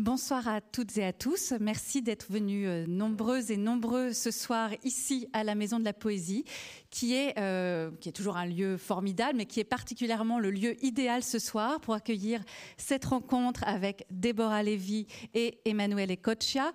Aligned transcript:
Bonsoir 0.00 0.48
à 0.48 0.62
toutes 0.62 0.96
et 0.96 1.04
à 1.04 1.12
tous. 1.12 1.52
Merci 1.60 2.00
d'être 2.00 2.32
venus 2.32 2.66
euh, 2.66 2.86
nombreuses 2.86 3.50
et 3.50 3.58
nombreux 3.58 4.14
ce 4.14 4.30
soir 4.30 4.70
ici 4.82 5.28
à 5.34 5.44
la 5.44 5.54
Maison 5.54 5.78
de 5.78 5.84
la 5.84 5.92
Poésie, 5.92 6.46
qui 6.88 7.12
est, 7.12 7.38
euh, 7.38 7.90
qui 8.00 8.08
est 8.08 8.12
toujours 8.12 8.38
un 8.38 8.46
lieu 8.46 8.78
formidable, 8.78 9.36
mais 9.36 9.44
qui 9.44 9.60
est 9.60 9.64
particulièrement 9.64 10.38
le 10.38 10.50
lieu 10.50 10.82
idéal 10.82 11.22
ce 11.22 11.38
soir 11.38 11.82
pour 11.82 11.92
accueillir 11.92 12.42
cette 12.78 13.04
rencontre 13.04 13.62
avec 13.66 14.06
Déborah 14.10 14.62
Lévy 14.62 15.06
et 15.34 15.58
Emmanuel 15.66 16.10
Ecoccia. 16.10 16.72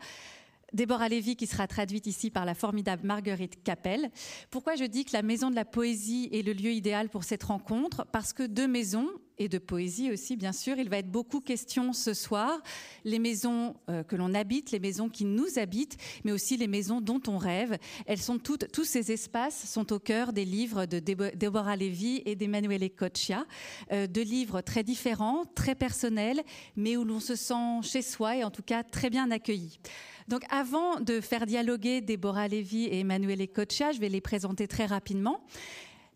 Déborah 0.74 1.10
Lévy 1.10 1.36
qui 1.36 1.48
sera 1.48 1.66
traduite 1.66 2.06
ici 2.06 2.30
par 2.30 2.46
la 2.46 2.54
formidable 2.54 3.08
Marguerite 3.08 3.64
Capel. 3.64 4.12
Pourquoi 4.52 4.76
je 4.76 4.84
dis 4.84 5.04
que 5.04 5.14
la 5.14 5.24
Maison 5.24 5.50
de 5.50 5.56
la 5.56 5.66
Poésie 5.66 6.30
est 6.32 6.46
le 6.46 6.54
lieu 6.54 6.70
idéal 6.70 7.10
pour 7.10 7.24
cette 7.24 7.42
rencontre? 7.42 8.06
Parce 8.12 8.34
que 8.34 8.44
deux 8.44 8.68
maisons, 8.68 9.10
et 9.38 9.50
de 9.50 9.58
poésie 9.58 10.12
aussi, 10.12 10.36
bien 10.36 10.52
sûr. 10.52 10.78
Il 10.78 10.90
va 10.90 10.98
être 10.98 11.12
beaucoup 11.12 11.42
question 11.42 11.94
ce 11.94 12.14
soir, 12.14 12.62
les 13.04 13.20
maisons 13.20 13.76
euh, 13.90 14.04
que 14.04 14.16
l'on 14.16 14.34
habite, 14.34 14.72
les 14.72 14.80
maisons 14.80 15.10
qui 15.10 15.26
nous 15.26 15.60
habitent, 15.60 15.98
mais 16.24 16.32
aussi 16.32 16.58
les 16.58 16.68
maisons 16.68 17.02
dont 17.02 17.22
on 17.28 17.38
rêve. 17.38 17.78
Elles 18.06 18.22
sont 18.22 18.38
toutes, 18.38 18.72
tous 18.72 18.86
ces 18.86 19.12
espaces 19.12 19.70
sont 19.70 19.94
au 19.94 20.00
cœur 20.00 20.34
des 20.34 20.46
livres 20.46 20.86
de 20.86 21.00
Deborah 21.00 21.76
Levy 21.76 22.22
et 22.26 22.36
d'Emmanuele 22.36 22.90
Coccia, 22.90 23.46
euh, 23.92 24.08
deux 24.08 24.24
livres 24.24 24.62
très 24.62 24.84
différents, 24.84 25.46
très 25.56 25.76
personnels, 25.76 26.42
mais 26.76 26.98
où 26.98 27.04
l'on 27.04 27.20
se 27.20 27.36
sent 27.36 27.82
chez 27.84 28.02
soi 28.02 28.38
et 28.38 28.44
en 28.44 28.52
tout 28.52 28.64
cas 28.64 28.84
très 28.84 29.10
bien 29.10 29.32
accueilli. 29.32 29.80
Donc 30.28 30.44
avant 30.50 31.00
de 31.00 31.22
faire 31.22 31.46
dialoguer 31.46 32.02
Deborah 32.02 32.48
Levy 32.48 32.86
et 32.86 33.02
Emmanuele 33.02 33.48
Coccia, 33.48 33.92
je 33.92 34.00
vais 34.00 34.10
les 34.10 34.22
présenter 34.22 34.68
très 34.68 34.86
rapidement. 34.86 35.42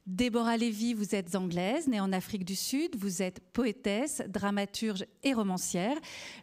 Déborah 0.10 0.58
Lévy, 0.58 0.96
vous 0.96 1.14
êtes 1.14 1.36
anglaise, 1.36 1.88
née 1.88 2.00
en 2.00 2.12
Afrique 2.12 2.44
du 2.44 2.56
Sud, 2.56 2.96
vous 2.98 3.22
êtes 3.22 3.42
poétesse, 3.54 4.24
dramaturge 4.28 5.06
et 5.24 5.34
romancière. 5.34 5.96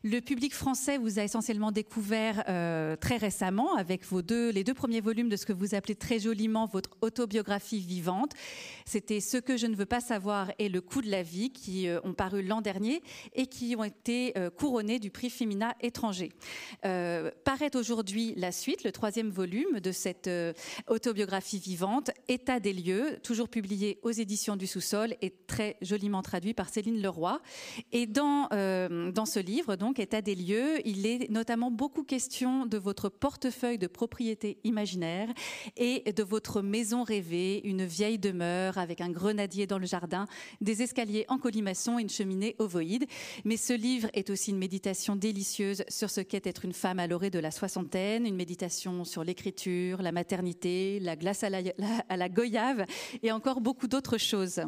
Le 0.05 0.21
public 0.21 0.55
français 0.55 0.99
vous 0.99 1.19
a 1.19 1.25
essentiellement 1.25 1.73
découvert 1.73 2.45
euh, 2.49 2.95
très 2.95 3.17
récemment 3.17 3.75
avec 3.75 4.03
les 4.53 4.63
deux 4.63 4.73
premiers 4.73 5.01
volumes 5.01 5.29
de 5.29 5.35
ce 5.35 5.45
que 5.45 5.53
vous 5.53 5.75
appelez 5.75 5.97
très 5.97 6.21
joliment 6.21 6.67
votre 6.67 6.91
autobiographie 7.01 7.81
vivante. 7.81 8.35
C'était 8.85 9.19
Ce 9.19 9.37
que 9.37 9.57
je 9.57 9.67
ne 9.67 9.75
veux 9.75 9.85
pas 9.85 10.01
savoir 10.01 10.53
et 10.61 10.69
Le 10.69 10.81
coup 10.81 11.03
de 11.03 11.11
la 11.11 11.25
vie 11.25 11.51
qui 11.51 11.89
euh, 11.89 11.99
ont 12.05 12.15
paru 12.15 12.43
l'an 12.45 12.61
dernier 12.61 13.03
et 13.35 13.49
qui 13.49 13.75
ont 13.77 13.83
été 13.83 14.33
euh, 14.39 14.49
couronnés 14.49 15.01
du 15.01 15.11
prix 15.11 15.29
Femina 15.29 15.75
étranger. 15.81 16.31
paraît 16.83 17.75
aujourd'hui 17.75 18.33
la 18.37 18.53
suite, 18.53 18.85
le 18.85 18.93
troisième 18.93 19.31
volume 19.31 19.81
de 19.81 19.91
cette 19.91 20.31
autobiographie 20.87 21.59
vivante, 21.59 22.13
État 22.29 22.61
des 22.61 22.73
lieux, 22.73 23.19
toujours 23.25 23.49
publié 23.57 23.99
aux 24.03 24.11
éditions 24.11 24.55
du 24.55 24.67
Sous-sol 24.67 25.15
et 25.23 25.33
très 25.47 25.79
joliment 25.81 26.21
traduit 26.21 26.53
par 26.53 26.69
Céline 26.69 27.01
Leroy. 27.01 27.41
Et 27.91 28.07
dans, 28.07 28.49
euh, 28.53 29.11
dans 29.13 29.25
ce 29.25 29.41
livre, 29.41 29.77
donc, 29.77 29.99
État 29.99 30.21
des 30.21 30.35
lieux, 30.35 30.87
il 30.87 31.07
est 31.07 31.31
notamment 31.31 31.71
beaucoup 31.71 32.03
question 32.03 32.67
de 32.67 32.77
votre 32.77 33.09
portefeuille 33.09 33.79
de 33.79 33.87
propriété 33.87 34.59
imaginaire 34.63 35.31
et 35.79 36.13
de 36.13 36.23
votre 36.23 36.61
maison 36.61 37.03
rêvée, 37.03 37.63
une 37.65 37.87
vieille 37.87 38.19
demeure 38.19 38.77
avec 38.77 39.01
un 39.01 39.09
grenadier 39.09 39.67
dans 39.67 39.79
le 39.79 39.87
jardin, 39.87 40.27
des 40.61 40.83
escaliers 40.83 41.25
en 41.29 41.39
colimaçon 41.39 41.99
et 41.99 42.03
une 42.03 42.11
cheminée 42.11 42.57
ovoïde. 42.59 43.07
Mais 43.47 43.57
ce 43.57 43.73
livre 43.73 44.11
est 44.13 44.29
aussi 44.29 44.51
une 44.51 44.59
méditation 44.59 45.17
délicieuse 45.17 45.83
sur 45.89 46.11
ce 46.11 46.21
qu'est 46.21 46.47
être 46.47 46.67
une 46.67 46.75
femme 46.75 46.99
à 46.99 47.07
l'orée 47.07 47.31
de 47.31 47.39
la 47.39 47.51
soixantaine, 47.51 48.27
une 48.27 48.37
méditation 48.37 49.05
sur 49.05 49.25
l'écriture, 49.25 50.03
la 50.03 50.13
maternité, 50.13 51.01
la 51.01 51.17
glace 51.17 51.43
à 51.43 51.49
la, 51.49 51.63
à 52.11 52.19
la 52.19 52.29
goyave 52.29 52.85
et 53.23 53.33
encore 53.37 53.61
beaucoup 53.61 53.87
d'autres 53.87 54.19
choses. 54.19 54.63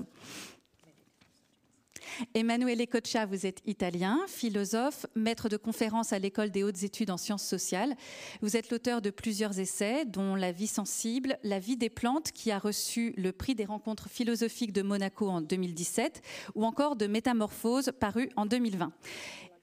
Emmanuel 2.34 2.86
Coccia, 2.86 3.26
vous 3.26 3.46
êtes 3.46 3.62
italien, 3.66 4.18
philosophe, 4.26 5.06
maître 5.14 5.48
de 5.48 5.56
conférences 5.56 6.12
à 6.12 6.18
l'école 6.18 6.50
des 6.50 6.62
hautes 6.64 6.82
études 6.82 7.10
en 7.10 7.16
sciences 7.16 7.44
sociales. 7.44 7.96
Vous 8.42 8.56
êtes 8.56 8.70
l'auteur 8.70 9.00
de 9.00 9.10
plusieurs 9.10 9.58
essais, 9.58 10.04
dont 10.04 10.34
La 10.34 10.52
vie 10.52 10.66
sensible, 10.66 11.38
La 11.42 11.58
vie 11.58 11.76
des 11.76 11.90
plantes, 11.90 12.32
qui 12.32 12.50
a 12.50 12.58
reçu 12.58 13.14
le 13.16 13.32
prix 13.32 13.54
des 13.54 13.64
rencontres 13.64 14.08
philosophiques 14.08 14.72
de 14.72 14.82
Monaco 14.82 15.28
en 15.28 15.40
2017, 15.40 16.22
ou 16.54 16.64
encore 16.64 16.96
de 16.96 17.06
Métamorphose, 17.06 17.92
paru 17.98 18.28
en 18.36 18.46
2020. 18.46 18.92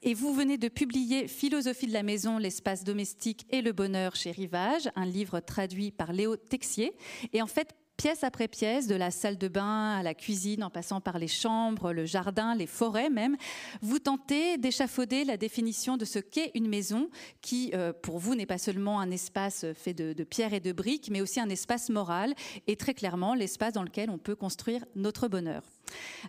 Et 0.02 0.14
vous 0.14 0.32
venez 0.32 0.58
de 0.58 0.68
publier 0.68 1.26
Philosophie 1.26 1.86
de 1.86 1.92
la 1.92 2.02
maison, 2.02 2.38
l'espace 2.38 2.84
domestique 2.84 3.46
et 3.50 3.60
le 3.60 3.72
bonheur 3.72 4.14
chez 4.14 4.30
Rivage, 4.30 4.88
un 4.94 5.06
livre 5.06 5.40
traduit 5.40 5.90
par 5.90 6.12
Léo 6.12 6.36
Texier. 6.36 6.92
Et 7.32 7.42
en 7.42 7.46
fait, 7.46 7.74
pièce 7.96 8.24
après 8.24 8.48
pièce, 8.48 8.86
de 8.86 8.94
la 8.94 9.10
salle 9.10 9.38
de 9.38 9.48
bain 9.48 9.96
à 9.96 10.02
la 10.02 10.14
cuisine, 10.14 10.62
en 10.62 10.70
passant 10.70 11.00
par 11.00 11.18
les 11.18 11.28
chambres, 11.28 11.92
le 11.92 12.04
jardin, 12.04 12.54
les 12.54 12.66
forêts 12.66 13.10
même, 13.10 13.36
vous 13.82 13.98
tentez 13.98 14.58
d'échafauder 14.58 15.24
la 15.24 15.36
définition 15.36 15.96
de 15.96 16.04
ce 16.04 16.18
qu'est 16.18 16.50
une 16.54 16.68
maison, 16.68 17.08
qui 17.40 17.70
euh, 17.74 17.92
pour 17.92 18.18
vous 18.18 18.34
n'est 18.34 18.46
pas 18.46 18.58
seulement 18.58 19.00
un 19.00 19.10
espace 19.10 19.66
fait 19.74 19.94
de, 19.94 20.12
de 20.12 20.24
pierres 20.24 20.54
et 20.54 20.60
de 20.60 20.72
briques, 20.72 21.08
mais 21.10 21.20
aussi 21.20 21.40
un 21.40 21.48
espace 21.48 21.88
moral, 21.88 22.34
et 22.66 22.76
très 22.76 22.94
clairement 22.94 23.34
l'espace 23.34 23.72
dans 23.72 23.82
lequel 23.82 24.10
on 24.10 24.18
peut 24.18 24.36
construire 24.36 24.84
notre 24.94 25.28
bonheur. 25.28 25.62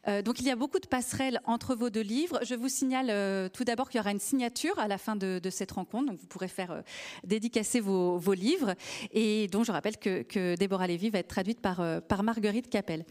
Euh, 0.07 0.21
donc 0.21 0.39
il 0.39 0.45
y 0.45 0.51
a 0.51 0.55
beaucoup 0.55 0.79
de 0.79 0.87
passerelles 0.87 1.41
entre 1.45 1.75
vos 1.75 1.89
deux 1.89 2.01
livres. 2.01 2.39
Je 2.43 2.55
vous 2.55 2.69
signale 2.69 3.07
euh, 3.09 3.49
tout 3.49 3.63
d'abord 3.63 3.89
qu'il 3.89 3.97
y 3.97 4.01
aura 4.01 4.11
une 4.11 4.19
signature 4.19 4.77
à 4.79 4.87
la 4.87 4.97
fin 4.97 5.15
de, 5.15 5.41
cette 5.49 5.71
rencontre, 5.71 6.07
donc 6.07 6.19
vous 6.19 6.27
pourrez 6.27 6.47
faire 6.47 6.83
dédicacer 7.23 7.79
vos, 7.79 8.33
livres. 8.33 8.75
Et 9.11 9.47
donc 9.47 9.65
je 9.65 9.71
rappelle 9.71 9.97
que, 9.97 10.21
que 10.21 10.55
Déborah 10.55 10.87
Lévy 10.87 11.09
va 11.09 11.19
être 11.19 11.27
traduite 11.27 11.56
par, 11.57 11.81
par 12.07 12.23
Marguerite 12.23 12.69
Capel. 12.69 13.05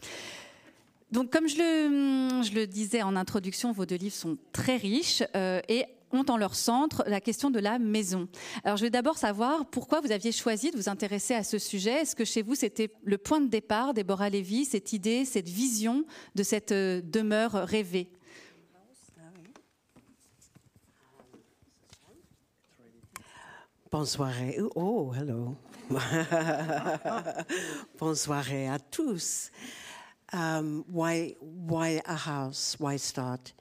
Donc, 1.11 1.31
comme 1.31 1.47
je 1.47 1.57
le, 1.57 2.43
je 2.43 2.53
le, 2.53 2.67
disais 2.67 3.01
en 3.01 3.15
introduction, 3.15 3.71
vos 3.71 3.85
deux 3.85 3.95
livres 3.95 4.15
sont 4.15 4.37
très 4.51 4.75
riches 4.75 5.23
et 5.35 5.85
ont 6.11 6.25
en 6.29 6.37
leur 6.37 6.55
centre 6.55 7.03
la 7.07 7.21
question 7.21 7.49
de 7.49 7.59
la 7.59 7.79
maison. 7.79 8.27
Alors 8.63 8.77
je 8.77 8.83
vais 8.83 8.89
d'abord 8.89 9.17
savoir 9.17 9.65
pourquoi 9.65 10.01
vous 10.01 10.11
aviez 10.11 10.31
choisi 10.31 10.71
de 10.71 10.77
vous 10.77 10.89
intéresser 10.89 11.33
à 11.33 11.43
ce 11.43 11.57
sujet. 11.59 12.01
Est-ce 12.01 12.15
que 12.15 12.25
chez 12.25 12.41
vous 12.41 12.55
c'était 12.55 12.89
le 13.03 13.17
point 13.17 13.41
de 13.41 13.47
départ, 13.47 13.93
Déborah 13.93 14.29
Lévy, 14.29 14.65
cette 14.65 14.93
idée, 14.93 15.25
cette 15.25 15.49
vision 15.49 16.05
de 16.35 16.43
cette 16.43 16.71
euh, 16.71 17.01
demeure 17.03 17.53
rêvée? 17.53 18.09
Bonsoir. 23.97 24.31
Oh, 24.75 25.09
hello. 25.09 25.57
Bonsoir 27.97 28.45
à 28.45 28.79
tous. 28.91 29.49
Um, 30.31 30.85
why, 30.87 31.35
why 31.39 31.99
a 32.05 32.13
house? 32.13 32.75
Why 32.77 32.97
start? 32.97 33.53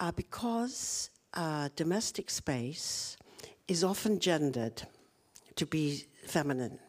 Uh, 0.00 0.10
because 0.10 1.10
uh, 1.34 1.68
domestic 1.76 2.28
space 2.28 3.16
is 3.68 3.84
often 3.84 4.18
gendered 4.18 4.82
to 5.54 5.64
be 5.64 6.06
feminine. 6.26 6.80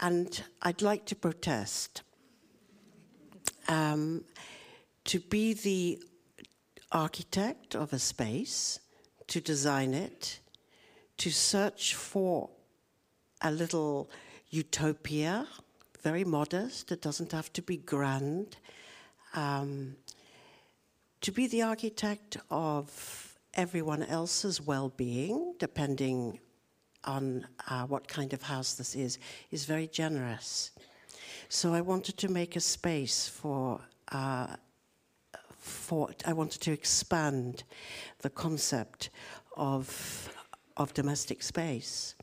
And 0.00 0.42
I'd 0.62 0.80
like 0.80 1.04
to 1.04 1.14
protest. 1.14 2.00
Um, 3.68 4.24
to 5.04 5.20
be 5.20 5.52
the 5.52 6.02
architect 6.92 7.74
of 7.76 7.92
a 7.92 7.98
space, 7.98 8.80
to 9.26 9.42
design 9.42 9.92
it, 9.92 10.38
to 11.22 11.30
search 11.30 11.94
for 11.94 12.50
a 13.42 13.50
little 13.52 14.10
utopia, 14.50 15.46
very 16.02 16.24
modest, 16.24 16.90
it 16.90 17.00
doesn't 17.00 17.30
have 17.30 17.52
to 17.52 17.62
be 17.62 17.76
grand. 17.76 18.56
Um, 19.32 19.94
to 21.20 21.30
be 21.30 21.46
the 21.46 21.62
architect 21.62 22.38
of 22.50 23.38
everyone 23.54 24.02
else's 24.02 24.60
well 24.60 24.88
being, 24.96 25.54
depending 25.60 26.40
on 27.04 27.46
uh, 27.68 27.84
what 27.84 28.08
kind 28.08 28.32
of 28.32 28.42
house 28.42 28.74
this 28.74 28.96
is, 28.96 29.20
is 29.52 29.64
very 29.64 29.86
generous. 29.86 30.72
So 31.48 31.72
I 31.72 31.82
wanted 31.82 32.16
to 32.18 32.28
make 32.28 32.56
a 32.56 32.60
space 32.60 33.28
for. 33.28 33.80
Uh, 34.10 34.56
for 35.60 36.10
I 36.26 36.32
wanted 36.32 36.60
to 36.62 36.72
expand 36.72 37.62
the 38.22 38.30
concept 38.30 39.10
of 39.56 40.28
of 40.76 40.94
domestic 40.94 41.42
space. 41.42 42.14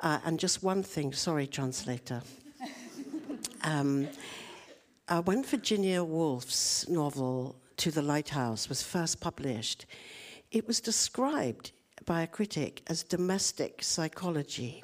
Uh, 0.00 0.18
and 0.24 0.38
just 0.38 0.62
one 0.62 0.82
thing, 0.82 1.12
sorry, 1.12 1.46
translator. 1.46 2.22
um, 3.62 4.08
uh, 5.08 5.22
when 5.22 5.44
Virginia 5.44 6.02
Woolf's 6.02 6.88
novel 6.88 7.56
To 7.78 7.90
the 7.90 8.02
Lighthouse 8.02 8.68
was 8.68 8.82
first 8.82 9.20
published, 9.20 9.86
it 10.50 10.66
was 10.66 10.80
described 10.80 11.72
by 12.06 12.22
a 12.22 12.26
critic 12.26 12.82
as 12.86 13.02
domestic 13.02 13.82
psychology. 13.82 14.82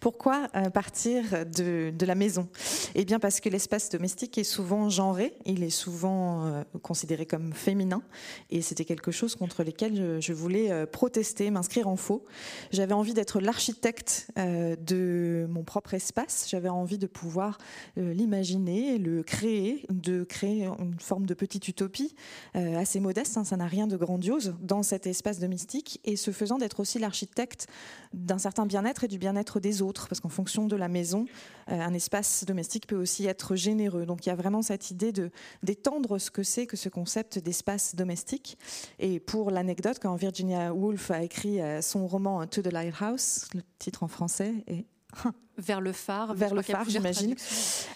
Pourquoi 0.00 0.48
euh, 0.54 0.70
partir 0.70 1.24
de, 1.46 1.92
la 2.04 2.14
maison? 2.14 2.48
Eh 2.94 3.04
bien 3.04 3.18
parce 3.18 3.40
que 3.40 3.48
l'espace 3.48 3.88
domestique 3.90 4.38
est 4.38 4.44
souvent 4.44 4.88
genré, 4.90 5.34
il 5.44 5.62
est 5.62 5.70
souvent 5.70 6.46
euh, 6.46 6.62
considéré 6.82 7.26
comme 7.26 7.52
féminin, 7.52 8.02
et 8.50 8.62
c'était 8.62 8.84
quelque 8.84 9.10
chose 9.10 9.34
contre 9.34 9.64
lequel 9.64 10.20
je, 10.20 10.32
voulais 10.32 10.70
euh, 10.70 10.86
protester, 10.86 11.50
m'inscrire 11.50 11.88
en 11.88 11.96
faux. 11.96 12.24
J'avais 12.70 12.92
envie 12.92 13.14
d'être 13.14 13.40
l'architecte 13.40 14.28
de 14.36 15.46
mon 15.50 15.64
propre 15.64 15.94
espace, 15.94 16.46
j'avais 16.50 16.68
envie 16.68 16.98
de 16.98 17.06
pouvoir 17.06 17.58
l'imaginer, 17.96 18.98
le 18.98 19.22
créer, 19.22 19.84
de 19.90 20.24
créer 20.24 20.66
une 20.66 20.98
forme 21.00 21.26
de 21.26 21.34
petite 21.34 21.68
utopie 21.68 22.14
assez 22.54 23.00
modeste, 23.00 23.36
hein, 23.36 23.44
ça 23.44 23.56
n'a 23.56 23.66
rien 23.66 23.86
de 23.86 23.96
grandiose 23.96 24.54
dans 24.60 24.82
cet 24.82 25.06
espace 25.06 25.38
domestique, 25.38 26.00
et 26.04 26.16
ce 26.16 26.30
faisant 26.30 26.58
d'être 26.58 26.80
aussi 26.80 26.98
l'architecte 26.98 27.66
d'un 28.12 28.38
certain 28.38 28.66
bien-être 28.66 29.04
et 29.04 29.08
du 29.08 29.18
bien-être 29.18 29.60
des 29.60 29.82
autres, 29.82 29.95
parce 30.08 30.20
qu'en 30.20 30.28
fonction 30.28 30.66
de 30.66 30.76
la 30.76 30.88
maison, 30.88 31.26
euh, 31.70 31.80
un 31.80 31.94
espace 31.94 32.44
domestique 32.44 32.86
peut 32.86 32.96
aussi 32.96 33.26
être 33.26 33.56
généreux. 33.56 34.06
Donc 34.06 34.26
il 34.26 34.28
y 34.28 34.32
a 34.32 34.36
vraiment 34.36 34.62
cette 34.62 34.90
idée 34.90 35.12
de 35.12 35.30
d'étendre 35.62 36.18
ce 36.18 36.30
que 36.30 36.42
c'est 36.42 36.66
que 36.66 36.76
ce 36.76 36.88
concept 36.88 37.38
d'espace 37.38 37.94
domestique. 37.94 38.58
Et 38.98 39.20
pour 39.20 39.50
l'anecdote, 39.50 39.98
quand 40.00 40.14
Virginia 40.16 40.72
Woolf 40.74 41.10
a 41.10 41.22
écrit 41.22 41.60
euh, 41.60 41.80
son 41.80 42.06
roman 42.06 42.46
To 42.46 42.62
the 42.62 42.72
Lighthouse, 42.72 43.48
le 43.54 43.62
titre 43.78 44.02
en 44.02 44.08
français 44.08 44.54
est 44.66 44.84
vers 45.58 45.80
le 45.80 45.92
phare, 45.92 46.34
vers 46.34 46.54
le 46.54 46.62
phare, 46.62 46.88
j'imagine. 46.88 47.34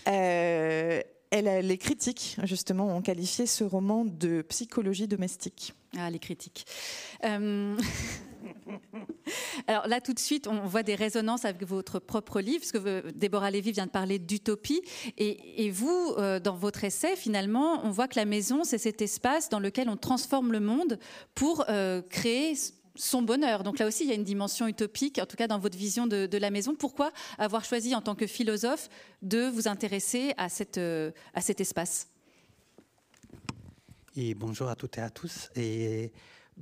Euh, 0.08 1.02
elle, 1.30 1.66
les 1.66 1.78
critiques, 1.78 2.38
justement, 2.42 2.96
ont 2.96 3.02
qualifié 3.02 3.46
ce 3.46 3.62
roman 3.62 4.04
de 4.04 4.42
psychologie 4.42 5.06
domestique. 5.06 5.74
Ah, 5.96 6.10
les 6.10 6.18
critiques. 6.18 6.66
Alors 9.66 9.86
là, 9.86 10.00
tout 10.00 10.12
de 10.12 10.18
suite, 10.18 10.46
on 10.46 10.66
voit 10.66 10.82
des 10.82 10.94
résonances 10.94 11.44
avec 11.44 11.62
votre 11.64 11.98
propre 11.98 12.40
livre, 12.40 12.60
parce 12.60 12.72
que 12.72 13.10
Déborah 13.10 13.50
Lévy 13.50 13.72
vient 13.72 13.86
de 13.86 13.90
parler 13.90 14.18
d'utopie. 14.18 14.82
Et, 15.18 15.70
vous, 15.70 16.14
euh, 16.18 16.40
dans 16.40 16.54
votre 16.54 16.84
essai, 16.84 17.16
finalement, 17.16 17.84
on 17.84 17.90
voit 17.90 18.08
que 18.08 18.16
la 18.16 18.24
maison, 18.24 18.64
c'est 18.64 18.78
cet 18.78 19.02
espace 19.02 19.48
dans 19.48 19.60
lequel 19.60 19.88
on 19.88 19.96
transforme 19.96 20.52
le 20.52 20.60
monde 20.60 20.98
pour 21.34 21.64
euh, 21.68 22.02
créer 22.02 22.54
son 22.96 23.22
bonheur. 23.22 23.62
Donc 23.62 23.78
là 23.78 23.86
aussi, 23.86 24.04
il 24.04 24.08
y 24.08 24.12
a 24.12 24.16
une 24.16 24.24
dimension 24.24 24.66
utopique, 24.66 25.18
en 25.18 25.26
tout 25.26 25.36
cas 25.36 25.46
dans 25.46 25.58
votre 25.58 25.78
vision 25.78 26.06
de, 26.06 26.36
la 26.36 26.50
maison. 26.50 26.74
Pourquoi 26.74 27.12
avoir 27.38 27.64
choisi, 27.64 27.94
en 27.94 28.02
tant 28.02 28.14
que 28.14 28.26
philosophe, 28.26 28.88
de 29.22 29.48
vous 29.48 29.68
intéresser 29.68 30.32
à, 30.36 30.48
cette, 30.48 30.78
euh, 30.78 31.10
à 31.34 31.40
cet 31.40 31.60
espace? 31.60 32.08
Et 34.16 34.34
bonjour 34.34 34.68
à 34.68 34.74
toutes 34.74 34.98
et 34.98 35.02
à 35.02 35.10
tous. 35.10 35.50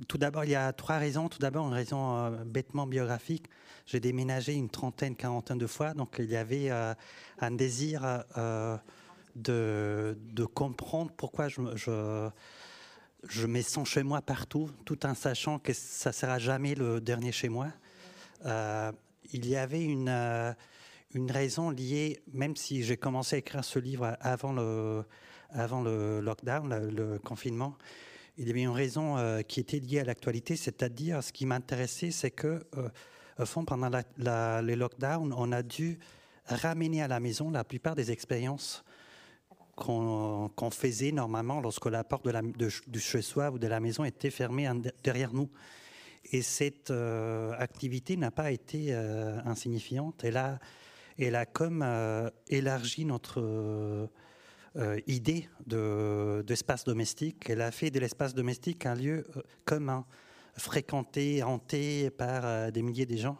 Tout 0.07 0.17
d'abord, 0.17 0.43
il 0.45 0.51
y 0.51 0.55
a 0.55 0.71
trois 0.73 0.97
raisons. 0.97 1.29
Tout 1.29 1.39
d'abord, 1.39 1.67
une 1.67 1.73
raison 1.73 2.17
euh, 2.17 2.29
bêtement 2.45 2.87
biographique. 2.87 3.45
J'ai 3.85 3.99
déménagé 3.99 4.53
une 4.53 4.69
trentaine, 4.69 5.15
quarantaine 5.15 5.57
de 5.57 5.67
fois, 5.67 5.93
donc 5.93 6.15
il 6.19 6.29
y 6.29 6.35
avait 6.35 6.69
euh, 6.69 6.93
un 7.39 7.51
désir 7.51 8.23
euh, 8.37 8.77
de, 9.35 10.15
comprendre 10.53 11.11
pourquoi 11.17 11.47
je, 11.47 11.61
je, 11.75 12.29
je, 13.27 13.47
mets 13.47 13.63
son 13.63 13.85
chez 13.85 14.03
moi 14.03 14.21
partout, 14.21 14.69
tout 14.85 15.05
en 15.05 15.15
sachant 15.15 15.57
que 15.57 15.73
ça 15.73 16.11
ne 16.11 16.13
sera 16.13 16.37
jamais 16.37 16.75
le 16.75 17.01
dernier 17.01 17.31
chez 17.31 17.49
moi. 17.49 17.67
il 18.45 19.47
y 19.47 19.55
avait 19.55 19.83
une, 19.83 20.55
raison 21.29 21.71
liée, 21.71 22.21
même 22.31 22.55
si 22.55 22.83
j'ai 22.83 22.97
commencé 22.97 23.37
à 23.37 23.39
écrire 23.39 23.65
ce 23.65 23.79
livre 23.79 24.15
avant 24.21 24.53
le 24.53 26.19
lockdown, 26.21 26.89
le 26.89 27.17
confinement, 27.17 27.75
il 28.39 28.47
y 28.47 28.51
avait 28.51 28.61
une 28.61 28.69
raison 28.69 29.17
euh, 29.17 29.41
qui 29.41 29.59
était 29.59 29.79
liée 29.79 29.99
à 29.99 30.05
l'actualité, 30.05 30.55
c'est-à-dire 30.55 31.21
ce 31.21 31.33
qui 31.33 31.45
m'intéressait, 31.45 32.09
c'est 32.09 32.31
que, 32.31 32.65
euh, 32.77 32.89
au 33.37 33.45
fond, 33.45 33.65
pendant 33.65 33.89
les 33.89 34.75
lockdowns, 34.77 35.33
on 35.35 35.51
a 35.51 35.61
dû 35.61 35.99
ramener 36.45 37.03
à 37.03 37.09
la 37.09 37.19
maison 37.19 37.51
la 37.51 37.65
plupart 37.65 37.95
des 37.95 38.11
expériences 38.11 38.83
qu'on 39.75 40.71
faisait 40.71 41.13
normalement 41.13 41.61
lorsque 41.61 41.85
la 41.85 42.03
porte 42.03 42.25
la, 42.27 42.41
du 42.41 42.99
chez-soi 42.99 43.51
ou 43.51 43.59
de 43.59 43.67
la 43.67 43.79
maison 43.79 44.03
était 44.03 44.29
fermée 44.29 44.69
derrière 45.03 45.33
nous. 45.33 45.49
Et 46.31 46.41
cette 46.41 46.91
euh, 46.91 47.53
activité 47.57 48.17
n'a 48.17 48.31
pas 48.31 48.51
été 48.51 48.93
insignifiante. 48.93 50.23
Elle 50.25 50.35
a, 50.35 50.59
elle 51.17 51.35
a 51.35 51.45
comme 51.45 51.85
élargi 52.49 53.05
notre 53.05 54.09
euh, 54.75 54.99
idée 55.07 55.49
d'espace 55.65 56.83
domestique. 56.83 57.49
Elle 57.49 57.61
a 57.61 57.71
fait 57.71 57.89
de 57.89 57.99
l'espace 57.99 58.35
domestique 58.35 58.85
un 58.85 58.93
lieu 58.93 59.25
euh, 59.35 59.41
commun, 59.65 60.05
fréquenté, 60.57 61.41
hanté 61.41 62.11
par 62.11 62.45
euh, 62.45 62.69
des 62.69 62.83
milliers 62.83 63.07
de 63.07 63.17
gens. 63.17 63.37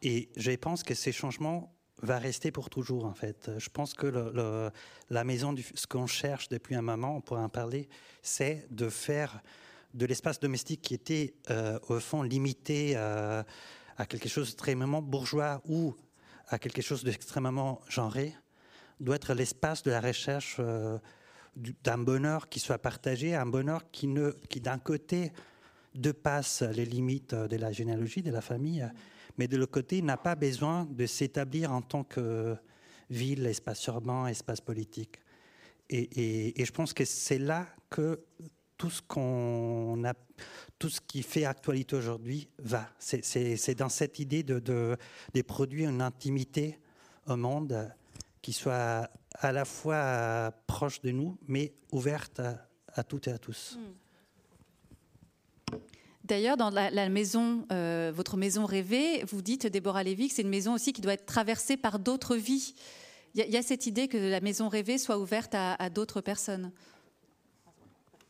Et 0.00 0.30
je 0.36 0.52
pense 0.52 0.82
que 0.82 0.94
ces 0.94 1.12
changements 1.12 1.74
vont 2.02 2.18
rester 2.18 2.50
pour 2.52 2.70
toujours 2.70 3.04
en 3.04 3.12
fait. 3.12 3.50
Je 3.58 3.68
pense 3.68 3.92
que 3.92 4.70
la 5.10 5.24
maison, 5.24 5.54
ce 5.74 5.86
qu'on 5.86 6.06
cherche 6.06 6.48
depuis 6.48 6.74
un 6.74 6.80
moment, 6.80 7.16
on 7.16 7.20
pourrait 7.20 7.42
en 7.42 7.50
parler, 7.50 7.90
c'est 8.22 8.66
de 8.70 8.88
faire 8.88 9.42
de 9.92 10.06
l'espace 10.06 10.40
domestique 10.40 10.80
qui 10.80 10.94
était 10.94 11.34
au 11.90 12.00
fond 12.00 12.22
limité 12.22 12.96
à 12.96 13.44
quelque 14.08 14.30
chose 14.30 14.46
d'extrêmement 14.46 15.02
bourgeois 15.02 15.60
ou 15.66 15.94
à 16.48 16.58
quelque 16.58 16.80
chose 16.80 17.04
d'extrêmement 17.04 17.82
genré, 17.86 18.34
doit 19.00 19.16
être 19.16 19.34
l'espace 19.34 19.82
de 19.82 19.90
la 19.90 20.00
recherche 20.00 20.56
euh, 20.58 20.98
d'un 21.56 21.98
bonheur 21.98 22.48
qui 22.48 22.60
soit 22.60 22.78
partagé, 22.78 23.34
un 23.34 23.46
bonheur 23.46 23.90
qui, 23.90 24.06
ne, 24.06 24.30
qui 24.48 24.60
d'un 24.60 24.78
côté 24.78 25.32
dépasse 25.94 26.62
les 26.62 26.84
limites 26.84 27.34
de 27.34 27.56
la 27.56 27.72
généalogie, 27.72 28.22
de 28.22 28.30
la 28.30 28.40
famille, 28.40 28.88
mais 29.38 29.48
de 29.48 29.56
l'autre 29.56 29.72
côté 29.72 30.02
n'a 30.02 30.16
pas 30.16 30.34
besoin 30.34 30.84
de 30.84 31.06
s'établir 31.06 31.72
en 31.72 31.82
tant 31.82 32.04
que 32.04 32.56
ville, 33.10 33.46
espace 33.46 33.84
urbain, 33.86 34.26
espace 34.26 34.60
politique. 34.60 35.20
Et, 35.88 36.64
je 36.64 36.70
pense 36.70 36.92
que 36.92 37.04
c'est 37.04 37.38
là 37.38 37.66
que 37.88 38.22
tout 38.76 38.90
ce 38.90 39.02
qu'on 39.02 40.04
a, 40.04 40.14
tout 40.78 40.88
ce 40.88 41.00
qui 41.00 41.22
fait 41.22 41.44
actualité 41.44 41.96
aujourd'hui 41.96 42.48
va. 42.60 42.88
C'est, 43.00 43.74
dans 43.74 43.88
cette 43.88 44.20
idée 44.20 44.44
de, 44.44 44.60
de, 44.60 44.96
de, 45.34 45.42
produire 45.42 45.90
une 45.90 46.00
intimité 46.00 46.78
au 47.26 47.36
monde 47.36 47.92
qui 48.42 48.52
soit 48.52 49.10
à 49.34 49.52
la 49.52 49.64
fois 49.64 50.52
proche 50.66 51.00
de 51.02 51.10
nous, 51.10 51.38
mais 51.46 51.72
ouverte 51.92 52.40
à, 52.94 53.04
toutes 53.04 53.28
et 53.28 53.32
à 53.32 53.38
tous. 53.38 53.78
Hmm. 53.78 55.76
D'ailleurs, 56.24 56.56
dans 56.56 56.70
la, 56.70 57.08
maison, 57.08 57.66
euh, 57.72 58.12
votre 58.14 58.36
maison 58.36 58.64
rêvée, 58.64 59.24
vous 59.24 59.42
dites, 59.42 59.66
Déborah 59.66 60.04
Lévy, 60.04 60.28
que 60.28 60.34
c'est 60.34 60.42
une 60.42 60.48
maison 60.48 60.74
aussi 60.74 60.92
qui 60.92 61.00
doit 61.00 61.14
être 61.14 61.26
traversée 61.26 61.76
par 61.76 61.98
d'autres 61.98 62.36
vies. 62.36 62.74
Il 63.34 63.44
y, 63.44 63.56
a 63.56 63.62
cette 63.62 63.86
idée 63.86 64.06
que 64.06 64.16
la 64.16 64.40
maison 64.40 64.68
rêvée 64.68 64.98
soit 64.98 65.18
ouverte 65.18 65.54
à, 65.54 65.90
d'autres 65.90 66.20
personnes 66.20 66.72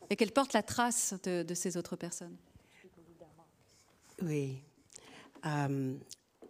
et 0.09 0.15
qu'elle 0.15 0.31
porte 0.31 0.53
la 0.53 0.63
trace 0.63 1.15
de, 1.23 1.53
ces 1.53 1.77
autres 1.77 1.95
personnes. 1.95 2.35
Oui. 4.23 4.63
Um, 5.43 5.99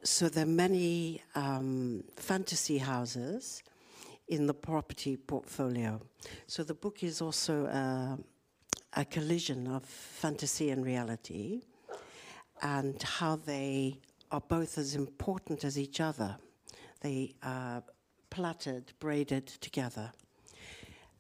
so 0.04 0.30
there 0.30 0.44
are 0.44 0.48
many 0.48 1.22
um, 1.36 2.04
fantasy 2.16 2.80
houses 2.80 3.64
in 4.28 4.48
the 4.48 4.54
property 4.54 5.18
portfolio. 5.18 6.02
So 6.48 6.64
the 6.64 6.74
book 6.74 7.04
is 7.04 7.22
also 7.22 7.66
a, 7.66 8.18
a 8.94 9.06
collision 9.06 9.68
of 9.68 9.86
fantasy 9.86 10.72
and 10.72 10.86
reality 10.86 11.62
and 12.62 13.02
how 13.04 13.36
they 13.36 14.00
are 14.32 14.42
both 14.42 14.78
as 14.78 14.96
important 14.96 15.64
as 15.64 15.78
each 15.78 16.00
other. 16.00 16.38
They 17.02 17.36
are 17.44 17.84
plaited, 18.30 18.94
braided 19.00 19.48
together. 19.48 20.12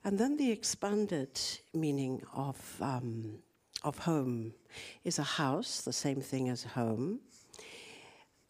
And 0.03 0.17
then 0.17 0.37
the 0.37 0.51
expanded 0.51 1.39
meaning 1.73 2.23
of, 2.33 2.57
um, 2.81 3.39
of 3.83 3.99
home 3.99 4.53
is 5.03 5.19
a 5.19 5.23
house, 5.23 5.81
the 5.81 5.93
same 5.93 6.21
thing 6.21 6.49
as 6.49 6.63
home, 6.63 7.19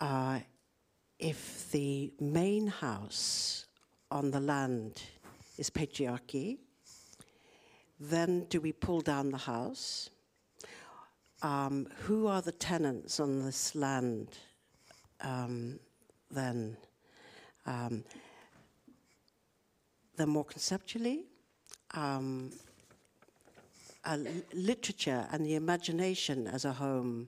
uh, 0.01 0.39
if 1.19 1.71
the 1.71 2.11
main 2.19 2.67
house 2.67 3.67
on 4.09 4.31
the 4.31 4.39
land 4.39 5.01
is 5.57 5.69
patriarchy, 5.69 6.57
then 7.99 8.45
do 8.49 8.59
we 8.59 8.71
pull 8.71 9.01
down 9.01 9.29
the 9.29 9.37
house? 9.37 10.09
Um, 11.43 11.87
who 11.99 12.27
are 12.27 12.41
the 12.41 12.51
tenants 12.51 13.19
on 13.19 13.45
this 13.45 13.75
land 13.75 14.37
um, 15.21 15.79
then? 16.31 16.77
Um, 17.67 18.03
then 20.17 20.29
more 20.29 20.45
conceptually, 20.45 21.25
um, 21.93 22.51
literature 24.53 25.27
and 25.31 25.45
the 25.45 25.55
imagination 25.55 26.47
as 26.47 26.65
a 26.65 26.73
home, 26.73 27.27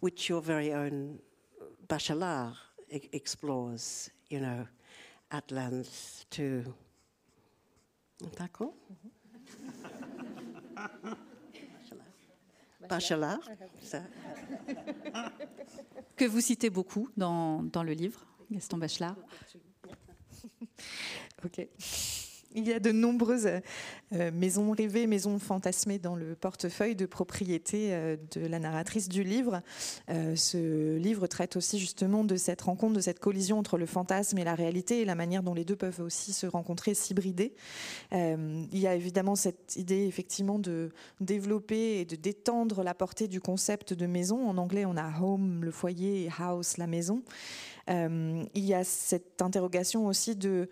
which 0.00 0.28
your 0.28 0.42
very 0.42 0.72
own 0.72 1.18
Bachelard 1.90 2.56
e 2.88 3.08
explores, 3.12 4.12
you 4.30 4.38
know, 4.38 4.64
at 5.28 5.50
length 5.50 6.24
to. 6.30 6.62
D'accord? 8.38 8.74
Bachelard. 12.88 13.40
Que 16.16 16.26
vous 16.26 16.40
citez 16.40 16.70
beaucoup 16.70 17.08
dans, 17.16 17.64
dans 17.64 17.82
le 17.82 17.92
livre, 17.92 18.24
Gaston 18.52 18.78
Bachelard. 18.78 19.16
ok. 21.44 21.66
Il 22.52 22.66
y 22.66 22.72
a 22.72 22.80
de 22.80 22.90
nombreuses 22.90 23.48
euh, 24.12 24.30
maisons 24.32 24.72
rêvées, 24.72 25.06
maisons 25.06 25.38
fantasmées 25.38 26.00
dans 26.00 26.16
le 26.16 26.34
portefeuille 26.34 26.96
de 26.96 27.06
propriété 27.06 27.94
euh, 27.94 28.16
de 28.32 28.44
la 28.44 28.58
narratrice 28.58 29.08
du 29.08 29.22
livre. 29.22 29.62
Euh, 30.08 30.34
ce 30.34 30.96
livre 30.96 31.28
traite 31.28 31.54
aussi 31.54 31.78
justement 31.78 32.24
de 32.24 32.34
cette 32.34 32.62
rencontre, 32.62 32.94
de 32.94 33.00
cette 33.00 33.20
collision 33.20 33.56
entre 33.56 33.78
le 33.78 33.86
fantasme 33.86 34.36
et 34.38 34.42
la 34.42 34.56
réalité 34.56 35.00
et 35.00 35.04
la 35.04 35.14
manière 35.14 35.44
dont 35.44 35.54
les 35.54 35.64
deux 35.64 35.76
peuvent 35.76 36.00
aussi 36.00 36.32
se 36.32 36.46
rencontrer, 36.48 36.94
s'hybrider. 36.94 37.54
il 38.10 38.78
y 38.78 38.86
a 38.88 38.96
évidemment 38.96 39.36
cette 39.36 39.76
idée 39.76 40.06
effectivement 40.06 40.58
de 40.58 40.90
développer 41.20 42.00
et 42.00 42.04
de 42.04 42.16
détendre 42.16 42.82
la 42.82 42.94
portée 42.94 43.28
du 43.28 43.40
concept 43.40 43.94
de 43.94 44.06
maison. 44.06 44.48
En 44.48 44.58
anglais, 44.58 44.84
on 44.84 44.96
a 44.96 45.20
home, 45.20 45.64
le 45.64 45.70
foyer, 45.70 46.24
et 46.24 46.30
house, 46.36 46.78
la 46.78 46.88
maison. 46.88 47.22
il 47.88 48.48
y 48.54 48.74
a 48.74 48.82
cette 48.82 49.40
interrogation 49.40 50.06
aussi 50.06 50.34
de 50.34 50.68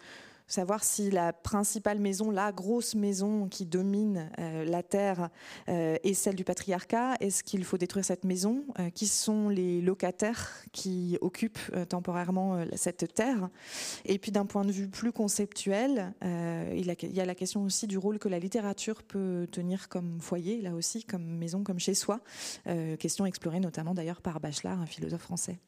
savoir 0.49 0.83
si 0.83 1.11
la 1.11 1.33
principale 1.33 1.99
maison, 1.99 2.31
la 2.31 2.51
grosse 2.53 2.95
maison 2.95 3.49
qui 3.49 3.67
domine 3.67 4.31
euh, 4.39 4.65
la 4.65 4.83
Terre 4.83 5.29
euh, 5.69 5.97
est 6.03 6.15
celle 6.15 6.35
du 6.35 6.45
patriarcat. 6.45 7.15
Est-ce 7.21 7.45
qu'il 7.45 7.65
faut 7.65 7.77
détruire 7.77 8.05
cette 8.05 8.25
maison 8.25 8.65
euh, 8.79 8.91
Qui 8.91 9.07
sont 9.07 9.51
les 9.51 9.81
locataires 9.81 10.51
qui 10.73 11.19
occupent 11.21 11.59
temporairement 11.89 12.65
cette 12.75 13.15
terre? 13.15 13.51
Et 14.07 14.19
puis 14.19 14.33
d'un 14.33 14.47
point 14.47 14.65
de 14.65 14.73
vue 14.73 14.89
plus 14.89 15.13
conceptuel, 15.13 16.15
il, 16.23 16.87
y 16.87 17.21
a 17.21 17.25
la 17.25 17.35
question 17.35 17.65
aussi 17.65 17.87
du 17.87 17.99
rôle 17.99 18.19
que 18.19 18.29
la 18.29 18.39
littérature 18.39 19.03
peut 19.03 19.47
tenir 19.51 19.89
comme 19.89 20.21
foyer, 20.21 20.63
là 20.63 20.75
aussi, 20.75 21.05
comme 21.05 21.25
maison, 21.25 21.63
comme 21.63 21.79
chez 21.79 21.95
soi. 21.95 22.21
question 22.99 23.27
explorée 23.27 23.61
notamment 23.61 23.95
d'ailleurs 23.95 24.23
par 24.23 24.41
Bachelard, 24.41 24.81
un 24.81 24.87
philosophe 24.87 25.23
français. 25.23 25.59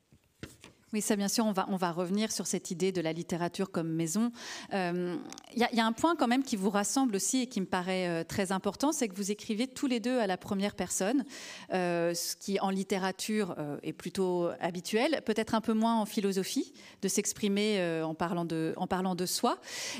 Oui, 0.93 1.01
ça 1.01 1.15
bien 1.15 1.29
sûr, 1.29 1.47
on 1.47 1.53
va, 1.53 1.67
on 1.69 1.77
va 1.77 1.93
revenir 1.93 2.33
sur 2.33 2.49
cette 2.49 2.73
idée 2.73 2.91
de 2.91 3.01
la 3.01 3.13
littérature 3.13 3.71
comme 3.71 3.89
maison. 3.89 4.33
Il 4.73 4.77
euh, 4.77 5.17
y, 5.55 5.81
a 5.81 5.87
un 5.87 5.93
point 5.93 6.17
quand 6.17 6.27
même 6.27 6.43
qui 6.43 6.57
vous 6.57 6.71
rassemble 6.71 7.15
aussi 7.15 7.43
et 7.43 7.47
qui 7.47 7.61
me 7.61 7.67
paraît 7.67 8.09
euh, 8.09 8.25
très 8.25 8.51
important, 8.51 8.91
c'est 8.91 9.07
que 9.07 9.15
vous 9.15 9.31
écrivez 9.31 9.69
tous 9.69 9.87
les 9.87 10.01
deux 10.01 10.19
à 10.19 10.27
la 10.27 10.37
première 10.37 10.75
personne, 10.75 11.25
euh, 11.73 12.13
ce 12.15 12.35
qui 12.35 12.59
en 12.59 12.71
littérature 12.71 13.55
est 13.83 13.93
plutôt 13.93 14.49
habituel, 14.61 15.23
peut-être 15.25 15.55
un 15.55 15.61
peu 15.61 15.75
moins 15.75 15.95
en 16.01 16.07
philosophie, 16.07 16.73
de 17.03 17.09
s'exprimer 17.09 18.03
en, 18.03 18.15
parlant 18.15 18.45
de, 18.45 18.75
en 18.77 18.87
parlant 18.87 19.15
de 19.15 19.27
soi. 19.27 19.59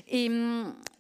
Et, 0.09 0.29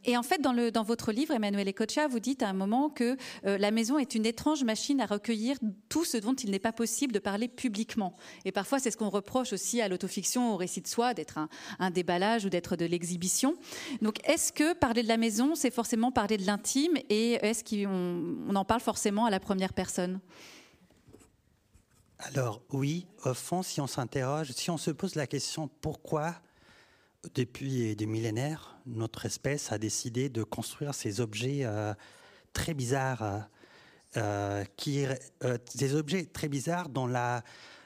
et 0.05 0.17
en 0.17 0.23
fait, 0.23 0.41
dans, 0.41 0.83
votre 0.83 1.13
livre, 1.13 1.35
Emmanuel 1.35 1.69
Ecocha, 1.69 2.09
vous 2.09 2.21
dites 2.21 2.43
à 2.43 2.49
un 2.49 2.53
moment 2.53 2.91
que 2.91 3.17
la 3.45 3.71
maison 3.71 3.99
est 3.99 4.15
une 4.15 4.27
étrange 4.27 4.65
machine 4.65 5.01
à 5.01 5.07
recueillir 5.07 5.57
tout 5.89 6.05
ce 6.05 6.17
dont 6.17 6.35
il 6.35 6.51
n'est 6.51 6.59
pas 6.59 6.73
possible 6.73 7.13
de 7.13 7.19
parler 7.19 7.49
publiquement. 7.49 8.17
Et 8.45 8.53
parfois, 8.53 8.79
c'est 8.79 8.91
ce 8.91 8.97
qu'on 8.97 9.11
reproche 9.11 9.53
aussi 9.53 9.81
à 9.81 9.89
l'autofiction, 9.89 10.55
au 10.55 10.57
récit 10.57 10.81
de 10.81 10.89
soi, 10.89 11.15
d'être 11.15 11.39
un, 11.79 11.91
déballage 11.91 12.45
ou 12.45 12.49
d'être 12.49 12.77
de 12.77 12.85
l'exhibition. 12.85 13.57
Donc, 14.01 14.27
est-ce 14.29 14.53
que 14.53 14.73
parler 14.75 15.03
de 15.03 15.09
la 15.09 15.17
maison, 15.17 15.55
c'est 15.55 15.71
forcément 15.71 16.13
parler 16.13 16.37
de 16.37 16.47
l'intime 16.47 16.97
et 17.09 17.33
est-ce 17.35 17.65
qu'on 17.65 18.55
en 18.55 18.65
parle 18.65 18.81
forcément 18.81 19.27
à 19.27 19.31
la 19.31 19.41
première 19.41 19.73
personne? 19.73 20.21
Alors 22.19 22.61
oui, 22.71 23.07
au 23.25 23.35
fond, 23.35 23.63
si 23.63 23.81
on 23.81 23.87
s'interroge, 23.87 24.53
si 24.53 24.71
on 24.71 24.77
se 24.77 24.91
pose 24.91 25.15
la 25.15 25.27
question 25.27 25.71
pourquoi, 25.81 26.35
depuis 27.35 27.95
des 27.97 28.07
millénaires, 28.07 28.79
notre 28.87 29.27
espèce 29.27 29.73
a 29.73 29.79
décidé 29.79 30.29
de 30.29 30.43
construire 30.43 30.95
ces 30.95 31.21
objets 31.21 31.61
euh, 31.65 31.95
très 32.53 32.75
bizarres, 32.75 33.49
euh, 34.17 34.65
qui, 34.77 35.05
euh, 35.05 35.59
des 35.75 35.95
objets 35.95 36.27
très 36.27 36.49
bizarres 36.49 36.89
dont 36.89 37.07
la, 37.07 37.43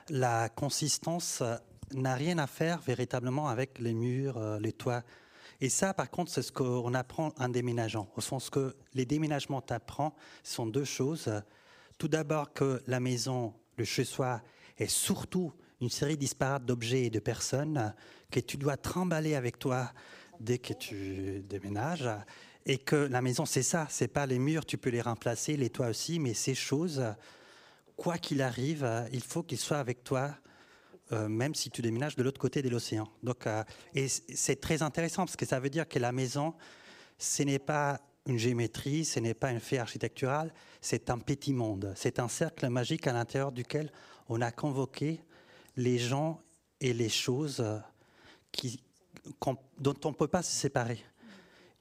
la 0.08 0.48
consistance 0.48 1.42
n'a 1.92 2.14
rien 2.14 2.38
à 2.38 2.46
faire 2.46 2.80
véritablement 2.80 3.48
avec 3.48 3.78
les 3.78 3.92
murs, 3.92 4.58
les 4.58 4.72
toits. 4.72 5.02
Et 5.60 5.68
ça, 5.68 5.94
par 5.94 6.10
contre, 6.10 6.30
c'est 6.30 6.42
ce 6.42 6.52
qu'on 6.52 6.94
apprend 6.94 7.32
en 7.38 7.48
déménageant. 7.48 8.08
Au 8.16 8.20
sens 8.20 8.50
que 8.50 8.74
les 8.94 9.04
déménagements 9.04 9.60
t'apprennent 9.60 10.12
sont 10.42 10.66
deux 10.66 10.84
choses. 10.84 11.30
Tout 11.98 12.08
d'abord 12.08 12.52
que 12.52 12.82
la 12.86 13.00
maison, 13.00 13.54
le 13.76 13.84
chez-soi, 13.84 14.42
est 14.78 14.88
surtout 14.88 15.52
une 15.84 15.90
série 15.90 16.16
disparate 16.16 16.64
d'objets 16.64 17.04
et 17.04 17.10
de 17.10 17.18
personnes 17.18 17.94
que 18.30 18.40
tu 18.40 18.56
dois 18.56 18.76
trimballer 18.76 19.34
avec 19.34 19.58
toi 19.58 19.92
dès 20.40 20.58
que 20.58 20.72
tu 20.72 21.44
déménages. 21.48 22.08
Et 22.66 22.78
que 22.78 22.96
la 22.96 23.20
maison, 23.20 23.44
c'est 23.44 23.62
ça, 23.62 23.86
c'est 23.90 24.08
pas 24.08 24.24
les 24.24 24.38
murs, 24.38 24.64
tu 24.64 24.78
peux 24.78 24.88
les 24.88 25.02
remplacer, 25.02 25.56
les 25.56 25.68
toits 25.68 25.88
aussi, 25.88 26.18
mais 26.18 26.32
ces 26.32 26.54
choses, 26.54 27.04
quoi 27.96 28.16
qu'il 28.16 28.40
arrive, 28.40 28.88
il 29.12 29.22
faut 29.22 29.42
qu'ils 29.42 29.58
soient 29.58 29.78
avec 29.78 30.02
toi 30.02 30.34
euh, 31.12 31.28
même 31.28 31.54
si 31.54 31.70
tu 31.70 31.82
déménages 31.82 32.16
de 32.16 32.22
l'autre 32.22 32.40
côté 32.40 32.62
de 32.62 32.70
l'océan. 32.70 33.06
Donc, 33.22 33.46
euh, 33.46 33.62
et 33.94 34.08
c'est 34.08 34.58
très 34.58 34.80
intéressant 34.80 35.26
parce 35.26 35.36
que 35.36 35.44
ça 35.44 35.60
veut 35.60 35.68
dire 35.68 35.86
que 35.86 35.98
la 35.98 36.12
maison, 36.12 36.54
ce 37.18 37.42
n'est 37.42 37.58
pas 37.58 38.00
une 38.26 38.38
géométrie, 38.38 39.04
ce 39.04 39.20
n'est 39.20 39.34
pas 39.34 39.48
un 39.48 39.60
fait 39.60 39.76
architectural, 39.76 40.50
c'est 40.80 41.10
un 41.10 41.18
petit 41.18 41.52
monde, 41.52 41.92
c'est 41.94 42.18
un 42.18 42.28
cercle 42.28 42.70
magique 42.70 43.06
à 43.06 43.12
l'intérieur 43.12 43.52
duquel 43.52 43.92
on 44.30 44.40
a 44.40 44.50
convoqué 44.50 45.20
les 45.76 45.98
gens 45.98 46.40
et 46.80 46.92
les 46.92 47.08
choses 47.08 47.60
euh, 47.60 47.78
dont 49.78 49.96
on 50.04 50.08
ne 50.10 50.14
peut 50.14 50.28
pas 50.28 50.42
se 50.42 50.52
séparer. 50.52 51.02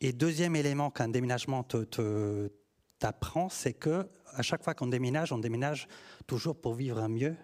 Et 0.02 0.12
deuxième 0.12 0.56
élément 0.56 0.92
qu'un 0.92 1.08
déménagement 1.08 1.64
te, 1.64 2.50
t'apprend, 3.00 3.50
c'est 3.50 3.74
que 3.74 4.08
à 4.36 4.42
chaque 4.42 4.64
fois 4.64 4.74
qu'on 4.74 4.88
déménage, 4.88 5.32
on 5.32 5.38
déménage 5.38 5.88
toujours 6.26 6.60
pour 6.60 6.74
vivre 6.74 7.08
mieux 7.08 7.36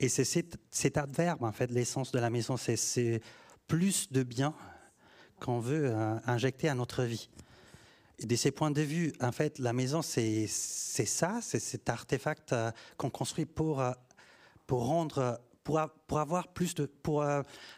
et 0.00 0.08
c'est 0.08 0.24
cet, 0.24 0.96
adverbe, 0.96 1.44
en 1.44 1.52
fait, 1.52 1.70
l'essence 1.70 2.10
de 2.12 2.18
la 2.18 2.30
maison, 2.30 2.56
c'est 2.56 3.20
plus 3.66 4.10
de 4.12 4.22
bien 4.22 4.54
qu'on 5.40 5.60
veut 5.60 5.86
euh, 5.86 6.16
injecter 6.26 6.68
à 6.68 6.74
notre 6.74 7.04
vie. 7.04 7.28
Et 8.18 8.26
de 8.26 8.36
ces 8.36 8.50
points 8.50 8.70
de 8.70 8.82
vue, 8.82 9.12
en 9.20 9.32
fait, 9.32 9.58
la 9.58 9.72
maison, 9.72 10.02
c'est 10.02 10.46
ça, 10.46 11.40
c'est 11.42 11.60
cet 11.60 11.88
artefact 11.88 12.52
euh, 12.52 12.70
qu'on 12.96 13.10
construit 13.10 13.46
pour, 13.46 13.82
pour 14.66 14.86
rendre, 14.86 15.40
pour, 15.64 15.80
avoir 16.20 16.48
plus 16.48 16.74
de, 16.74 16.86
pour 16.86 17.24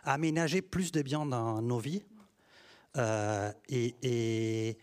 aménager 0.05 0.61
plus 0.61 0.93
de 0.93 1.03
bien 1.03 1.25
dans 1.25 1.63
nos 1.63 1.79
vies. 1.79 2.03
et, 3.69 3.95
et, 4.03 4.79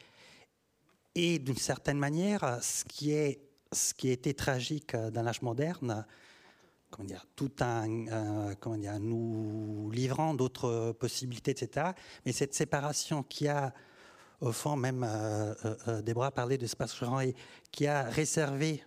et 1.16 1.40
d'une 1.40 1.58
certaine 1.58 2.00
manière, 2.00 2.60
ce 2.62 2.84
qui, 2.86 3.12
est, 3.12 3.42
ce 3.72 3.94
qui 3.94 4.10
été 4.10 4.34
tragique 4.34 4.96
dans 4.96 5.22
l'âge 5.22 5.42
moderne, 5.42 6.06
comment 6.94 7.08
dire, 7.08 7.26
tout 7.36 7.52
un, 7.60 8.54
comment 8.60 8.78
dire, 8.78 9.00
nous 9.00 9.90
livrant 9.92 10.34
d'autres 10.34 10.92
possibilités, 10.94 11.52
etc. 11.52 11.88
Mais 12.26 12.32
cette 12.32 12.54
séparation 12.54 13.24
qui 13.24 13.48
a, 13.48 13.74
au 14.42 14.52
fond, 14.52 14.76
même 14.76 15.04
euh, 15.04 15.54
euh, 15.66 15.76
euh 15.88 16.02
Déborah 16.02 16.32
parlait 16.32 16.58
de 16.58 16.66
espace 16.66 16.96
et 17.24 17.36
qui 17.72 17.88
a 17.88 18.04
réservé 18.04 18.84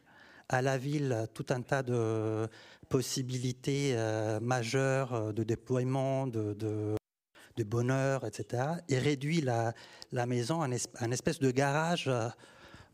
à 0.49 0.63
la 0.63 0.79
ville 0.79 1.27
tout 1.35 1.47
un 1.51 1.63
tas 1.63 1.83
de 1.83 2.49
possibilités 2.89 3.93
euh, 3.95 4.39
majeures 4.41 5.33
de 5.33 5.43
déploiement, 5.43 6.27
de, 6.27 6.55
de, 6.55 7.65
bonheur, 7.65 8.25
etc., 8.25 8.65
et 8.89 8.99
réduit 8.99 9.41
la, 9.41 9.73
la 10.13 10.27
maison 10.27 10.61
à 10.61 10.69
un 11.01 11.11
espèce 11.11 11.39
de 11.39 11.51
garage 11.51 12.11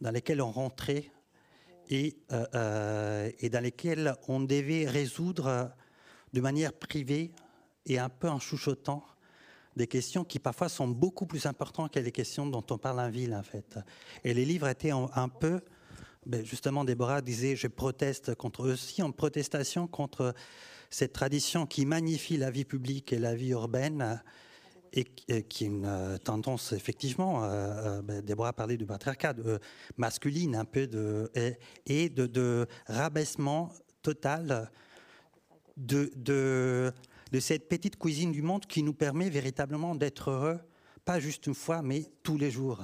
dans 0.00 0.10
lequel 0.10 0.40
on 0.40 0.50
rentrait 0.50 1.10
et, 1.88 2.16
euh, 2.32 2.46
euh, 2.54 3.30
et 3.38 3.48
dans 3.48 3.62
lesquels 3.62 4.14
on 4.28 4.40
devait 4.40 4.86
résoudre 4.86 5.70
de 6.32 6.40
manière 6.40 6.72
privée 6.72 7.32
et 7.86 7.98
un 7.98 8.08
peu 8.08 8.28
en 8.28 8.38
chuchotant 8.38 9.04
des 9.76 9.86
questions 9.86 10.24
qui 10.24 10.38
parfois 10.38 10.68
sont 10.68 10.88
beaucoup 10.88 11.26
plus 11.26 11.46
importantes 11.46 11.92
que 11.92 11.98
les 11.98 12.12
questions 12.12 12.46
dont 12.46 12.64
on 12.70 12.78
parle 12.78 13.00
en 13.00 13.10
ville 13.10 13.34
en 13.34 13.42
fait. 13.42 13.78
Et 14.24 14.34
les 14.34 14.44
livres 14.44 14.68
étaient 14.68 14.90
un 14.90 15.28
peu, 15.28 15.60
ben 16.26 16.44
justement 16.44 16.84
Déborah 16.84 17.20
disait 17.20 17.56
je 17.56 17.66
proteste 17.66 18.34
contre 18.34 18.70
aussi 18.70 19.02
en 19.02 19.12
protestation 19.12 19.86
contre 19.86 20.34
cette 20.90 21.12
tradition 21.12 21.66
qui 21.66 21.86
magnifie 21.86 22.36
la 22.36 22.50
vie 22.50 22.64
publique 22.64 23.12
et 23.12 23.18
la 23.18 23.34
vie 23.34 23.50
urbaine 23.50 24.22
et, 24.92 25.04
qui 25.04 25.24
est 25.64 25.66
une 25.66 25.86
euh, 25.86 26.18
tendance 26.18 26.72
effectivement, 26.72 27.44
euh, 27.44 27.48
euh 27.48 28.02
ben, 28.02 28.20
Déborah 28.20 28.52
a 28.56 28.66
du 28.66 28.86
patriarcat, 28.86 29.32
de, 29.32 29.58
masculine 29.96 30.54
un 30.54 30.64
peu, 30.64 30.86
de, 30.86 31.30
et, 31.86 32.08
de, 32.10 32.66
rabaissement 32.86 33.70
total 34.02 34.70
de, 35.76 36.12
de, 36.16 36.92
cette 37.40 37.68
petite 37.68 37.98
cuisine 37.98 38.32
du 38.32 38.42
monde 38.42 38.66
qui 38.66 38.82
nous 38.82 38.92
permet 38.92 39.30
véritablement 39.30 39.94
d'être 39.94 40.30
heureux, 40.30 40.60
pas 41.04 41.18
juste 41.18 41.46
une 41.46 41.54
fois, 41.54 41.82
mais 41.82 42.04
tous 42.22 42.36
les 42.36 42.50
jours. 42.50 42.82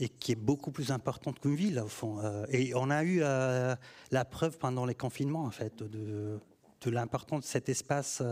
Et 0.00 0.08
qui 0.08 0.32
est 0.32 0.36
beaucoup 0.36 0.72
plus 0.72 0.90
importante 0.90 1.38
qu'une 1.38 1.54
ville, 1.54 1.78
au 1.78 1.88
fond. 1.88 2.18
Euh, 2.20 2.44
et 2.48 2.74
on 2.74 2.90
a 2.90 3.04
eu 3.04 3.20
la 3.20 4.24
preuve 4.24 4.58
pendant 4.58 4.86
les 4.86 4.94
confinements, 4.94 5.44
en 5.44 5.50
fait, 5.50 5.82
de, 5.82 6.40
l'importance 6.86 7.42
de 7.42 7.46
cet 7.46 7.68
espace 7.68 8.22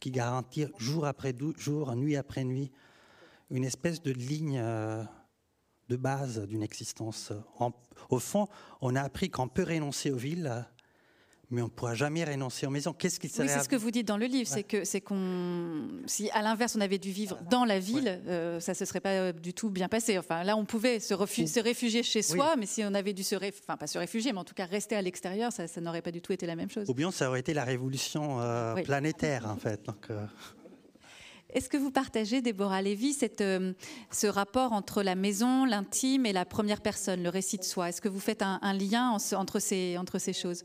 qui 0.00 0.10
garantit 0.10 0.66
jour 0.78 1.06
après 1.06 1.34
jour, 1.56 1.94
nuit 1.94 2.16
après 2.16 2.42
nuit, 2.42 2.72
une 3.50 3.64
espèce 3.64 4.02
de 4.02 4.12
ligne 4.12 4.58
euh, 4.58 5.04
de 5.88 5.96
base 5.96 6.40
d'une 6.46 6.62
existence. 6.62 7.32
au 8.08 8.18
fond, 8.18 8.48
on 8.80 8.96
a 8.96 9.02
appris 9.02 9.28
qu'on 9.28 9.48
peut 9.48 9.64
renoncer 9.64 10.10
aux 10.10 10.16
villes, 10.16 10.64
mais 11.50 11.62
on 11.62 11.64
ne 11.64 11.70
pourra 11.70 11.94
jamais 11.94 12.24
renoncer 12.24 12.66
aux 12.66 12.70
maisons. 12.70 12.92
Qu'est-ce 12.92 13.18
qui 13.18 13.26
Oui, 13.26 13.48
c'est 13.48 13.62
ce 13.62 13.68
que 13.68 13.76
vous 13.76 13.90
dites 13.90 14.06
dans 14.06 14.16
le 14.16 14.26
livre, 14.26 14.48
c'est 14.48 14.62
que 14.62 14.84
c'est 14.84 15.00
qu'on, 15.00 15.88
si 16.06 16.30
à 16.30 16.42
l'inverse 16.42 16.76
on 16.76 16.80
avait 16.80 16.98
dû 16.98 17.10
vivre 17.10 17.38
dans 17.50 17.64
la 17.64 17.80
ville, 17.80 18.20
euh, 18.28 18.60
ça 18.60 18.74
se 18.74 18.84
serait 18.84 19.00
pas 19.00 19.10
euh, 19.10 19.32
du 19.32 19.52
tout 19.52 19.68
bien 19.68 19.88
passé. 19.88 20.16
Enfin, 20.16 20.44
là, 20.44 20.56
on 20.56 20.64
pouvait 20.64 21.00
se, 21.00 21.14
se 21.14 21.60
réfugier 21.60 22.02
chez 22.02 22.22
soi, 22.22 22.54
mais 22.56 22.66
si 22.66 22.84
on 22.84 22.94
avait 22.94 23.12
dû 23.12 23.24
se, 23.24 23.34
enfin 23.34 23.76
pas 23.76 23.88
se 23.88 23.98
réfugier, 23.98 24.32
mais 24.32 24.38
en 24.38 24.44
tout 24.44 24.54
cas 24.54 24.66
rester 24.66 24.94
à 24.94 25.02
l'extérieur, 25.02 25.52
ça, 25.52 25.66
n'aurait 25.80 26.02
pas 26.02 26.12
du 26.12 26.20
tout 26.20 26.32
été 26.32 26.46
la 26.46 26.54
même 26.54 26.70
chose. 26.70 26.88
Ou 26.88 26.94
bien 26.94 27.10
ça 27.10 27.28
aurait 27.28 27.40
été 27.40 27.52
la 27.52 27.64
révolution 27.64 28.40
euh, 28.40 28.74
planétaire, 28.74 29.48
en 29.48 29.56
fait. 29.56 29.84
Donc, 29.86 30.08
Est-ce 31.52 31.68
que 31.68 31.76
vous 31.76 31.90
partagez, 31.90 32.42
Déborah 32.42 32.80
Lévy, 32.80 33.12
cette, 33.12 33.42
ce 33.42 34.26
rapport 34.28 34.72
entre 34.72 35.02
la 35.02 35.16
maison, 35.16 35.64
l'intime 35.64 36.26
et 36.26 36.32
la 36.32 36.44
première 36.44 36.80
personne, 36.80 37.24
le 37.24 37.28
récit 37.28 37.58
de 37.58 37.64
soi? 37.64 37.88
Est-ce 37.88 38.00
que 38.00 38.08
vous 38.08 38.20
faites 38.20 38.42
un, 38.42 38.60
un 38.62 38.72
lien 38.72 39.16
entre 39.32 39.58
ces, 39.58 39.98
entre 39.98 40.18
ces 40.18 40.32
choses? 40.32 40.62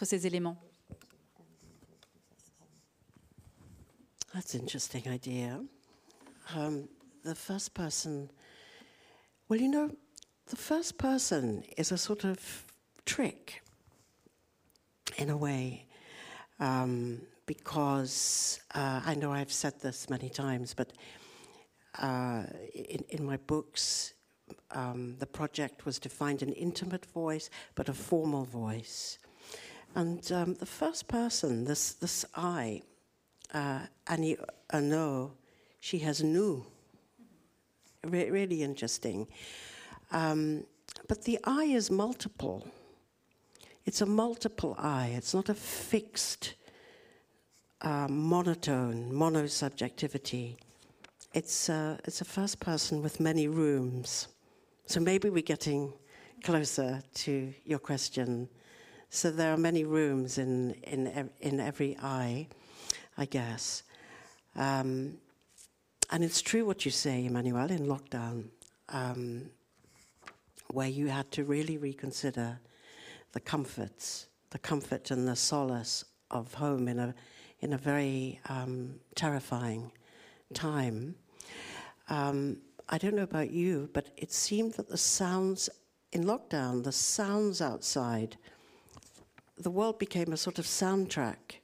Entre 0.00 0.06
ces 0.06 0.26
éléments 0.26 0.56
That's 4.32 4.54
an 4.54 4.60
interesting 4.60 5.08
idea. 5.08 5.60
Um, 6.54 6.88
the 7.24 7.34
first 7.34 7.74
person, 7.74 8.30
well, 9.48 9.60
you 9.60 9.68
know, 9.68 9.90
the 10.46 10.56
first 10.56 10.96
person 10.98 11.64
is 11.76 11.92
a 11.92 11.98
sort 11.98 12.24
of 12.24 12.38
trick 13.04 13.62
in 15.18 15.30
a 15.30 15.36
way, 15.36 15.86
um, 16.60 17.20
because 17.44 18.60
uh, 18.74 19.02
I 19.04 19.14
know 19.16 19.32
I've 19.32 19.52
said 19.52 19.80
this 19.80 20.08
many 20.08 20.30
times, 20.30 20.74
but 20.74 20.92
uh, 21.98 22.44
in, 22.72 23.04
in, 23.10 23.24
my 23.24 23.36
books, 23.36 24.14
um, 24.70 25.16
the 25.18 25.26
project 25.26 25.84
was 25.84 25.98
to 25.98 26.08
find 26.08 26.40
an 26.40 26.52
intimate 26.52 27.04
voice, 27.06 27.50
but 27.74 27.88
a 27.88 27.94
formal 27.94 28.44
voice. 28.44 29.18
And 29.94 30.30
um, 30.32 30.54
the 30.54 30.66
first 30.66 31.08
person, 31.08 31.64
this, 31.64 31.94
this 31.94 32.24
I, 32.34 32.82
uh, 33.52 33.80
Annie 34.06 34.36
Arnaud, 34.72 35.32
she 35.80 35.98
has 36.00 36.22
new. 36.22 36.64
Re- 38.04 38.30
really 38.30 38.62
interesting. 38.62 39.26
Um, 40.12 40.64
but 41.08 41.24
the 41.24 41.38
I 41.44 41.64
is 41.64 41.90
multiple. 41.90 42.66
It's 43.84 44.00
a 44.00 44.06
multiple 44.06 44.76
I. 44.78 45.08
It's 45.16 45.34
not 45.34 45.48
a 45.48 45.54
fixed 45.54 46.54
uh, 47.80 48.06
monotone, 48.08 49.10
monosubjectivity. 49.10 50.56
It's, 51.34 51.68
uh, 51.68 51.98
it's 52.04 52.20
a 52.20 52.24
first 52.24 52.60
person 52.60 53.02
with 53.02 53.20
many 53.20 53.48
rooms. 53.48 54.28
So 54.86 55.00
maybe 55.00 55.30
we're 55.30 55.42
getting 55.42 55.92
closer 56.42 57.02
to 57.14 57.52
your 57.64 57.78
question 57.78 58.48
so 59.10 59.30
there 59.32 59.52
are 59.52 59.56
many 59.56 59.84
rooms 59.84 60.38
in, 60.38 60.70
in, 60.84 61.30
in 61.40 61.58
every 61.58 61.96
eye, 62.00 62.46
I 63.18 63.24
guess. 63.24 63.82
Um, 64.54 65.18
and 66.10 66.22
it's 66.22 66.40
true 66.40 66.64
what 66.64 66.84
you 66.84 66.92
say, 66.92 67.26
Emmanuel, 67.26 67.70
in 67.70 67.86
lockdown, 67.86 68.46
um, 68.88 69.50
where 70.68 70.88
you 70.88 71.08
had 71.08 71.30
to 71.32 71.44
really 71.44 71.76
reconsider 71.76 72.60
the 73.32 73.40
comforts, 73.40 74.26
the 74.50 74.58
comfort 74.58 75.10
and 75.10 75.26
the 75.26 75.36
solace 75.36 76.04
of 76.30 76.54
home 76.54 76.86
in 76.86 77.00
a, 77.00 77.14
in 77.60 77.72
a 77.72 77.78
very 77.78 78.38
um, 78.48 78.94
terrifying 79.16 79.90
time. 80.54 81.16
Um, 82.08 82.58
I 82.88 82.98
don't 82.98 83.14
know 83.14 83.22
about 83.22 83.50
you, 83.50 83.90
but 83.92 84.06
it 84.16 84.32
seemed 84.32 84.74
that 84.74 84.88
the 84.88 84.96
sounds 84.96 85.68
in 86.12 86.24
lockdown, 86.24 86.82
the 86.82 86.92
sounds 86.92 87.60
outside, 87.60 88.36
the 89.62 89.70
world 89.70 89.98
became 89.98 90.32
a 90.32 90.36
sort 90.36 90.58
of 90.58 90.64
soundtrack 90.64 91.60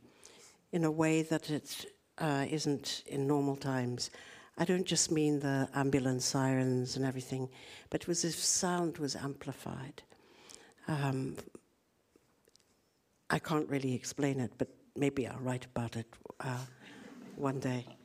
in 0.72 0.84
a 0.84 0.90
way 0.90 1.22
that 1.22 1.50
it 1.50 1.86
uh, 2.18 2.46
not 2.66 3.02
in 3.06 3.26
normal 3.26 3.56
times. 3.56 4.10
I 4.58 4.64
don't 4.64 4.86
just 4.86 5.10
mean 5.10 5.40
the 5.40 5.68
ambulance 5.74 6.24
sirens 6.24 6.96
and 6.96 7.04
everything, 7.04 7.48
but 7.90 8.02
it 8.02 8.08
was 8.08 8.24
as 8.24 8.34
if 8.34 8.40
sound 8.40 8.98
was 8.98 9.16
amplified. 9.16 10.02
Um, 10.88 11.36
I 13.28 13.38
can't 13.38 13.68
really 13.68 13.94
explain 13.94 14.40
it, 14.40 14.52
but 14.56 14.68
maybe 14.94 15.26
I'll 15.26 15.40
write 15.40 15.66
about 15.66 15.96
it 15.96 16.06
uh, 16.40 16.64
one 17.36 17.60
day. 17.60 17.95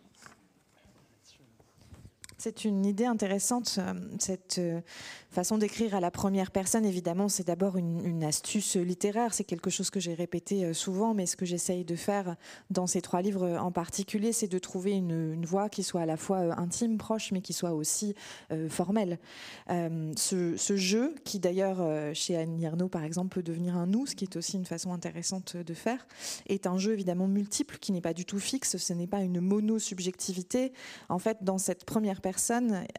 C'est 2.43 2.65
une 2.65 2.87
idée 2.87 3.05
intéressante, 3.05 3.75
euh, 3.77 3.93
cette 4.17 4.57
euh, 4.57 4.81
façon 5.29 5.59
d'écrire 5.59 5.93
à 5.93 5.99
la 5.99 6.09
première 6.09 6.49
personne. 6.49 6.87
Évidemment, 6.87 7.29
c'est 7.29 7.45
d'abord 7.45 7.77
une, 7.77 8.23
astuce 8.23 8.77
littéraire, 8.77 9.35
c'est 9.35 9.43
quelque 9.43 9.69
chose 9.69 9.91
que 9.91 9.99
j'ai 9.99 10.15
répété 10.15 10.65
euh, 10.65 10.73
souvent, 10.73 11.13
mais 11.13 11.27
ce 11.27 11.35
que 11.35 11.45
j'essaye 11.45 11.85
de 11.85 11.95
faire 11.95 12.35
dans 12.71 12.87
ces 12.87 12.99
trois 12.99 13.21
livres 13.21 13.59
en 13.59 13.71
particulier, 13.71 14.33
c'est 14.33 14.47
de 14.47 14.57
trouver 14.57 14.93
une, 14.93 15.45
voix 15.45 15.69
qui 15.69 15.83
soit 15.83 16.01
à 16.01 16.05
la 16.07 16.17
fois 16.17 16.59
intime, 16.59 16.97
proche, 16.97 17.31
mais 17.31 17.41
qui 17.41 17.53
soit 17.53 17.73
aussi 17.73 18.15
formelle. 18.69 19.19
ce, 19.69 20.75
jeu, 20.75 21.13
qui 21.23 21.39
d'ailleurs 21.39 22.13
chez 22.15 22.37
Annie 22.37 22.63
Ernaux, 22.63 22.89
par 22.89 23.03
exemple, 23.03 23.35
peut 23.35 23.43
devenir 23.43 23.75
un 23.75 23.87
nous, 23.87 24.05
ce 24.05 24.15
qui 24.15 24.25
est 24.25 24.35
aussi 24.35 24.57
une 24.57 24.65
façon 24.65 24.93
intéressante 24.93 25.57
de 25.57 25.73
faire, 25.73 26.07
est 26.47 26.67
un 26.67 26.77
jeu 26.77 26.93
évidemment 26.93 27.27
multiple, 27.27 27.77
qui 27.79 27.91
n'est 27.91 28.01
pas 28.01 28.13
du 28.13 28.25
tout 28.25 28.39
fixe, 28.39 28.77
ce 28.77 28.93
n'est 28.93 29.07
pas 29.07 29.21
une 29.21 29.41
mono-subjectivité. 29.41 30.73
En 31.09 31.19
fait, 31.19 31.37
dans 31.41 31.57
cette 31.57 31.85
première 31.85 32.21
personne, 32.21 32.30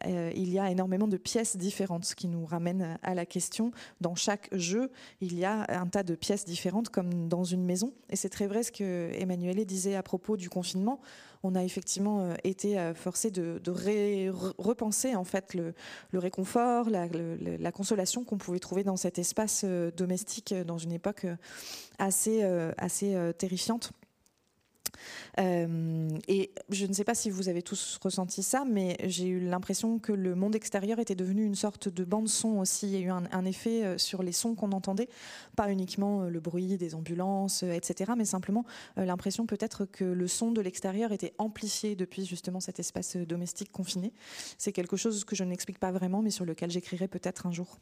euh, 0.06 0.32
il 0.34 0.50
y 0.50 0.58
a 0.58 0.70
énormément 0.70 1.08
de 1.08 1.16
pièces 1.16 1.56
différentes, 1.56 2.04
ce 2.04 2.14
qui 2.14 2.28
nous 2.28 2.44
ramène 2.44 2.98
à 3.02 3.14
la 3.14 3.26
question. 3.26 3.72
Dans 4.00 4.14
chaque 4.14 4.48
jeu, 4.52 4.90
il 5.20 5.38
y 5.38 5.44
a 5.44 5.66
un 5.68 5.86
tas 5.86 6.02
de 6.02 6.14
pièces 6.14 6.44
différentes, 6.44 6.88
comme 6.88 7.28
dans 7.28 7.44
une 7.44 7.64
maison. 7.64 7.92
Et 8.10 8.16
c'est 8.16 8.28
très 8.28 8.46
vrai 8.46 8.62
ce 8.62 8.72
que 8.72 9.10
Emmanuel 9.14 9.64
disait 9.64 9.94
à 9.94 10.02
propos 10.02 10.36
du 10.36 10.48
confinement. 10.48 11.00
On 11.44 11.54
a 11.54 11.64
effectivement 11.64 12.20
euh, 12.20 12.34
été 12.44 12.78
euh, 12.78 12.94
forcé 12.94 13.30
de, 13.30 13.60
repenser 14.58 15.16
en 15.16 15.24
fait 15.24 15.54
le, 15.54 15.74
réconfort, 16.18 16.88
la, 16.88 17.72
consolation 17.72 18.24
qu'on 18.24 18.38
pouvait 18.38 18.60
trouver 18.60 18.84
dans 18.84 18.96
cet 18.96 19.18
espace 19.18 19.64
domestique 19.96 20.54
dans 20.66 20.78
une 20.78 20.92
époque 20.92 21.26
assez 21.98 22.44
terrifiante. 23.38 23.92
Euh, 25.38 26.08
et 26.28 26.52
je 26.70 26.86
ne 26.86 26.92
sais 26.92 27.04
pas 27.04 27.14
si 27.14 27.30
vous 27.30 27.48
avez 27.48 27.62
tous 27.62 27.98
ressenti 28.02 28.42
ça, 28.42 28.64
mais 28.64 28.96
j'ai 29.04 29.26
eu 29.26 29.40
l'impression 29.40 29.98
que 29.98 30.12
le 30.12 30.34
monde 30.34 30.54
extérieur 30.54 30.98
était 30.98 31.14
devenu 31.14 31.44
une 31.44 31.54
sorte 31.54 31.88
de 31.88 32.04
bande 32.04 32.28
son 32.28 32.58
aussi. 32.58 32.86
Il 32.86 32.92
y 32.92 32.96
a 32.96 33.00
eu 33.00 33.10
un, 33.10 33.44
effet 33.44 33.84
euh, 33.84 33.98
sur 33.98 34.22
les 34.22 34.32
sons 34.32 34.54
qu'on 34.54 34.72
entendait, 34.72 35.08
pas 35.56 35.70
uniquement 35.70 36.22
euh, 36.22 36.28
le 36.28 36.40
bruit 36.40 36.76
des 36.76 36.94
ambulances, 36.94 37.62
etc., 37.62 38.12
mais 38.16 38.24
simplement 38.24 38.64
l'impression 38.96 39.46
peut-être 39.46 39.84
que 39.84 40.04
le 40.04 40.28
son 40.28 40.52
de 40.52 40.60
l'extérieur 40.60 41.12
était 41.12 41.34
amplifié 41.38 41.96
depuis 41.96 42.24
justement 42.24 42.60
cet 42.60 42.78
espace 42.78 43.16
domestique 43.16 43.72
confiné. 43.72 44.12
C'est 44.58 44.72
quelque 44.72 44.96
chose 44.96 45.24
que 45.24 45.34
je 45.36 45.44
n'explique 45.44 45.78
pas 45.78 45.92
vraiment, 45.92 46.22
mais 46.22 46.30
sur 46.30 46.44
lequel 46.44 46.70
j'écrirai 46.70 47.08
peut-être 47.08 47.46
un 47.46 47.52
jour. 47.52 47.78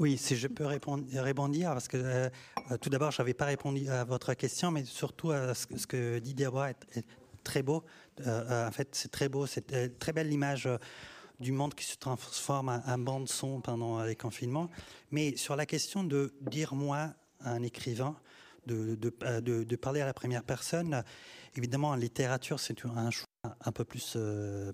Oui, 0.00 0.16
si 0.16 0.36
je 0.36 0.48
peux 0.48 0.64
répondre, 0.64 1.04
parce 1.62 1.88
que 1.88 1.96
euh, 1.98 2.28
euh, 2.70 2.76
tout 2.78 2.88
d'abord, 2.88 3.10
je 3.10 3.20
n'avais 3.20 3.34
pas 3.34 3.44
répondu 3.44 3.88
à 3.88 4.04
votre 4.04 4.32
question, 4.34 4.70
mais 4.70 4.84
surtout 4.84 5.30
à 5.30 5.54
ce, 5.54 5.86
que 5.86 6.18
dit 6.18 6.34
Deborah 6.34 6.70
est, 6.70 7.04
très 7.44 7.62
beau. 7.62 7.84
Euh, 8.26 8.66
en 8.66 8.70
fait, 8.70 8.88
c'est 8.92 9.10
très 9.10 9.28
beau, 9.28 9.46
c'est 9.46 9.98
très 9.98 10.12
belle 10.12 10.28
l'image 10.28 10.68
du 11.38 11.52
monde 11.52 11.74
qui 11.74 11.84
se 11.84 11.96
transforme 11.96 12.82
en, 12.84 12.98
bande 12.98 13.28
son 13.28 13.60
pendant 13.60 14.02
les 14.02 14.16
confinements. 14.16 14.70
Mais 15.10 15.36
sur 15.36 15.54
la 15.54 15.66
question 15.66 16.02
de 16.02 16.34
dire 16.40 16.74
moi 16.74 17.14
à 17.40 17.52
un 17.52 17.62
écrivain, 17.62 18.16
de, 18.66 18.96
de, 18.96 19.64
de, 19.64 19.76
parler 19.76 20.02
à 20.02 20.06
la 20.06 20.12
première 20.12 20.42
personne, 20.42 21.02
évidemment, 21.56 21.88
en 21.88 21.94
littérature, 21.94 22.60
c'est 22.60 22.84
un 22.84 23.10
choix 23.10 23.26
un 23.64 23.72
peu 23.72 23.84
plus 23.84 24.18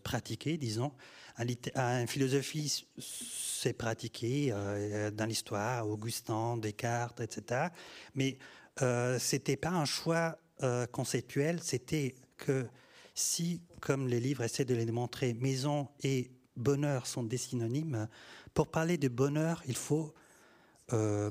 pratiqué, 0.03 0.57
disons. 0.57 0.92
En, 1.37 2.07
philosophie, 2.07 2.85
c'est 2.99 3.73
pratiqué 3.73 4.51
euh, 4.53 5.11
dans 5.11 5.27
l'histoire, 5.27 5.88
Augustin, 5.88 6.57
Descartes, 6.57 7.20
etc. 7.20 7.68
Mais 8.14 8.38
euh, 8.83 9.18
ce 9.18 9.35
n'était 9.35 9.57
pas 9.57 9.70
un 9.70 9.85
choix 9.85 10.38
euh, 10.62 10.87
conceptuel, 10.87 11.61
c'était 11.61 12.14
que 12.37 12.66
si, 13.14 13.62
comme 13.81 14.07
les 14.07 14.20
livres 14.20 14.44
essaient 14.44 14.64
de 14.64 14.75
les 14.75 14.87
démontrer, 14.87 15.35
maison 15.35 15.88
et 16.05 16.31
bonheur 16.57 17.07
sont 17.07 17.25
des 17.25 17.37
synonymes, 17.37 18.09
pour 18.53 18.68
parler 18.68 18.97
de 18.97 19.09
bonheur, 19.09 19.62
il 19.66 19.77
faut 19.77 20.14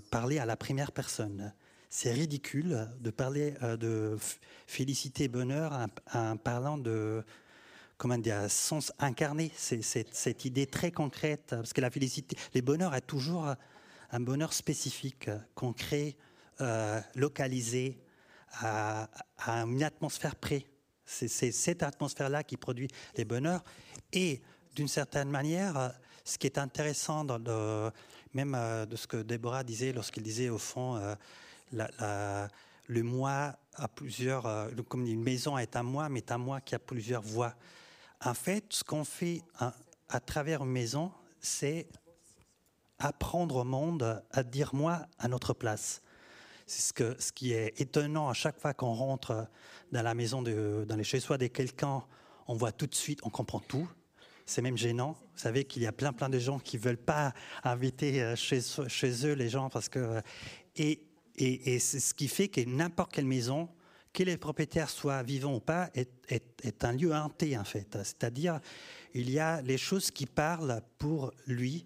parler 0.09 0.39
à 0.39 0.45
la 0.45 0.57
première 0.57 0.91
personne. 0.91 1.53
C'est 1.89 2.11
ridicule 2.11 2.89
de 2.99 3.11
parler 3.11 3.53
de 3.79 4.17
félicité, 4.65 5.27
bonheur 5.27 5.87
en 6.13 6.37
parlant 6.37 6.77
de 6.77 7.23
comment 8.03 8.17
dire, 8.17 8.51
sens 8.51 8.91
incarné, 8.99 9.49
cette 9.55 10.43
idée 10.43 10.67
très 10.67 10.91
concrète, 10.91 11.45
parce 11.51 11.71
que 11.71 11.79
la 11.79 11.89
félicité, 11.89 12.35
les 12.53 12.61
bonheurs 12.61 12.93
est 12.95 13.07
toujours 13.07 13.47
un 14.11 14.19
bonheur 14.19 14.51
spécifique, 14.51 15.29
concret, 15.55 16.17
euh, 16.59 16.99
localisé, 17.15 17.97
à, 18.59 19.07
une 19.47 19.83
atmosphère 19.83 20.35
près. 20.35 20.65
C'est 21.05 21.29
cette 21.29 21.81
atmosphère-là 21.81 22.43
qui 22.43 22.57
produit 22.57 22.89
les 23.15 23.23
bonheurs. 23.23 23.63
Et 24.11 24.41
d'une 24.75 24.89
certaine 24.89 25.29
manière, 25.29 25.93
ce 26.25 26.37
qui 26.37 26.47
est 26.47 26.57
intéressant, 26.57 27.23
dans 27.23 27.93
même 28.33 28.53
euh, 28.53 28.85
de 28.85 28.97
ce 28.97 29.07
que 29.07 29.15
Déborah 29.15 29.63
disait 29.63 29.93
lorsqu'il 29.93 30.23
disait 30.23 30.49
au 30.49 30.57
fond, 30.57 30.97
euh, 31.71 32.47
le 32.87 33.01
moi 33.01 33.55
a 33.75 33.87
plusieurs, 33.87 34.69
comme 34.89 35.05
une 35.05 35.23
maison 35.23 35.57
est 35.57 35.77
un 35.77 35.83
moi, 35.83 36.09
mais 36.09 36.19
est 36.19 36.33
un 36.33 36.37
moi 36.37 36.59
qui 36.59 36.75
a 36.75 36.79
plusieurs 36.79 37.21
voix. 37.21 37.55
En 38.25 38.33
fait, 38.33 38.65
ce 38.69 38.83
qu'on 38.83 39.03
fait 39.03 39.41
à, 39.59 40.19
travers 40.21 40.63
une 40.63 40.71
maison, 40.71 41.11
c'est 41.41 41.87
apprendre 42.97 43.57
au 43.57 43.63
monde 43.65 44.23
à 44.31 44.43
dire 44.43 44.73
moi 44.73 45.07
à 45.19 45.27
notre 45.27 45.53
place. 45.53 46.01
C'est 46.65 46.97
ce, 47.19 47.33
qui 47.33 47.51
est 47.51 47.79
étonnant 47.81 48.29
à 48.29 48.33
chaque 48.33 48.59
fois 48.59 48.73
qu'on 48.73 48.93
rentre 48.93 49.47
dans 49.91 50.01
la 50.01 50.13
maison, 50.13 50.41
dans 50.41 50.95
les 50.95 51.03
chez-soi 51.03 51.37
de 51.37 51.47
quelqu'un, 51.47 52.01
on 52.47 52.55
voit 52.55 52.71
tout 52.71 52.87
de 52.87 52.95
suite, 52.95 53.19
on 53.23 53.29
comprend 53.29 53.59
tout. 53.59 53.89
C'est 54.45 54.61
même 54.61 54.77
gênant. 54.77 55.17
Vous 55.33 55.39
savez 55.39 55.65
qu'il 55.65 55.81
y 55.81 55.87
a 55.87 55.91
plein 55.91 56.13
plein 56.13 56.29
de 56.29 56.39
gens 56.39 56.59
qui 56.59 56.77
veulent 56.77 56.97
pas 56.97 57.33
inviter 57.63 58.21
euh, 58.21 58.35
chez, 58.35 59.25
eux 59.25 59.33
les 59.33 59.49
gens 59.49 59.69
parce 59.69 59.89
que 59.89 60.21
et, 60.75 61.01
et, 61.35 61.73
et 61.75 61.79
c'est 61.79 61.99
ce 61.99 62.13
qui 62.13 62.27
fait 62.27 62.47
que 62.47 62.61
n'importe 62.61 63.13
quelle 63.13 63.25
maison, 63.25 63.69
que 64.13 64.23
les 64.23 64.37
propriétaires 64.37 64.89
soient 64.89 65.23
vivants 65.23 65.55
ou 65.55 65.59
pas, 65.59 65.89
est, 65.95 66.83
un 66.83 66.91
lieu 66.91 67.13
hanté 67.13 67.57
en 67.57 67.63
fait. 67.63 67.97
C'est-à-dire 68.03 68.59
il 69.13 69.29
y 69.29 69.39
a 69.39 69.61
les 69.61 69.77
choses 69.77 70.11
qui 70.11 70.25
parlent 70.25 70.81
pour 70.97 71.33
lui 71.47 71.85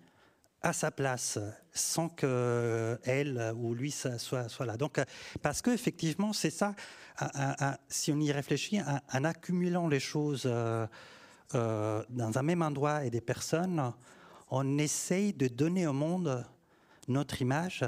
à 0.61 0.73
sa 0.73 0.91
place, 0.91 1.39
sans 1.71 2.09
que 2.09 2.99
elle 3.03 3.53
ou 3.55 3.73
lui 3.73 3.91
soit, 3.91 4.47
là. 4.65 4.75
Donc, 4.75 4.99
parce 5.41 5.61
que 5.61 5.69
effectivement, 5.69 6.33
c'est 6.33 6.49
ça. 6.49 6.75
si 7.87 8.11
on 8.11 8.19
y 8.19 8.31
réfléchit, 8.31 8.81
en, 8.81 8.99
en 9.13 9.23
accumulant 9.23 9.87
les 9.87 9.99
choses 9.99 10.43
euh, 10.45 10.85
euh, 11.55 12.03
dans 12.09 12.37
un 12.37 12.43
même 12.43 12.61
endroit 12.61 13.05
et 13.05 13.09
des 13.09 13.21
personnes, 13.21 13.93
on 14.49 14.77
essaye 14.77 15.33
de 15.33 15.47
donner 15.47 15.87
au 15.87 15.93
monde 15.93 16.45
notre 17.07 17.41
image, 17.41 17.85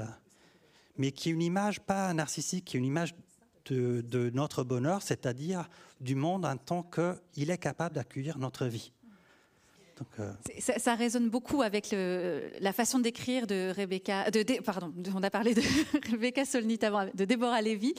mais 0.98 1.12
qui 1.12 1.30
est 1.30 1.34
une 1.34 1.42
image 1.42 1.82
pas 1.82 2.14
narcissique, 2.14 2.66
qui 2.66 2.78
est 2.78 2.80
une 2.80 2.86
image 2.86 3.16
de, 3.74 4.30
notre 4.34 4.64
bonheur, 4.64 5.02
c'est-à-dire 5.02 5.70
du 6.02 6.16
monde 6.16 6.46
en 6.46 6.58
tant 6.58 6.84
qu'il 6.84 7.50
est 7.50 7.58
capable 7.58 7.96
d'accueillir 7.96 8.38
notre 8.38 8.66
vie. 8.66 8.92
Donc, 9.98 10.08
euh, 10.20 10.32
Ça, 10.60 10.96
résonne 10.96 11.30
beaucoup 11.30 11.62
avec 11.62 11.94
la 11.94 12.74
façon 12.74 13.00
d'écrire 13.00 13.48
de 13.48 13.74
Rebecca, 13.76 14.32
de, 14.32 14.62
pardon, 14.62 14.94
on 15.14 15.24
a 15.24 15.30
parlé 15.30 15.54
de 15.54 15.62
Rebecca 16.12 16.46
Solnit 16.46 16.80
avant, 16.84 17.10
de 17.14 17.26
Déborah 17.26 17.62
Lévy, 17.62 17.94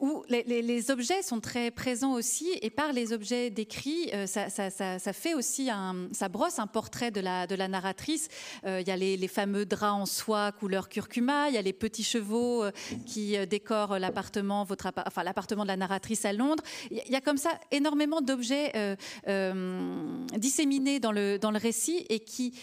où 0.00 0.24
les, 0.28 0.90
objets 0.90 1.22
sont 1.22 1.40
très 1.40 1.70
présents 1.70 2.14
aussi, 2.14 2.48
et 2.62 2.70
par 2.70 2.92
les 2.92 3.12
objets 3.12 3.50
décrits, 3.50 4.10
euh, 4.14 4.26
ça, 4.26 5.12
fait 5.12 5.34
aussi 5.34 5.70
un, 5.70 6.08
ça 6.12 6.28
brosse 6.28 6.58
un 6.58 6.66
portrait 6.66 7.10
de 7.10 7.20
la, 7.20 7.68
narratrice. 7.68 8.28
Euh, 8.64 8.80
Il 8.80 8.88
y 8.88 8.90
a 8.90 8.96
les, 8.96 9.28
fameux 9.28 9.66
draps 9.66 10.02
en 10.02 10.06
soie 10.06 10.52
couleur 10.52 10.88
curcuma, 10.88 11.48
il 11.48 11.54
y 11.54 11.58
a 11.58 11.62
les 11.62 11.72
petits 11.72 12.02
chevaux 12.02 12.64
euh, 12.64 12.72
qui 13.06 13.36
décorent 13.46 13.98
l'appartement, 13.98 14.66
l'appartement 15.22 15.62
de 15.62 15.68
la 15.68 15.76
narratrice 15.76 16.24
à 16.24 16.32
Londres. 16.32 16.62
Il 16.90 17.02
y 17.08 17.16
a- 17.16 17.20
comme 17.20 17.36
ça 17.36 17.50
énormément 17.70 18.22
d'objets 18.22 18.72
disséminés 20.36 20.98
dans 21.00 21.12
le, 21.12 21.38
dans 21.38 21.50
le 21.50 21.58
récit 21.58 22.06
et 22.08 22.20
qui 22.20 22.54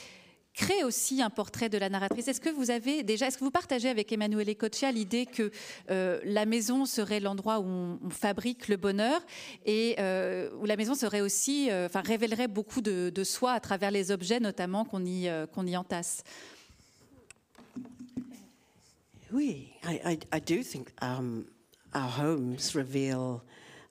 crée 0.57 0.83
aussi 0.83 1.21
un 1.21 1.29
portrait 1.29 1.69
de 1.69 1.77
la 1.77 1.87
narratrice. 1.87 2.27
Est-ce 2.27 2.41
que 2.41 2.49
vous 2.49 2.71
avez 2.71 3.03
déjà, 3.03 3.27
est-ce 3.27 3.37
que 3.37 3.43
vous 3.43 3.51
partagez 3.51 3.89
avec 3.89 4.11
Emmanuel 4.11 4.49
Ecoccia 4.49 4.91
l'idée 4.91 5.27
que 5.27 5.51
euh, 5.91 6.19
la 6.23 6.47
maison 6.47 6.85
serait 6.85 7.19
l'endroit 7.19 7.59
où 7.59 7.65
on, 7.65 8.09
fabrique 8.09 8.67
le 8.67 8.77
bonheur 8.77 9.21
et 9.65 9.95
euh, 9.99 10.49
où 10.59 10.65
la 10.65 10.75
maison 10.75 10.95
serait 10.95 11.21
aussi, 11.21 11.69
euh, 11.69 11.85
enfin, 11.85 12.01
révélerait 12.01 12.47
beaucoup 12.47 12.81
de, 12.81 13.23
soi 13.23 13.51
à 13.51 13.59
travers 13.59 13.91
les 13.91 14.11
objets, 14.11 14.39
notamment 14.39 14.83
qu'on 14.83 15.05
y, 15.05 15.77
entasse? 15.77 16.23
Oui, 19.31 19.69
I, 19.83 19.99
I, 20.05 20.19
I 20.33 20.39
do 20.39 20.63
think 20.63 20.89
um, 21.01 21.45
our 21.93 22.09
homes 22.09 22.73
reveal 22.73 23.41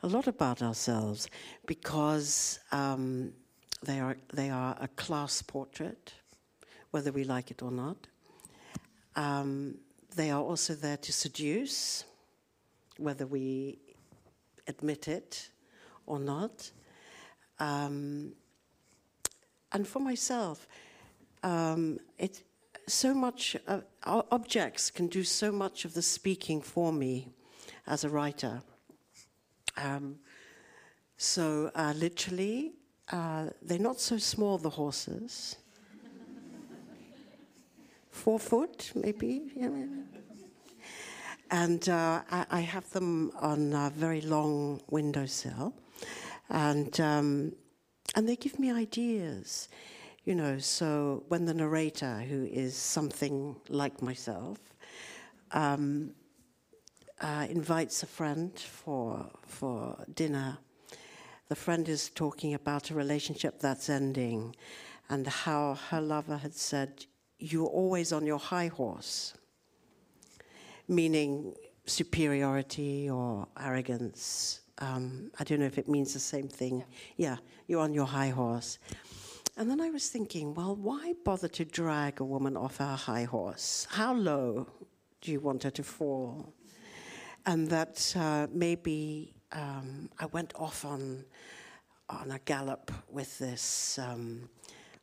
a 0.03 0.09
lot 0.09 0.27
about 0.27 0.63
ourselves 0.63 1.29
because 1.67 2.59
um, 2.73 3.33
they 3.85 4.01
they 4.35 4.51
are 4.51 4.75
a 4.81 4.89
class 4.89 5.43
portrait, 5.43 6.15
whether 6.97 7.13
we 7.13 7.25
like 7.25 7.51
it 7.51 7.63
or 7.63 7.71
not. 7.71 8.07
Um, 9.17 9.75
they 10.15 10.31
are 10.31 10.41
also 10.41 10.73
there 10.75 10.97
to 10.97 11.13
seduce, 11.13 12.05
whether 12.97 13.27
we 13.27 13.79
admit 14.67 15.07
it 15.07 15.51
or 16.07 16.19
not. 16.19 16.71
Um, 17.59 18.33
and 19.73 19.87
for 19.87 20.01
myself, 20.01 20.67
um, 21.43 21.99
it 22.17 22.45
so 22.89 23.13
much 23.13 23.57
uh, 23.69 23.81
objects 24.31 24.91
can 24.91 25.07
do 25.07 25.23
so 25.23 25.53
much 25.53 25.85
of 25.85 25.93
the 25.93 26.01
speaking 26.01 26.63
for 26.63 26.95
me 26.95 27.29
as 27.87 28.05
a 28.05 28.09
writer. 28.09 28.63
Um, 29.77 30.19
so 31.19 31.71
uh, 31.75 31.93
literally, 31.95 32.73
uh, 33.13 33.49
they're 33.61 33.87
not 33.91 34.01
so 34.01 34.17
small. 34.17 34.57
The 34.57 34.71
horses, 34.71 35.57
four 38.17 38.39
foot 38.39 38.93
maybe. 38.95 39.53
And 41.51 41.89
uh, 41.89 42.23
I, 42.31 42.47
I 42.51 42.61
have 42.61 42.91
them 42.91 43.31
on 43.39 43.73
a 43.73 43.91
very 43.91 44.21
long 44.21 44.81
windowsill, 44.91 45.75
and 46.51 47.01
um, 47.01 47.53
and 48.17 48.29
they 48.29 48.35
give 48.35 48.59
me 48.59 48.73
ideas 48.73 49.69
you 50.27 50.35
know, 50.35 50.59
so 50.59 51.23
when 51.29 51.45
the 51.45 51.55
narrator, 51.55 52.19
who 52.19 52.45
is 52.47 52.75
something 52.75 53.55
like 53.69 54.03
myself, 54.03 54.59
um, 55.53 56.11
uh, 57.21 57.47
invites 57.49 58.03
a 58.03 58.07
friend 58.07 58.59
for 58.59 59.31
for 59.47 60.05
dinner, 60.13 60.59
the 61.49 61.55
friend 61.55 61.89
is 61.89 62.11
talking 62.11 62.55
about 62.55 62.91
a 62.91 62.95
relationship 62.95 63.61
that's 63.61 63.89
ending, 63.89 64.57
and 65.09 65.29
how 65.29 65.75
her 65.91 66.01
lover 66.01 66.39
had 66.39 66.55
said, 66.55 67.07
"You're 67.39 67.67
always 67.67 68.13
on 68.13 68.27
your 68.27 68.39
high 68.39 68.69
horse," 68.69 69.35
meaning 70.89 71.55
superiority 71.87 73.09
or 73.09 73.49
arrogance. 73.59 74.61
Um, 74.79 75.31
I 75.39 75.45
don't 75.45 75.61
know 75.61 75.67
if 75.67 75.79
it 75.79 75.89
means 75.89 76.13
the 76.13 76.21
same 76.21 76.49
thing. 76.49 76.85
yeah, 77.17 77.37
you're 77.67 77.81
on 77.81 77.95
your 77.95 78.07
high 78.07 78.29
horse. 78.29 78.79
And 79.57 79.71
then 79.71 79.81
I 79.81 79.89
was 79.89 80.11
thinking, 80.11 80.53
well, 80.53 80.77
why 80.77 81.15
bother 81.25 81.49
to 81.49 81.65
drag 81.65 82.21
a 82.21 82.25
woman 82.25 82.57
off 82.57 82.77
her 82.77 82.95
high 82.95 83.25
horse? 83.25 83.87
How 83.91 84.13
low 84.13 84.67
do 85.23 85.33
you 85.33 85.41
want 85.41 85.63
her 85.63 85.71
to 85.71 85.83
fall? 85.83 86.53
And 87.47 87.69
that 87.71 88.15
uh, 88.17 88.49
maybe 88.53 89.35
um, 89.53 90.11
I 90.19 90.27
went 90.27 90.53
off 90.57 90.85
on 90.85 91.25
on 92.09 92.31
a 92.31 92.39
gallop 92.41 92.93
with 93.11 93.37
this 93.39 93.99
um, 93.99 94.49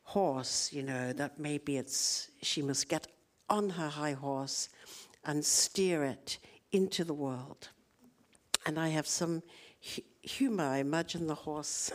horse. 0.04 0.72
You 0.72 0.82
know 0.82 1.12
that 1.12 1.38
maybe 1.38 1.76
it's 1.76 2.30
she 2.42 2.62
must 2.62 2.88
get 2.88 3.06
on 3.50 3.70
her 3.70 3.88
high 3.88 4.12
horse 4.12 4.68
and 5.24 5.44
steer 5.44 6.04
it 6.04 6.38
into 6.72 7.04
the 7.04 7.14
world. 7.14 7.68
And 8.66 8.78
I 8.78 8.88
have 8.88 9.06
some 9.06 9.42
hu- 9.94 10.02
humor. 10.22 10.64
I 10.64 10.78
imagine 10.78 11.26
the 11.26 11.34
horse 11.34 11.92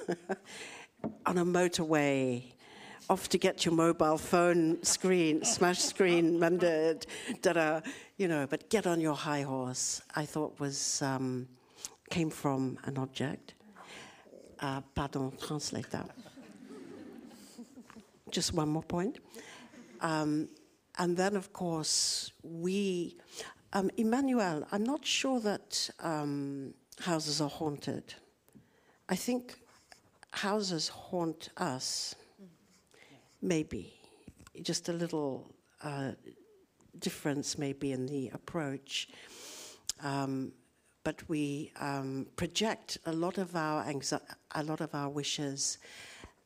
on 1.26 1.38
a 1.38 1.46
motorway, 1.46 2.44
off 3.10 3.30
to 3.30 3.38
get 3.38 3.66
your 3.66 3.74
mobile 3.74 4.18
phone 4.18 4.82
screen, 4.84 5.44
smash 5.44 5.80
screen 5.80 6.40
mended, 6.40 7.08
da 7.42 7.82
you 8.18 8.28
know, 8.28 8.46
but 8.48 8.70
get 8.70 8.86
on 8.86 9.00
your 9.02 9.16
high 9.16 9.42
horse, 9.42 10.02
I 10.16 10.26
thought 10.26 10.60
was, 10.60 11.02
um, 11.02 11.48
came 12.10 12.30
from 12.30 12.78
an 12.84 12.98
object. 12.98 13.54
Uh, 14.60 14.82
pardon, 14.94 15.32
translate 15.42 15.90
that. 15.92 16.10
Just 18.32 18.54
one 18.54 18.70
more 18.70 18.84
point. 18.84 19.20
Um, 20.02 20.50
and 20.98 21.16
then, 21.16 21.36
of 21.36 21.52
course, 21.54 22.32
we, 22.44 23.18
um, 23.74 23.90
Emmanuel, 23.98 24.68
I'm 24.72 24.84
not 24.84 25.06
sure 25.06 25.40
that 25.40 25.90
um, 26.00 26.74
houses 27.00 27.42
are 27.42 27.50
haunted. 27.50 28.14
I 29.08 29.16
think 29.16 29.56
houses 30.32 30.90
haunt 30.90 31.50
us. 31.58 32.16
Maybe. 33.42 33.94
Just 34.62 34.90
a 34.90 34.94
little 34.94 35.56
uh, 35.82 36.12
difference, 37.00 37.58
maybe, 37.58 37.94
in 37.94 38.06
the 38.06 38.30
approach. 38.34 39.08
Um, 40.04 40.52
but 41.04 41.28
we 41.30 41.72
um, 41.80 42.28
project 42.36 42.98
a 43.06 43.14
lot 43.14 43.38
of 43.38 43.56
our 43.56 43.84
anxi- 43.86 44.22
a 44.54 44.64
lot 44.64 44.82
of 44.82 44.94
our 44.94 45.10
wishes 45.10 45.78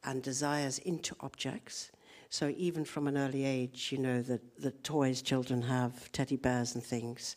and 0.03 0.21
desires 0.21 0.79
into 0.79 1.15
objects. 1.21 1.91
So 2.29 2.51
even 2.57 2.83
from 2.83 3.07
an 3.07 3.17
early 3.17 3.45
age, 3.45 3.89
you 3.91 3.99
know, 3.99 4.21
the, 4.21 4.39
the 4.57 4.71
toys 4.71 5.21
children 5.21 5.61
have, 5.61 6.11
teddy 6.11 6.35
bears 6.35 6.75
and 6.75 6.83
things, 6.83 7.35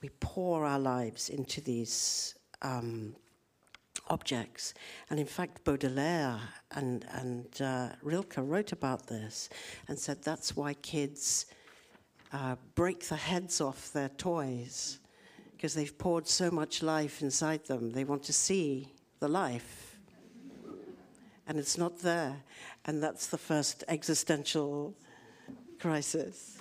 we 0.00 0.08
pour 0.20 0.64
our 0.64 0.78
lives 0.78 1.28
into 1.28 1.60
these 1.60 2.34
um, 2.62 3.14
objects. 4.08 4.74
And 5.10 5.20
in 5.20 5.26
fact, 5.26 5.64
Baudelaire 5.64 6.40
and, 6.72 7.04
and 7.12 7.60
uh, 7.60 7.88
Rilke 8.02 8.36
wrote 8.38 8.72
about 8.72 9.06
this 9.06 9.48
and 9.88 9.98
said 9.98 10.22
that's 10.22 10.56
why 10.56 10.74
kids 10.74 11.46
uh, 12.32 12.56
break 12.74 13.08
the 13.08 13.16
heads 13.16 13.60
off 13.60 13.92
their 13.92 14.08
toys 14.08 14.98
because 15.52 15.74
they've 15.74 15.96
poured 15.96 16.26
so 16.28 16.50
much 16.50 16.82
life 16.82 17.22
inside 17.22 17.64
them. 17.66 17.92
They 17.92 18.04
want 18.04 18.22
to 18.24 18.32
see 18.32 18.92
the 19.20 19.28
life. 19.28 19.83
And 21.46 21.58
it's 21.58 21.76
not 21.76 21.98
there. 22.02 22.36
And 22.86 23.02
that's 23.02 23.26
the 23.26 23.38
first 23.38 23.84
existential 23.88 24.94
crisis. 25.78 26.58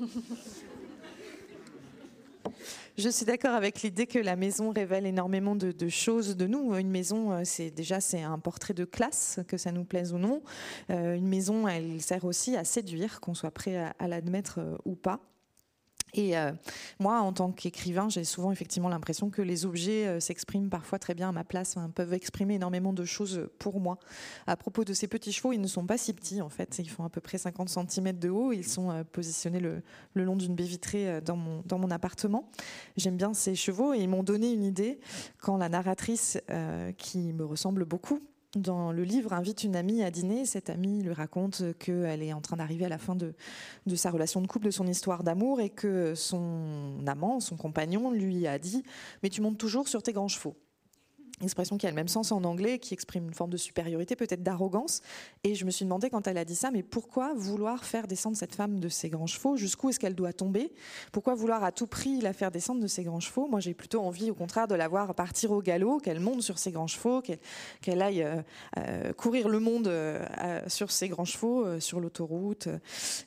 Je 2.96 3.08
suis 3.08 3.26
d'accord 3.26 3.54
avec 3.54 3.82
l'idée 3.82 4.06
que 4.06 4.20
la 4.20 4.36
maison 4.36 4.70
révèle 4.70 5.04
énormément 5.04 5.56
de, 5.56 5.88
choses 5.88 6.36
de 6.36 6.46
nous. 6.46 6.76
Une 6.76 6.90
maison, 6.90 7.32
euh, 7.32 7.40
c'est 7.42 7.72
déjà 7.72 8.00
c'est 8.00 8.22
un 8.22 8.38
portrait 8.38 8.74
de 8.74 8.84
classe, 8.84 9.40
que 9.48 9.56
ça 9.56 9.72
nous 9.72 9.82
plaise 9.82 10.12
ou 10.12 10.18
non. 10.18 10.42
Euh, 10.90 11.16
une 11.16 11.26
maison, 11.26 11.66
elle 11.66 12.00
sert 12.00 12.24
aussi 12.24 12.56
à 12.56 12.62
séduire, 12.62 13.20
qu'on 13.20 13.34
soit 13.34 13.50
prêt 13.50 13.92
à 13.98 14.06
l'admettre 14.06 14.60
euh, 14.60 14.76
ou 14.84 14.94
pas. 14.94 15.18
Et 16.14 16.38
euh, 16.38 16.52
moi, 17.00 17.20
en 17.20 17.32
tant 17.32 17.50
qu'écrivain, 17.50 18.08
j'ai 18.08 18.24
souvent 18.24 18.52
effectivement 18.52 18.88
l'impression 18.88 19.30
que 19.30 19.42
les 19.42 19.66
objets 19.66 20.06
euh, 20.06 20.20
s'expriment 20.20 20.70
parfois 20.70 20.98
très 20.98 21.14
bien 21.14 21.28
à 21.28 21.32
ma 21.32 21.44
place, 21.44 21.74
peuvent 21.94 22.12
exprimer 22.12 22.54
énormément 22.54 22.92
de 22.92 23.04
choses 23.04 23.48
pour 23.58 23.80
moi. 23.80 23.98
À 24.46 24.56
propos 24.56 24.84
de 24.84 24.92
ces 24.92 25.08
petits 25.08 25.32
chevaux, 25.32 25.52
ils 25.52 25.60
ne 25.60 25.66
sont 25.66 25.86
pas 25.86 25.98
si 25.98 26.12
petits 26.14 26.40
en 26.40 26.48
fait, 26.48 26.78
ils 26.78 26.88
font 26.88 27.04
à 27.04 27.10
peu 27.10 27.20
près 27.20 27.38
50 27.38 27.68
cm 27.68 28.18
de 28.18 28.28
haut, 28.30 28.52
ils 28.52 28.66
sont 28.66 28.90
euh, 28.90 29.02
positionnés 29.04 29.60
le, 29.60 29.82
long 30.14 30.36
d'une 30.36 30.54
baie 30.54 30.64
vitrée 30.64 31.20
dans 31.20 31.36
mon 31.36 31.90
appartement. 31.90 32.48
J'aime 32.96 33.16
bien 33.16 33.34
ces 33.34 33.54
chevaux 33.54 33.92
et 33.92 33.98
ils 33.98 34.08
m'ont 34.08 34.22
donné 34.22 34.52
une 34.52 34.62
idée 34.62 35.00
quand 35.38 35.56
la 35.56 35.68
narratrice, 35.68 36.38
qui 36.96 37.32
me 37.32 37.44
ressemble 37.44 37.84
beaucoup, 37.84 38.20
dans 38.56 38.92
le 38.92 39.04
livre, 39.04 39.32
invite 39.32 39.64
une 39.64 39.76
amie 39.76 40.02
à 40.02 40.10
dîner. 40.10 40.46
Cette 40.46 40.70
amie 40.70 41.02
lui 41.02 41.12
raconte 41.12 41.62
qu'elle 41.78 42.22
est 42.22 42.32
en 42.32 42.40
train 42.40 42.56
d'arriver 42.56 42.84
à 42.84 42.88
la 42.88 42.98
fin 42.98 43.14
de, 43.14 43.34
sa 43.94 44.10
relation 44.10 44.40
de 44.40 44.46
couple, 44.46 44.66
de 44.66 44.70
son 44.70 44.86
histoire 44.86 45.24
d'amour, 45.24 45.60
et 45.60 45.70
que 45.70 46.14
son 46.14 47.04
amant, 47.06 47.40
son 47.40 47.56
compagnon, 47.56 48.10
lui 48.10 48.46
a 48.46 48.58
dit 48.58 48.82
Mais 49.22 49.28
tu 49.28 49.40
montes 49.40 49.58
toujours 49.58 49.88
sur 49.88 50.02
tes 50.02 50.12
grands 50.12 50.28
chevaux 50.28 50.56
expression 51.42 51.76
qui 51.76 51.86
a 51.86 51.90
le 51.90 51.96
même 51.96 52.08
sens 52.08 52.32
en 52.32 52.44
anglais, 52.44 52.78
qui 52.78 52.94
exprime 52.94 53.26
une 53.26 53.34
forme 53.34 53.50
de 53.50 53.56
supériorité, 53.56 54.16
peut-être 54.16 54.42
d'arrogance. 54.42 55.02
Et 55.42 55.54
je 55.54 55.64
me 55.64 55.70
suis 55.70 55.84
demandé 55.84 56.10
quand 56.10 56.26
elle 56.28 56.38
a 56.38 56.44
dit 56.44 56.54
ça, 56.54 56.70
mais 56.70 56.82
pourquoi 56.82 57.34
vouloir 57.34 57.84
faire 57.84 58.06
descendre 58.06 58.36
cette 58.36 58.54
femme 58.54 58.78
de 58.78 58.88
ses 58.88 59.08
grands 59.08 59.26
chevaux? 59.26 59.56
Jusqu'où 59.56 59.90
est-ce 59.90 59.98
qu'elle 59.98 60.14
doit 60.14 60.32
tomber? 60.32 60.72
Pourquoi 61.12 61.34
vouloir 61.34 61.64
à 61.64 61.72
tout 61.72 61.86
prix 61.86 62.20
la 62.20 62.32
faire 62.32 62.50
descendre 62.50 62.80
de 62.80 62.86
ses 62.86 63.02
grands 63.02 63.20
chevaux? 63.20 63.48
Moi, 63.48 63.60
j'ai 63.60 63.74
plutôt 63.74 64.00
envie, 64.00 64.30
au 64.30 64.34
contraire, 64.34 64.68
de 64.68 64.74
la 64.74 64.88
voir 64.88 65.14
partir 65.14 65.50
au 65.50 65.60
galop, 65.60 65.98
qu'elle 65.98 66.20
monte 66.20 66.42
sur 66.42 66.58
ses 66.58 66.70
grands 66.70 66.86
chevaux, 66.86 67.22
qu'elle 67.80 68.02
aille 68.02 68.22
euh, 68.22 68.42
euh, 68.78 69.12
courir 69.12 69.48
le 69.48 69.58
monde 69.58 69.88
euh, 69.88 70.24
sur 70.68 70.90
ses 70.90 71.08
grands 71.08 71.24
chevaux, 71.24 71.80
sur 71.80 72.00
l'autoroute, 72.00 72.68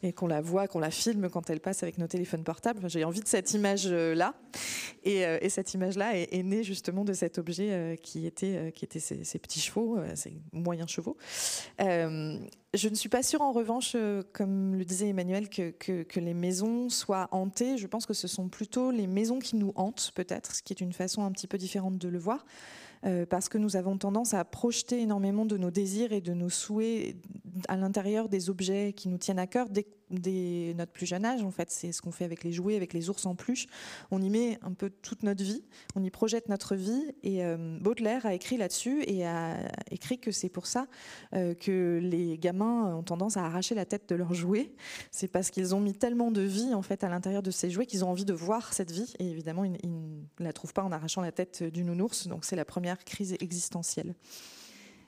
et 0.04 0.14
qu'on 0.14 0.28
la 0.28 0.42
voit, 0.42 0.68
qu'on 0.68 0.80
la 0.80 0.92
filme 0.92 1.30
quand 1.30 1.50
elle 1.50 1.60
passe 1.60 1.84
avec 1.84 1.98
nos 1.98 2.08
téléphones 2.08 2.44
portables. 2.44 2.90
j'ai 2.90 3.04
envie 3.04 3.22
de 3.22 3.28
cette 3.28 3.54
image-là. 3.54 4.34
Et, 5.04 5.50
cette 5.50 5.74
image-là 5.74 6.18
est, 6.18 6.44
née 6.44 6.64
justement 6.64 7.04
de 7.04 7.14
cet 7.14 7.38
objet 7.38 7.97
qui 8.02 8.26
étaient, 8.26 8.58
euh, 8.58 8.72
qui 8.72 8.86
étaient 8.86 9.00
ces, 9.00 9.40
petits 9.40 9.60
chevaux, 9.60 9.98
euh, 9.98 10.12
ces 10.16 10.34
moyens 10.54 10.90
chevaux. 10.90 11.18
Euh, 11.82 12.38
je 12.74 12.90
ne 12.90 12.96
suis 12.96 13.10
pas 13.10 13.24
sûre, 13.24 13.42
en 13.42 13.52
revanche, 13.52 13.96
comme 14.34 14.76
le 14.76 14.86
disait 14.86 15.08
Emmanuel, 15.08 15.50
que, 15.50 15.72
que, 15.72 16.20
les 16.20 16.34
maisons 16.34 16.90
soient 16.90 17.28
hantées. 17.32 17.78
Je 17.78 17.88
pense 17.88 18.06
que 18.06 18.14
ce 18.14 18.28
sont 18.28 18.50
plutôt 18.50 18.92
les 18.92 19.08
maisons 19.08 19.40
qui 19.40 19.56
nous 19.56 19.72
hantent, 19.76 20.12
peut-être, 20.14 20.54
ce 20.54 20.62
qui 20.62 20.74
est 20.74 20.82
une 20.82 20.94
façon 20.94 21.24
un 21.24 21.32
petit 21.32 21.48
peu 21.48 21.58
différente 21.58 21.98
de 21.98 22.08
le 22.08 22.20
voir. 22.20 22.46
parce 23.30 23.48
que 23.50 23.58
nous 23.58 23.78
avons 23.78 23.98
tendance 23.98 24.34
à 24.34 24.44
projeter 24.44 25.02
énormément 25.02 25.46
de 25.46 25.58
nos 25.58 25.72
désirs 25.72 26.12
et 26.12 26.22
de 26.22 26.34
nos 26.34 26.50
souhaits 26.50 27.16
à 27.68 27.78
l'intérieur 27.78 28.30
des 28.30 28.50
objets 28.50 28.94
qui 28.94 29.08
nous 29.08 29.18
tiennent 29.18 29.40
à 29.40 29.48
cœur 29.48 29.70
dès, 29.70 29.88
dès 30.10 30.74
notre 30.76 30.92
plus 30.92 31.06
jeune 31.06 31.26
âge. 31.26 31.44
En 31.44 31.52
fait, 31.52 31.70
c'est 31.72 31.92
ce 31.92 32.02
qu'on 32.02 32.12
fait 32.12 32.26
avec 32.26 32.44
les 32.44 32.52
jouets, 32.52 32.76
avec 32.76 32.94
les 32.94 33.10
ours 33.10 33.26
en 33.26 33.36
peluche. 33.36 33.68
On 34.12 34.22
y 34.22 34.30
met 34.30 34.60
un 34.62 34.74
peu 34.74 34.90
toute 34.90 35.24
notre 35.24 35.44
vie, 35.44 35.64
on 35.96 36.04
y 36.04 36.10
projette 36.10 36.50
notre 36.50 36.76
vie. 36.76 37.14
Et 37.24 37.44
euh, 37.44 37.78
Baudelaire 37.82 38.26
a 38.26 38.34
écrit 38.34 38.58
là-dessus 38.58 39.04
et 39.08 39.26
a 39.26 39.58
écrit 39.92 40.20
que 40.20 40.32
c'est 40.32 40.50
pour 40.50 40.68
ça 40.68 40.88
euh, 41.34 41.54
que 41.54 42.00
les 42.02 42.38
gamins 42.38 42.96
ont 42.96 43.04
tendance 43.04 43.38
à 43.38 43.46
arracher 43.46 43.76
la 43.76 43.86
tête 43.86 44.10
de 44.10 44.16
leurs 44.16 44.34
jouets. 44.34 44.74
C'est 45.12 45.28
parce 45.28 45.50
qu'ils 45.50 45.76
ont 45.76 45.80
mis 45.80 45.94
tellement 45.94 46.32
de 46.32 46.42
vie 46.42 46.74
en 46.74 46.82
fait 46.82 47.04
à 47.04 47.10
l'intérieur 47.10 47.44
de 47.44 47.52
ces 47.52 47.70
jouets 47.70 47.86
qu'ils 47.86 48.06
ont 48.06 48.10
envie 48.10 48.26
de 48.26 48.34
voir 48.34 48.74
cette 48.74 48.92
vie. 48.92 49.14
Et 49.20 49.30
évidemment, 49.30 49.64
ils, 49.64 49.78
ils 49.84 49.90
ne 49.90 50.44
la 50.44 50.54
trouvent 50.54 50.74
pas 50.74 50.84
en 50.84 50.92
arrachant 50.92 51.22
la 51.22 51.32
tête 51.32 51.64
du 51.64 51.84
nounours. 51.84 52.28
Donc 52.28 52.46
c'est 52.46 52.56
la 52.56 52.66
première 52.66 53.04
crise 53.04 53.36
existentielle. 53.40 54.16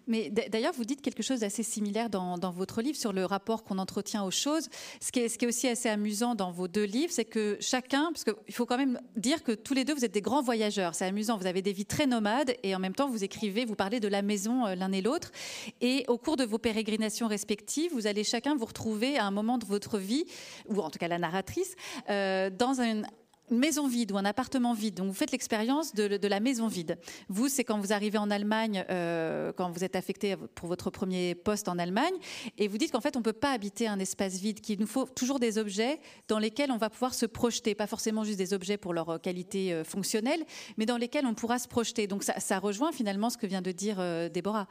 Mais 0.09 0.29
d'ailleurs, 0.29 0.73
vous 0.73 0.85
dites 0.85 1.01
quelque 1.01 1.23
chose 1.23 1.41
d'assez 1.41 1.63
similaire 1.63 2.09
dans, 2.09 2.37
votre 2.51 2.81
livre 2.81 2.97
sur 2.97 3.13
le 3.13 3.25
rapport 3.25 3.63
qu'on 3.63 3.77
entretient 3.77 4.23
aux 4.23 4.31
choses. 4.31 4.67
Ce 4.99 5.11
qui, 5.11 5.19
est, 5.19 5.45
aussi 5.45 5.67
assez 5.67 5.87
amusant 5.87 6.33
dans 6.33 6.51
vos 6.51 6.67
deux 6.67 6.83
livres, 6.83 7.13
c'est 7.13 7.25
que 7.25 7.57
chacun, 7.61 8.11
parce 8.11 8.23
qu'il 8.23 8.53
faut 8.53 8.65
quand 8.65 8.77
même 8.77 8.99
dire 9.15 9.43
que 9.43 9.51
tous 9.51 9.75
les 9.75 9.85
deux, 9.85 9.93
vous 9.93 10.03
êtes 10.03 10.13
des 10.13 10.21
grands 10.21 10.41
voyageurs. 10.41 10.95
C'est 10.95 11.05
amusant, 11.05 11.37
vous 11.37 11.45
avez 11.45 11.61
des 11.61 11.73
vies 11.73 11.85
très 11.85 12.07
nomades 12.07 12.55
et 12.63 12.75
en 12.75 12.79
même 12.79 12.95
temps, 12.95 13.07
vous 13.07 13.23
écrivez, 13.23 13.65
vous 13.65 13.75
parlez 13.75 13.99
de 13.99 14.07
la 14.07 14.23
maison 14.23 14.65
euh, 14.65 14.75
l'un 14.75 14.91
et 14.91 15.01
l'autre. 15.01 15.31
Et 15.79 16.05
au 16.07 16.17
cours 16.17 16.37
de 16.37 16.43
vos 16.43 16.57
pérégrinations 16.57 17.27
respectives, 17.27 17.91
vous 17.93 18.07
allez 18.07 18.23
chacun 18.23 18.55
vous 18.55 18.65
retrouver 18.65 19.17
à 19.17 19.25
un 19.25 19.31
moment 19.31 19.59
de 19.59 19.65
votre 19.65 19.99
vie, 19.99 20.25
ou 20.67 20.79
en 20.79 20.89
tout 20.89 20.97
cas 20.97 21.07
la 21.07 21.19
narratrice, 21.19 21.75
euh, 22.09 22.49
dans 22.49 22.81
un, 22.81 23.03
maison 23.51 23.87
vide 23.87 24.11
ou 24.11 24.17
un 24.17 24.25
appartement 24.25 24.73
vide. 24.73 24.95
Donc 24.95 25.07
vous 25.07 25.13
faites 25.13 25.31
l'expérience 25.31 25.93
de, 25.93 26.27
la 26.27 26.39
maison 26.39 26.67
vide. 26.67 26.97
Vous, 27.27 27.47
c'est 27.49 27.63
quand 27.63 27.79
vous 27.79 27.93
arrivez 27.93 28.17
en 28.17 28.29
Allemagne, 28.29 28.85
euh, 28.89 29.51
quand 29.53 29.71
vous 29.71 29.83
êtes 29.83 29.95
affecté 29.95 30.35
pour 30.55 30.67
votre 30.67 30.89
premier 30.89 31.35
poste 31.35 31.67
en 31.67 31.79
Allemagne, 31.79 32.13
et 32.57 32.67
vous 32.67 32.77
dites 32.77 32.91
qu'en 32.91 33.01
fait 33.01 33.15
on 33.15 33.19
ne 33.19 33.23
peut 33.23 33.33
pas 33.33 33.51
habiter 33.51 33.87
un 33.87 33.99
espace 33.99 34.35
vide, 34.35 34.61
qu'il 34.61 34.79
nous 34.79 34.87
faut 34.87 35.05
toujours 35.05 35.39
des 35.39 35.57
objets 35.57 35.99
dans 36.27 36.39
lesquels 36.39 36.71
on 36.71 36.77
va 36.77 36.89
pouvoir 36.89 37.13
se 37.13 37.25
projeter, 37.25 37.75
pas 37.75 37.87
forcément 37.87 38.23
juste 38.23 38.37
des 38.37 38.53
objets 38.53 38.77
pour 38.77 38.93
leur 38.93 39.19
qualité 39.21 39.73
euh, 39.73 39.83
fonctionnelle, 39.83 40.45
mais 40.77 40.85
dans 40.85 40.97
lesquels 40.97 41.25
on 41.25 41.33
pourra 41.33 41.59
se 41.59 41.67
projeter. 41.67 42.07
Donc 42.07 42.23
ça, 42.23 42.59
rejoint 42.59 42.91
finalement 42.91 43.29
ce 43.29 43.37
que 43.37 43.47
vient 43.47 43.61
de 43.61 43.71
dire 43.71 43.97
euh, 43.99 44.29
Déborah. 44.29 44.67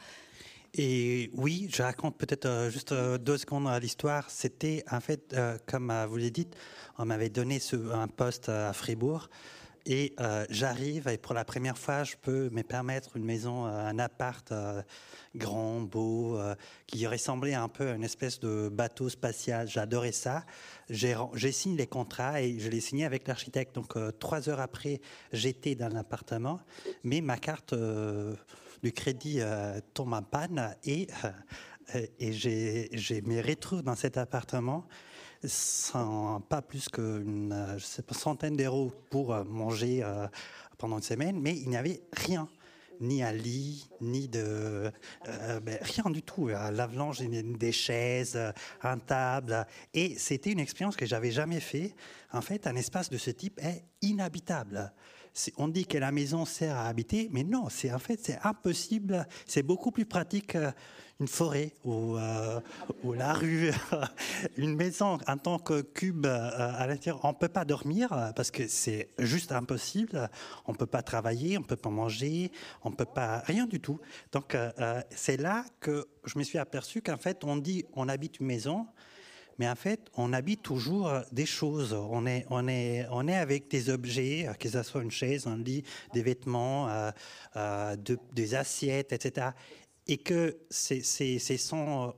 Et 0.75 1.31
oui, 1.35 1.69
je 1.73 1.83
raconte 1.83 2.17
peut-être 2.19 2.69
juste 2.71 2.93
deux 2.95 3.39
secondes 3.39 3.69
à 3.69 3.79
l'histoire. 3.81 4.31
C'était 4.31 4.85
en 4.91 5.01
fait, 5.01 5.35
comme 5.67 5.93
vous 6.09 6.17
l'avez 6.17 6.31
dit, 6.31 6.49
on 6.99 7.07
m'avait 7.07 7.31
donné 7.31 7.59
un 7.93 8.09
poste 8.09 8.49
à 8.49 8.73
Fribourg. 8.73 9.29
Et 9.91 10.15
euh, 10.21 10.45
j'arrive 10.51 11.09
et 11.09 11.17
pour 11.17 11.35
la 11.35 11.47
première 11.47 11.79
fois, 11.79 12.05
je 12.05 12.15
peux 12.21 12.51
me 12.51 12.63
permettre 12.63 13.17
une 13.17 13.25
maison, 13.25 13.67
euh, 13.67 13.71
un 13.71 13.99
appart 13.99 14.53
euh, 14.53 14.83
grand, 15.35 15.81
beau, 15.81 16.39
qui 16.87 17.07
ressemblait 17.07 17.55
un 17.55 17.69
peu 17.69 17.89
à 17.89 17.95
une 17.95 18.05
espèce 18.05 18.39
de 18.39 18.69
bateau 18.69 19.09
spatial. 19.09 19.67
J'adorais 19.67 20.13
ça. 20.13 20.45
J'ai 20.91 21.53
signé 21.53 21.79
les 21.79 21.87
contrats 21.87 22.43
et 22.43 22.59
je 22.59 22.69
les 22.69 22.81
signé 22.81 23.07
avec 23.07 23.27
l'architecte. 23.27 23.75
Donc 23.75 23.97
trois 24.19 24.49
heures 24.49 24.61
après, 24.61 25.01
j'étais 25.33 25.75
dans 25.75 25.89
l'appartement, 25.89 26.61
mais 27.05 27.21
ma 27.21 27.39
carte 27.39 27.75
du 28.83 28.93
crédit 28.93 29.41
tombe 29.95 30.13
en 30.13 30.23
panne 30.23 30.75
et, 30.85 31.09
et 32.19 32.33
je 32.33 33.21
me 33.27 33.47
retrouve 33.47 33.83
dans 33.83 33.97
cet 33.97 34.17
appartement 34.17 34.85
sans 35.45 36.41
pas 36.41 36.63
plus 36.63 36.89
qu'une 36.89 37.53
euh, 37.53 37.79
centaine 38.13 38.57
d'euros 38.57 38.93
pour 39.11 39.33
euh, 39.33 39.45
manger 39.45 40.03
euh, 40.03 40.27
pendant 40.79 40.97
une 40.97 41.03
semaine, 41.03 41.41
mais 41.41 41.57
il 41.57 41.69
n'y 41.69 41.77
avait 41.77 42.03
rien 42.13 42.49
ni 43.01 43.23
un 43.23 43.31
lit, 43.31 43.89
ni 44.01 44.27
de 44.27 44.91
ben, 45.63 45.79
rien 45.83 46.11
du 46.11 46.21
tout. 46.21 46.49
Un 46.49 46.73
lave-linge, 46.73 47.21
des 47.21 47.71
chaises, 47.71 48.37
un 48.83 48.99
table. 48.99 49.65
Et 49.95 50.17
c'était 50.19 50.51
une 50.51 50.59
expérience 50.59 50.97
que 50.97 51.07
j'avais 51.07 51.31
jamais 51.31 51.61
fait. 51.61 51.95
En 52.33 52.41
fait, 52.41 52.67
un 52.67 52.75
espace 52.75 53.09
de 53.09 53.17
ce 53.17 53.31
type 53.31 53.61
est 53.63 53.85
inhabitable. 54.03 54.93
On 55.57 55.69
dit 55.69 55.87
que 55.87 55.99
la 55.99 56.13
maison 56.13 56.45
sert 56.45 56.77
à 56.77 56.89
habiter, 56.89 57.29
mais 57.33 57.45
non, 57.45 57.69
c'est 57.69 57.93
en 57.93 57.99
fait 57.99 58.21
c'est 58.23 58.39
impossible. 58.45 59.27
C'est 59.47 59.63
beaucoup 59.63 59.91
plus 59.91 60.07
pratique 60.07 60.57
une 61.21 61.29
forêt 61.29 61.73
ou, 61.85 62.17
euh, 62.17 62.61
la 63.05 63.33
rue, 63.33 63.71
une 64.57 64.77
maison 64.77 65.19
en 65.27 65.37
tant 65.37 65.59
que 65.59 65.81
cube 65.81 66.27
euh, 66.27 66.51
à 66.77 66.87
l'intérieur. 66.87 67.25
On 67.25 67.35
peut 67.35 67.49
pas 67.49 67.65
dormir 67.65 68.33
parce 68.37 68.51
que 68.51 68.69
c'est 68.69 69.09
juste 69.19 69.51
impossible. 69.51 70.31
On 70.67 70.75
peut 70.75 70.87
pas 70.87 71.03
travailler, 71.03 71.59
on 71.59 71.63
peut 71.63 71.77
pas 71.77 71.91
manger, 71.91 72.53
on 72.83 72.93
peut 72.93 73.05
pas 73.05 73.41
rien 73.41 73.67
du 73.67 73.81
tout. 73.81 73.99
Donc 74.33 74.55
euh, 74.55 75.03
c'est 75.11 75.37
là 75.37 75.65
que 75.81 76.07
je 76.25 76.39
me 76.39 76.45
suis 76.45 76.59
aperçu 76.59 77.03
qu'en 77.03 77.17
fait 77.17 77.43
on 77.45 77.57
dit 77.57 77.85
on 77.95 78.09
habite 78.09 78.39
une 78.39 78.47
maison. 78.47 78.87
Mais 79.59 79.69
en 79.69 79.75
fait, 79.75 80.09
on 80.17 80.33
habite 80.33 80.63
toujours 80.63 81.11
des 81.33 81.47
choses. 81.47 81.93
On 81.93 82.27
est, 82.27 83.35
avec 83.35 83.69
des 83.69 83.91
objets, 83.91 84.49
que 84.61 84.69
ce 84.69 84.83
soit 84.83 85.03
une 85.03 85.11
chaise, 85.11 85.47
un 85.47 85.57
lit, 85.57 85.83
des 86.15 86.23
vêtements, 86.23 86.89
des 87.55 88.55
assiettes, 88.55 89.13
etc 89.13 89.51
et 90.09 90.17
que 90.17 90.59
ce 90.71 91.57
sont 91.59 92.09
euh, 92.09 92.13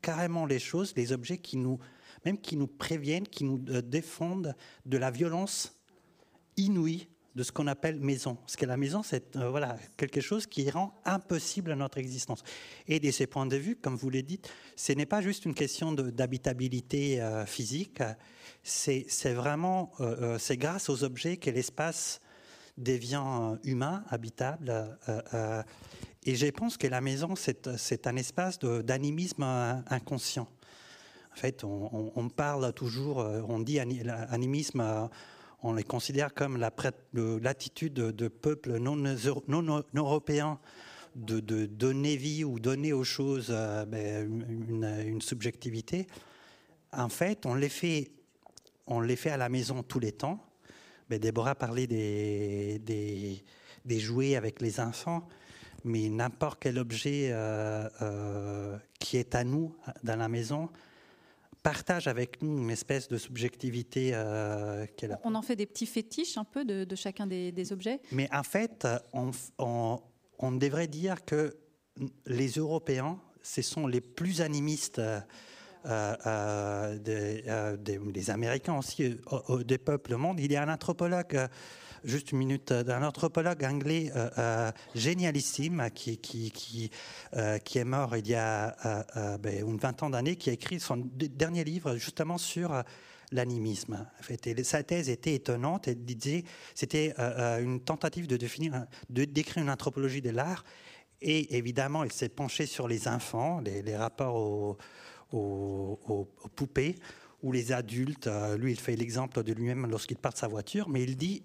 carrément 0.00 0.46
les 0.46 0.58
choses, 0.58 0.94
les 0.96 1.12
objets 1.12 1.38
qui 1.38 1.58
nous, 1.58 1.78
même 2.24 2.38
qui 2.38 2.56
nous 2.56 2.66
préviennent, 2.66 3.28
qui 3.28 3.44
nous 3.44 3.62
euh, 3.68 3.82
défendent 3.82 4.54
de 4.86 4.96
la 4.96 5.10
violence 5.10 5.78
inouïe 6.56 7.06
de 7.34 7.42
ce 7.42 7.50
qu'on 7.50 7.66
appelle 7.66 7.98
maison. 7.98 8.36
Parce 8.36 8.56
que 8.56 8.66
la 8.66 8.76
maison, 8.76 9.02
c'est 9.02 9.36
euh, 9.36 9.50
voilà, 9.50 9.76
quelque 9.96 10.20
chose 10.20 10.46
qui 10.46 10.70
rend 10.70 10.94
impossible 11.04 11.74
notre 11.74 11.98
existence. 11.98 12.44
Et 12.86 13.00
de 13.00 13.10
ces 13.10 13.26
points 13.26 13.46
de 13.46 13.56
vue, 13.56 13.76
comme 13.76 13.96
vous 13.96 14.10
l'avez 14.10 14.22
dit, 14.22 14.40
ce 14.76 14.92
n'est 14.92 15.06
pas 15.06 15.20
juste 15.20 15.44
une 15.44 15.54
question 15.54 15.92
d'habitabilité 15.92 17.20
euh, 17.20 17.44
physique, 17.44 18.02
c'est 18.62 19.34
vraiment, 19.34 19.90
euh, 20.00 20.38
grâce 20.52 20.88
aux 20.88 21.04
objets 21.04 21.36
que 21.36 21.50
l'espace 21.50 22.20
devient 22.78 23.56
humain, 23.62 24.04
habitable. 24.08 24.98
et 26.24 26.34
je 26.34 26.46
pense 26.46 26.76
que 26.76 26.88
la 26.88 27.00
maison, 27.00 27.34
c'est 27.36 28.06
un 28.06 28.16
espace 28.16 28.58
d'animisme 28.58 29.44
inconscient. 29.88 30.48
En 31.32 31.36
fait, 31.36 31.62
on, 31.62 32.12
on, 32.16 32.28
parle 32.28 32.72
toujours, 32.72 33.18
on 33.18 33.60
dit 33.60 33.78
animisme 33.78 35.08
on 35.64 35.72
les 35.72 35.82
considère 35.82 36.34
comme 36.34 36.58
l'attitude 36.58 37.94
de, 37.94 38.28
peuples 38.28 38.76
non, 38.76 39.02
européens 39.94 40.60
de, 41.16 41.64
donner 41.64 42.16
vie 42.16 42.44
ou 42.44 42.60
donner 42.60 42.92
aux 42.92 43.02
choses 43.02 43.48
euh, 43.50 43.86
ben, 43.86 44.44
une, 45.06 45.22
subjectivité. 45.22 46.06
En 46.92 47.08
fait, 47.08 47.46
on 47.46 47.54
les 47.54 47.70
fait, 47.70 48.10
on 48.86 49.00
les 49.00 49.16
fait 49.16 49.30
à 49.30 49.38
la 49.38 49.48
maison 49.48 49.82
tous 49.82 50.00
les 50.00 50.12
temps. 50.12 50.44
Ben, 51.08 51.18
Déborah 51.18 51.54
parlait 51.54 51.86
des, 51.86 52.82
des, 53.84 54.00
jouets 54.00 54.36
avec 54.36 54.60
les 54.60 54.80
enfants, 54.80 55.26
mais 55.82 56.10
n'importe 56.10 56.58
quel 56.60 56.78
objet 56.78 57.30
euh, 57.30 57.88
euh, 58.02 58.76
qui 59.00 59.16
est 59.16 59.34
à 59.34 59.44
nous 59.44 59.74
dans 60.02 60.16
la 60.16 60.28
maison, 60.28 60.68
partage 61.64 62.06
avec 62.08 62.42
nous 62.42 62.58
une 62.58 62.70
espèce 62.70 63.08
de 63.08 63.16
subjectivité 63.16 64.10
euh, 64.12 64.86
qu'elle 64.96 65.12
a. 65.12 65.20
On 65.24 65.34
en 65.34 65.42
fait 65.42 65.56
des 65.56 65.66
petits 65.66 65.86
fétiches 65.86 66.36
un 66.36 66.44
peu 66.44 66.64
de, 66.64 66.94
chacun 66.94 67.26
des, 67.26 67.72
objets 67.72 68.00
Mais 68.12 68.28
en 68.32 68.42
fait, 68.42 68.86
on, 69.12 69.32
on, 69.58 70.52
devrait 70.52 70.86
dire 70.86 71.24
que 71.24 71.56
les 72.26 72.48
Européens, 72.48 73.18
ce 73.42 73.62
sont 73.62 73.86
les 73.86 74.02
plus 74.02 74.42
animistes 74.42 74.98
euh, 74.98 75.20
euh, 75.86 76.98
des, 76.98 78.30
Américains 78.30 78.78
aussi, 78.78 79.16
des 79.64 79.78
peuples 79.78 80.16
monde. 80.16 80.40
Il 80.40 80.52
y 80.52 80.56
a 80.56 80.62
un 80.62 80.72
anthropologue 80.72 81.48
juste 82.04 82.32
une 82.32 82.38
minute, 82.38 82.72
d'un 82.72 83.02
anthropologue 83.02 83.64
anglais 83.64 84.12
euh, 84.14 84.30
euh, 84.38 84.72
génialissime 84.94 85.88
qui, 85.94 86.18
qui, 86.18 86.50
qui, 86.50 86.90
euh, 87.34 87.58
qui, 87.58 87.78
est 87.78 87.84
mort 87.84 88.16
il 88.16 88.28
y 88.28 88.34
a 88.34 88.76
ben, 89.40 89.66
une 89.66 89.78
vingtaine 89.78 90.10
d'années, 90.10 90.36
qui 90.36 90.50
a 90.50 90.52
écrit 90.52 90.80
son 90.80 90.96
dernier 90.96 91.64
livre 91.64 91.96
justement 91.96 92.38
sur 92.38 92.82
l'animisme. 93.32 94.06
Sa 94.62 94.82
thèse 94.82 95.08
était 95.08 95.34
étonnante. 95.34 95.88
Elle 95.88 96.04
disait, 96.04 96.44
c'était 96.74 97.14
une 97.18 97.80
tentative 97.80 98.26
de 98.26 98.36
définir, 98.36 98.86
de 99.10 99.24
décrire 99.24 99.64
une 99.64 99.70
anthropologie 99.70 100.22
de 100.22 100.30
l'art. 100.30 100.64
Et 101.20 101.56
évidemment, 101.56 102.04
il 102.04 102.12
s'est 102.12 102.28
penché 102.28 102.66
sur 102.66 102.86
les 102.86 103.08
enfants, 103.08 103.60
les, 103.60 103.96
rapports 103.96 104.36
aux, 104.36 104.78
aux, 105.32 106.28
poupées 106.54 106.96
ou 107.44 107.52
les 107.52 107.72
adultes, 107.72 108.26
euh, 108.26 108.56
lui, 108.56 108.72
il 108.72 108.80
fait 108.80 108.96
l'exemple 108.96 109.42
de 109.42 109.52
lui-même 109.52 109.86
lorsqu'il 109.86 110.16
part 110.16 110.32
de 110.32 110.38
sa 110.38 110.48
voiture, 110.48 110.88
mais 110.88 111.02
il 111.02 111.14
dit, 111.14 111.42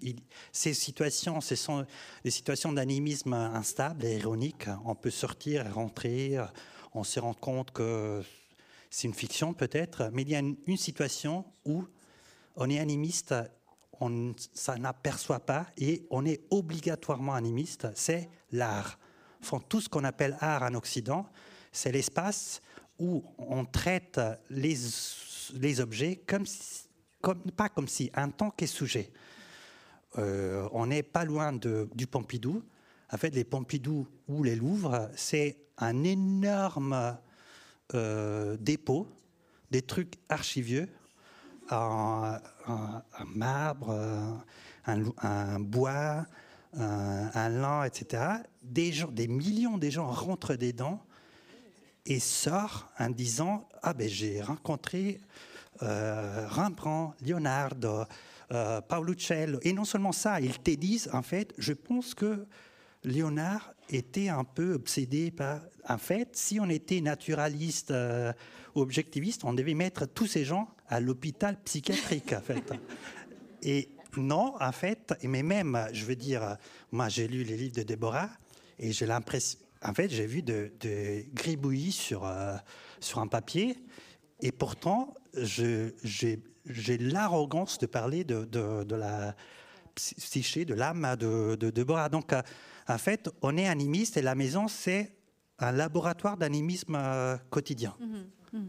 ces 0.50 0.72
situations, 0.72 1.42
ce 1.42 1.54
sont 1.54 1.84
des 2.24 2.30
situations 2.30 2.72
d'animisme 2.72 3.34
instable 3.34 4.06
et 4.06 4.16
ironique. 4.16 4.66
On 4.86 4.94
peut 4.94 5.10
sortir 5.10 5.66
et 5.66 5.68
rentrer, 5.68 6.38
on 6.94 7.04
se 7.04 7.20
rend 7.20 7.34
compte 7.34 7.70
que 7.72 8.22
c'est 8.88 9.08
une 9.08 9.14
fiction 9.14 9.52
peut-être, 9.52 10.10
mais 10.14 10.22
il 10.22 10.30
y 10.30 10.34
a 10.34 10.38
une, 10.38 10.56
situation 10.78 11.44
où 11.66 11.84
on 12.56 12.70
est 12.70 12.78
animiste, 12.78 13.34
on 14.00 14.32
ça 14.54 14.76
n'aperçoit 14.76 15.40
pas 15.40 15.66
et 15.76 16.06
on 16.08 16.24
est 16.24 16.40
obligatoirement 16.48 17.34
animiste, 17.34 17.88
c'est 17.94 18.30
l'art. 18.52 18.98
Font 19.42 19.60
tout 19.60 19.82
ce 19.82 19.90
qu'on 19.90 20.04
appelle 20.04 20.38
art 20.40 20.62
en 20.62 20.74
Occident, 20.74 21.26
c'est 21.72 21.92
l'espace 21.92 22.62
où 22.98 23.22
on 23.36 23.66
traite 23.66 24.18
les 24.48 24.76
les 25.54 25.80
objets 25.80 26.16
comme, 26.26 26.44
pas 27.56 27.68
comme 27.68 27.88
si, 27.88 28.10
en 28.16 28.30
tant 28.30 28.50
que 28.50 28.66
sujet. 28.66 29.12
Euh, 30.18 30.68
on 30.72 30.86
n'est 30.86 31.02
pas 31.02 31.24
loin 31.24 31.52
de, 31.52 31.88
du 31.94 32.06
Pompidou. 32.06 32.62
En 33.12 33.16
fait, 33.16 33.34
les 33.34 33.44
Pompidou 33.44 34.08
ou 34.28 34.42
les 34.42 34.56
Louvres, 34.56 35.08
c'est 35.16 35.58
un 35.78 36.04
énorme 36.04 37.16
euh, 37.94 38.56
dépôt, 38.58 39.08
des 39.70 39.82
trucs 39.82 40.14
archivieux, 40.28 40.88
en, 41.70 42.38
marbre, 43.32 44.42
un, 44.86 45.60
bois, 45.60 46.26
un, 46.72 47.48
lin, 47.48 47.84
etc. 47.84 48.24
Des, 48.62 48.92
gens, 48.92 49.08
des 49.08 49.28
millions 49.28 49.78
de 49.78 49.88
gens 49.88 50.10
rentrent 50.10 50.56
dedans 50.56 51.00
et 52.06 52.20
sortent 52.20 52.86
en 52.98 53.10
disant 53.10 53.68
Ah 53.82 53.92
ben 53.92 54.08
j'ai 54.08 54.42
rencontré 54.42 55.20
euh, 55.82 56.46
Rembrandt, 56.48 57.16
Leonardo, 57.26 58.04
euh, 58.52 58.80
Paoluccello. 58.82 59.58
Et 59.62 59.72
non 59.72 59.84
seulement 59.84 60.12
ça, 60.12 60.40
ils 60.40 60.58
te 60.58 60.72
disent, 60.72 61.08
en 61.12 61.22
fait, 61.22 61.54
je 61.56 61.72
pense 61.72 62.14
que 62.14 62.46
Léonard 63.02 63.72
était 63.88 64.28
un 64.28 64.44
peu 64.44 64.74
obsédé 64.74 65.30
par... 65.30 65.60
En 65.88 65.96
fait, 65.96 66.36
si 66.36 66.60
on 66.60 66.68
était 66.68 67.00
naturaliste 67.00 67.92
euh, 67.92 68.32
objectiviste, 68.74 69.44
on 69.44 69.54
devait 69.54 69.74
mettre 69.74 70.06
tous 70.06 70.26
ces 70.26 70.44
gens 70.44 70.68
à 70.88 71.00
l'hôpital 71.00 71.58
psychiatrique, 71.64 72.34
en 72.34 72.42
fait. 72.42 72.72
Et 73.62 73.88
non, 74.18 74.54
en 74.60 74.72
fait, 74.72 75.14
mais 75.22 75.42
même, 75.42 75.88
je 75.92 76.04
veux 76.04 76.16
dire, 76.16 76.56
moi 76.92 77.08
j'ai 77.08 77.28
lu 77.28 77.44
les 77.44 77.56
livres 77.56 77.76
de 77.76 77.82
Déborah 77.82 78.28
et 78.78 78.92
j'ai 78.92 79.06
l'impression, 79.06 79.58
en 79.82 79.94
fait, 79.94 80.10
j'ai 80.10 80.26
vu 80.26 80.42
de, 80.42 80.72
de 80.80 81.24
gribouillis 81.32 81.92
sur, 81.92 82.30
sur 83.00 83.18
un 83.18 83.26
papier 83.26 83.76
et 84.42 84.52
pourtant, 84.52 85.14
j'ai 85.34 86.98
l'arrogance 86.98 87.78
de 87.78 87.86
parler 87.86 88.24
de, 88.24 88.44
de, 88.44 88.94
la 88.94 89.34
psyché, 89.94 90.64
de 90.64 90.74
l'âme 90.74 91.16
de, 91.18 91.56
de, 91.56 91.70
Deborah. 91.70 92.08
Donc, 92.08 92.32
euh, 92.32 92.42
en 92.88 92.98
fait, 92.98 93.28
on 93.42 93.56
est 93.56 93.66
animiste 93.66 94.16
et 94.16 94.22
la 94.22 94.34
maison, 94.34 94.68
c'est 94.68 95.12
un 95.58 95.72
laboratoire 95.72 96.36
d'animisme 96.36 96.96
euh, 96.96 97.36
quotidien. 97.50 97.94
Mm-hmm. 98.00 98.58
Mm-hmm. 98.58 98.68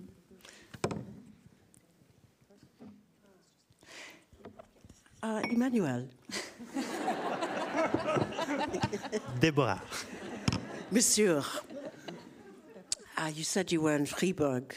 Uh, 5.23 5.39
Emmanuel. 5.53 6.09
Déborah. 9.39 9.79
Monsieur, 10.91 11.41
uh, 13.17 13.31
you 13.33 13.45
said 13.45 13.71
you 13.71 13.79
were 13.79 13.95
in 13.95 14.05
Fribourg. 14.05 14.75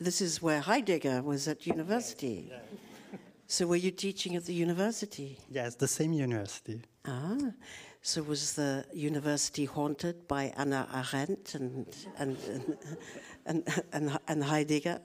this 0.00 0.22
is 0.22 0.40
where 0.40 0.60
Heidegger 0.60 1.20
was 1.20 1.46
at 1.46 1.66
university. 1.66 2.50
So 3.46 3.66
were 3.66 3.76
you 3.76 3.90
teaching 3.90 4.34
at 4.36 4.46
the 4.46 4.54
university? 4.54 5.36
Yes, 5.50 5.74
the 5.74 5.88
same 5.88 6.14
university. 6.14 6.80
Ah, 7.04 7.36
so 8.00 8.22
was 8.22 8.54
the 8.54 8.86
university 8.94 9.66
haunted 9.66 10.26
by 10.26 10.54
Anna 10.56 10.88
Arendt 10.90 11.54
and, 11.54 11.86
and, 12.16 12.38
and, 13.44 13.68
and, 13.92 14.18
and 14.26 14.42
Heidegger? 14.42 15.00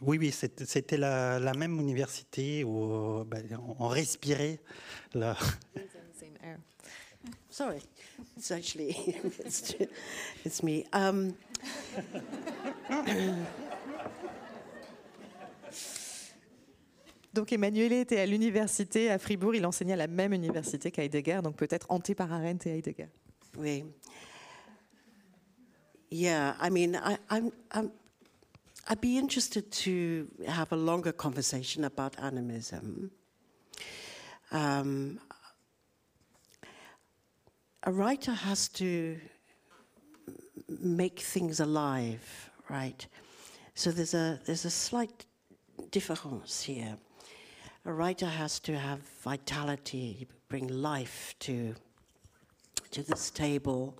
Oui, 0.00 0.18
oui, 0.18 0.32
c'était 0.32 0.96
la, 0.96 1.38
la, 1.38 1.54
même 1.54 1.78
université 1.78 2.64
où 2.64 3.24
ben, 3.24 3.46
on 3.78 3.88
respirait 3.88 4.58
la. 5.14 5.36
Sorry, 7.50 7.80
it's 8.36 8.50
actually 8.50 8.90
it's, 9.44 9.74
it's 10.44 10.62
me. 10.62 10.84
Um, 10.92 11.34
Donc 17.34 17.52
Emmanuel 17.52 17.92
était 17.92 18.18
à 18.18 18.26
l'université 18.26 19.10
à 19.10 19.18
Fribourg, 19.18 19.54
il 19.54 19.64
enseignait 19.64 19.92
à 19.92 19.96
la 19.96 20.08
même 20.08 20.32
université 20.32 20.90
qu'Heidegger, 20.90 21.40
donc 21.42 21.56
peut-être 21.56 21.86
hanté 21.88 22.14
par 22.14 22.32
Arendt 22.32 22.68
et 22.68 22.78
Heidegger. 22.78 23.08
Oui. 23.56 23.84
Yeah, 26.10 26.56
I 26.60 26.70
mean, 26.70 26.96
I, 26.96 27.18
I'm, 27.30 27.52
I'm, 27.72 27.90
I'd 28.88 29.00
be 29.00 29.18
interested 29.18 29.70
to 29.84 30.26
have 30.48 30.72
a 30.72 30.76
longer 30.76 31.12
conversation 31.12 31.84
about 31.84 32.18
animism. 32.18 33.10
Um, 34.50 35.20
a 37.88 37.90
writer 37.90 38.32
has 38.32 38.68
to 38.68 39.18
make 40.78 41.20
things 41.20 41.58
alive, 41.58 42.50
right? 42.68 43.06
So 43.74 43.90
there's 43.90 44.12
a 44.12 44.38
there's 44.44 44.66
a 44.66 44.70
slight 44.70 45.24
difference 45.90 46.60
here. 46.60 46.98
A 47.86 47.92
writer 47.92 48.26
has 48.26 48.60
to 48.60 48.76
have 48.76 49.00
vitality, 49.24 50.28
bring 50.48 50.68
life 50.68 51.34
to 51.38 51.74
to 52.90 53.02
this 53.02 53.30
table 53.30 53.98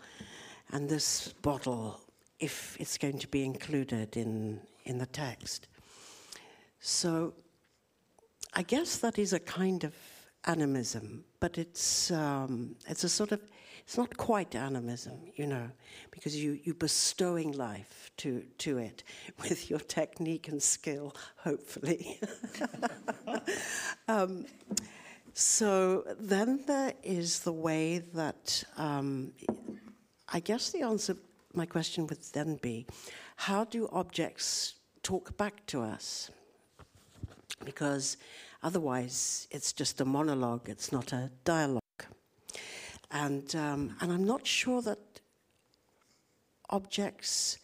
and 0.72 0.86
this 0.86 1.32
bottle 1.40 1.98
if 2.40 2.76
it's 2.78 2.98
going 2.98 3.18
to 3.18 3.28
be 3.28 3.42
included 3.42 4.18
in 4.18 4.60
in 4.84 4.98
the 4.98 5.06
text. 5.06 5.66
So 6.80 7.32
I 8.52 8.64
guess 8.64 8.98
that 8.98 9.18
is 9.18 9.32
a 9.32 9.40
kind 9.40 9.84
of 9.84 9.94
animism, 10.44 11.24
but 11.40 11.56
it's 11.56 12.10
um, 12.10 12.76
it's 12.86 13.04
a 13.04 13.08
sort 13.08 13.32
of 13.32 13.40
it's 13.88 13.96
not 13.96 14.18
quite 14.18 14.54
animism, 14.54 15.14
you 15.34 15.46
know, 15.46 15.70
because 16.10 16.36
you 16.36 16.58
you 16.62 16.74
bestowing 16.74 17.52
life 17.52 18.10
to 18.18 18.44
to 18.58 18.76
it 18.76 19.02
with 19.40 19.70
your 19.70 19.78
technique 19.78 20.48
and 20.48 20.62
skill, 20.62 21.16
hopefully. 21.36 22.20
um, 24.08 24.44
so 25.32 26.04
then 26.20 26.60
there 26.66 26.92
is 27.02 27.40
the 27.40 27.52
way 27.52 28.00
that 28.12 28.62
um, 28.76 29.32
I 30.30 30.40
guess 30.40 30.68
the 30.68 30.82
answer 30.82 31.16
my 31.54 31.64
question 31.64 32.06
would 32.08 32.22
then 32.34 32.56
be, 32.56 32.86
how 33.36 33.64
do 33.64 33.88
objects 33.90 34.74
talk 35.02 35.34
back 35.38 35.64
to 35.68 35.80
us? 35.80 36.30
Because 37.64 38.18
Otherwise, 38.60 39.46
it's 39.52 39.72
just 39.72 40.00
a 40.00 40.04
monologue, 40.04 40.68
it's 40.68 40.90
not 40.90 41.12
a 41.12 41.30
dialogue. 41.44 41.87
And, 43.10 43.54
um, 43.56 43.96
and 44.00 44.12
I'm 44.12 44.24
not 44.24 44.46
sure 44.46 44.82
that 44.82 44.98
objects 46.70 47.58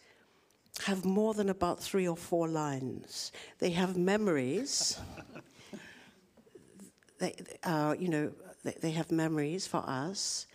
have 0.83 1.05
more 1.05 1.33
than 1.33 1.49
about 1.49 1.81
three 1.81 2.07
or 2.07 2.17
four 2.17 2.47
lines. 2.47 3.31
They 3.59 3.69
have 3.71 3.95
memories. 3.95 4.99
they, 7.19 7.35
uh, 7.63 7.95
you 7.97 8.09
know, 8.09 8.31
they, 8.63 8.75
they, 8.81 8.91
have 8.91 9.11
memories 9.11 9.67
for 9.67 9.83
us 9.87 10.47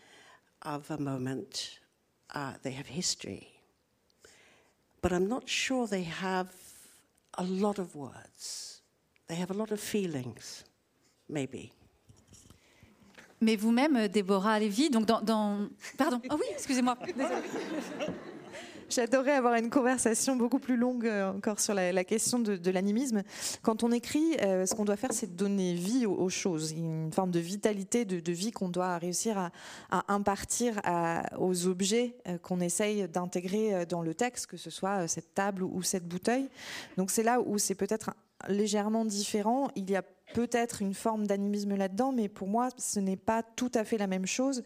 of 0.63 0.91
a 0.91 0.99
moment. 0.99 1.79
Uh, 2.35 2.55
they 2.63 2.73
have 2.73 2.87
history. 2.87 3.49
But 5.01 5.13
I'm 5.13 5.29
not 5.29 5.49
sure 5.49 5.87
they 5.87 6.03
have 6.03 6.53
a 7.39 7.45
lot 7.45 7.79
of 7.79 7.95
words. 7.95 8.83
They 9.29 9.37
have 9.37 9.51
a 9.51 9.55
lot 9.55 9.71
of 9.71 9.81
feelings, 9.81 10.65
maybe. 11.29 11.73
Mais 13.41 13.57
vous-même, 13.57 14.09
Déborah 14.09 14.59
Lévy, 14.59 14.91
donc 14.91 15.07
dans. 15.07 15.69
Pardon. 15.97 16.21
Ah 16.29 16.35
oui, 16.35 16.45
excusez-moi. 16.53 16.97
J'adorais 18.91 19.35
avoir 19.35 19.55
une 19.55 19.71
conversation 19.71 20.35
beaucoup 20.35 20.59
plus 20.59 20.77
longue 20.77 21.07
euh, 21.07 21.33
encore 21.33 21.61
sur 21.61 21.75
la, 21.75 22.05
question 22.05 22.41
de, 22.41 22.71
l'animisme. 22.71 23.23
Quand 23.63 23.85
on 23.85 23.93
écrit, 23.93 24.37
euh, 24.43 24.67
ce 24.67 24.75
qu'on 24.75 24.85
doit 24.85 24.97
faire, 24.97 25.13
c'est 25.13 25.37
donner 25.37 25.75
vie 25.75 26.07
aux, 26.07 26.29
choses, 26.29 26.73
une 26.73 27.13
forme 27.13 27.31
de 27.31 27.39
vitalité, 27.39 28.05
de, 28.05 28.33
vie 28.33 28.51
qu'on 28.51 28.69
doit 28.69 28.99
réussir 28.99 29.51
à, 29.91 30.13
impartir 30.13 30.81
aux 31.39 31.69
objets 31.69 32.17
euh, 32.27 32.39
qu'on 32.39 32.61
essaye 32.61 33.07
d'intégrer 33.09 33.87
dans 33.87 34.03
le 34.03 34.13
texte, 34.13 34.47
que 34.47 34.57
ce 34.57 34.71
soit 34.71 35.07
cette 35.07 35.35
table 35.35 35.63
ou 35.63 35.83
cette 35.83 36.09
bouteille. 36.09 36.49
Donc 36.97 37.13
c'est 37.13 37.23
là 37.23 37.41
où 37.41 37.59
c'est 37.59 37.77
peut-être 37.77 38.11
légèrement 38.49 39.05
différent. 39.05 39.69
Il 39.77 39.89
y 39.89 39.97
a 39.97 40.03
peut-être 40.35 40.83
une 40.83 40.95
forme 40.95 41.27
d'animisme 41.27 41.75
là-dedans, 41.75 42.13
mais 42.13 42.29
pour 42.29 42.49
moi, 42.49 42.69
ce 42.77 43.01
n'est 43.01 43.17
pas 43.17 43.43
tout 43.43 43.71
à 43.75 43.85
fait 43.85 43.99
la 43.99 44.07
même 44.07 44.27
chose, 44.27 44.63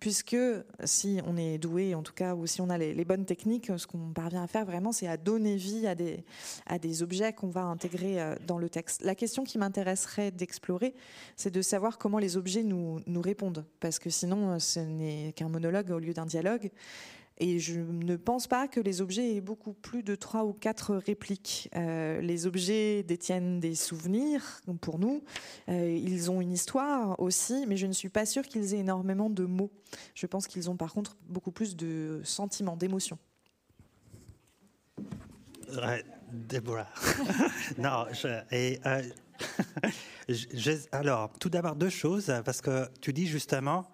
puisque 0.00 0.36
si 0.84 1.20
on 1.26 1.36
est 1.36 1.58
doué, 1.58 1.94
en 1.94 2.02
tout 2.02 2.12
cas, 2.12 2.34
ou 2.34 2.46
si 2.46 2.60
on 2.60 2.68
a 2.68 2.76
les, 2.76 3.04
bonnes 3.04 3.24
techniques, 3.24 3.70
ce 3.76 3.86
qu'on 3.86 4.12
parvient 4.12 4.42
à 4.42 4.46
faire 4.46 4.64
vraiment, 4.64 4.92
c'est 4.92 5.06
à 5.06 5.16
donner 5.16 5.56
vie 5.56 5.86
à 5.86 5.94
des, 5.94 7.02
objets 7.02 7.32
qu'on 7.32 7.48
va 7.48 7.62
intégrer 7.62 8.20
euh, 8.20 8.34
dans 8.46 8.58
le 8.58 8.68
texte. 8.68 9.02
La 9.02 9.14
question 9.14 9.44
qui 9.44 9.58
m'intéresserait 9.58 10.30
d'explorer, 10.30 10.94
c'est 11.36 11.50
de 11.50 11.62
savoir 11.62 11.98
comment 11.98 12.18
les 12.18 12.36
objets 12.36 12.62
nous, 12.62 13.00
nous 13.06 13.22
répondent, 13.22 13.64
parce 13.80 13.98
que 13.98 14.10
sinon, 14.10 14.58
ce 14.58 14.80
n'est 14.80 15.32
qu'un 15.36 15.48
monologue 15.48 15.90
au 15.90 15.98
lieu 15.98 16.12
d'un 16.12 16.26
dialogue. 16.26 16.70
Et 17.38 17.58
je 17.58 17.80
ne 17.80 18.16
pense 18.16 18.46
pas 18.46 18.68
que 18.68 18.78
les 18.78 19.00
objets 19.00 19.34
aient 19.34 19.40
beaucoup 19.40 19.72
plus 19.72 20.04
de 20.04 20.14
trois 20.14 20.44
ou 20.44 20.52
quatre 20.52 20.94
répliques. 20.94 21.68
Euh, 21.74 22.20
les 22.20 22.46
objets 22.46 23.02
détiennent 23.02 23.58
des 23.58 23.74
souvenirs 23.74 24.60
pour 24.80 25.00
nous. 25.00 25.24
Euh, 25.68 25.90
ils 25.90 26.30
ont 26.30 26.40
une 26.40 26.52
histoire 26.52 27.18
aussi, 27.18 27.66
mais 27.66 27.76
je 27.76 27.86
ne 27.86 27.92
suis 27.92 28.08
pas 28.08 28.24
sûre 28.24 28.44
qu'ils 28.44 28.74
aient 28.74 28.78
énormément 28.78 29.30
de 29.30 29.44
mots. 29.44 29.72
Je 30.14 30.26
pense 30.26 30.46
qu'ils 30.46 30.70
ont 30.70 30.76
par 30.76 30.92
contre 30.92 31.16
beaucoup 31.28 31.50
plus 31.50 31.74
de 31.74 32.20
sentiments, 32.22 32.76
d'émotions. 32.76 33.18
Déborah. 36.32 36.86
non, 37.78 38.06
et, 38.52 38.80
euh, 38.86 39.02
alors, 40.92 41.32
tout 41.40 41.48
d'abord, 41.48 41.74
deux 41.74 41.90
choses, 41.90 42.32
parce 42.44 42.60
que 42.60 42.88
tu 43.00 43.12
dis 43.12 43.26
justement 43.26 43.90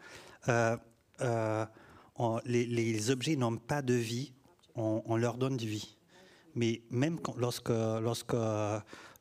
les, 2.45 3.11
objets 3.11 3.37
n'ont 3.37 3.57
pas 3.57 3.83
de 3.83 3.95
vie, 3.95 4.33
on, 4.75 5.17
leur 5.17 5.37
donne 5.37 5.57
de 5.57 5.67
vie. 5.67 5.97
Mais 6.55 6.83
même 6.91 7.19
lorsque, 7.37 7.69
lorsque, 7.69 8.37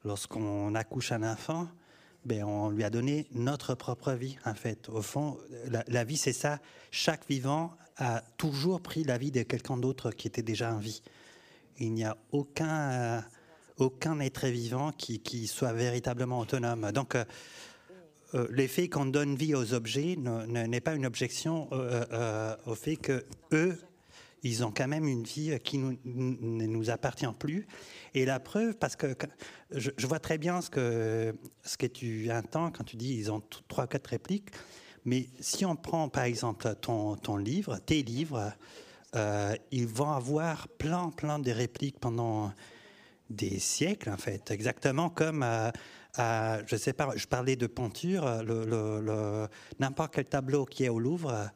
lorsqu'on 0.03 0.75
accouche 0.75 1.11
un 1.11 1.23
enfant, 1.23 1.67
ben 2.25 2.43
on 2.43 2.69
lui 2.69 2.83
a 2.83 2.89
donné 2.89 3.27
notre 3.31 3.75
propre 3.75 4.13
vie, 4.13 4.37
en 4.45 4.53
fait. 4.53 4.89
Au 4.89 5.01
fond, 5.01 5.37
la, 5.87 6.03
vie, 6.03 6.17
c'est 6.17 6.33
ça. 6.33 6.59
Chaque 6.91 7.27
vivant 7.27 7.71
a 7.97 8.21
toujours 8.37 8.81
pris 8.81 9.03
la 9.03 9.17
vie 9.17 9.31
de 9.31 9.43
quelqu'un 9.43 9.77
d'autre 9.77 10.11
qui 10.11 10.27
était 10.27 10.41
déjà 10.41 10.73
en 10.73 10.77
vie. 10.77 11.01
Il 11.79 11.93
n'y 11.93 12.03
a 12.03 12.17
aucun, 12.31 13.23
aucun 13.77 14.19
être 14.19 14.47
vivant 14.47 14.91
qui, 14.91 15.47
soit 15.47 15.73
véritablement 15.73 16.39
autonome. 16.39 16.91
Donc, 16.91 17.15
euh, 17.15 17.23
euh, 18.35 18.47
l'effet 18.51 18.89
qu'on 18.89 19.05
donne 19.05 19.35
vie 19.35 19.55
aux 19.55 19.73
objets 19.73 20.15
n'est 20.17 20.81
pas 20.81 20.93
une 20.93 21.05
objection 21.05 21.67
euh, 21.71 22.05
euh, 22.11 22.55
au 22.67 22.75
fait 22.75 22.95
que 22.95 23.25
eux, 23.53 23.77
ils 24.43 24.63
ont 24.63 24.71
quand 24.71 24.87
même 24.87 25.07
une 25.07 25.23
vie 25.23 25.57
qui 25.63 25.79
ne 25.79 25.95
nous 26.65 26.89
appartient 26.89 27.25
plus. 27.39 27.67
Et 28.13 28.25
la 28.25 28.39
preuve, 28.39 28.75
parce 28.75 28.95
que 28.95 29.15
je, 29.71 30.07
vois 30.07 30.19
très 30.19 30.37
bien 30.37 30.61
ce 30.61 30.69
que, 30.69 31.35
ce 31.63 31.75
que 31.75 31.87
tu 31.87 32.31
entends 32.31 32.71
quand 32.71 32.83
tu 32.83 32.95
dis 32.95 33.15
ils 33.15 33.31
ont 33.31 33.41
trois, 33.67 33.87
quatre 33.87 34.07
répliques. 34.07 34.49
Mais 35.03 35.27
si 35.39 35.65
on 35.65 35.75
prend 35.75 36.07
par 36.07 36.23
exemple 36.23 36.73
ton, 36.79 37.17
ton 37.17 37.35
livre, 37.35 37.79
tes 37.79 38.01
livres, 38.01 38.53
ils 39.71 39.87
vont 39.87 40.11
avoir 40.11 40.69
plein, 40.69 41.09
plein 41.09 41.39
de 41.39 41.51
répliques 41.51 41.99
pendant 41.99 42.53
des 43.29 43.59
siècles 43.59 44.09
en 44.09 44.17
fait, 44.17 44.51
exactement 44.51 45.09
comme 45.09 45.43
pas, 46.13 46.61
je 47.15 47.27
parlais 47.27 47.55
de 47.55 47.67
peinture, 47.67 48.43
le, 48.43 49.47
n'importe 49.79 50.13
quel 50.15 50.25
tableau 50.25 50.65
qui 50.65 50.85
est 50.85 50.89
au 50.89 50.99
Louvre 50.99 51.51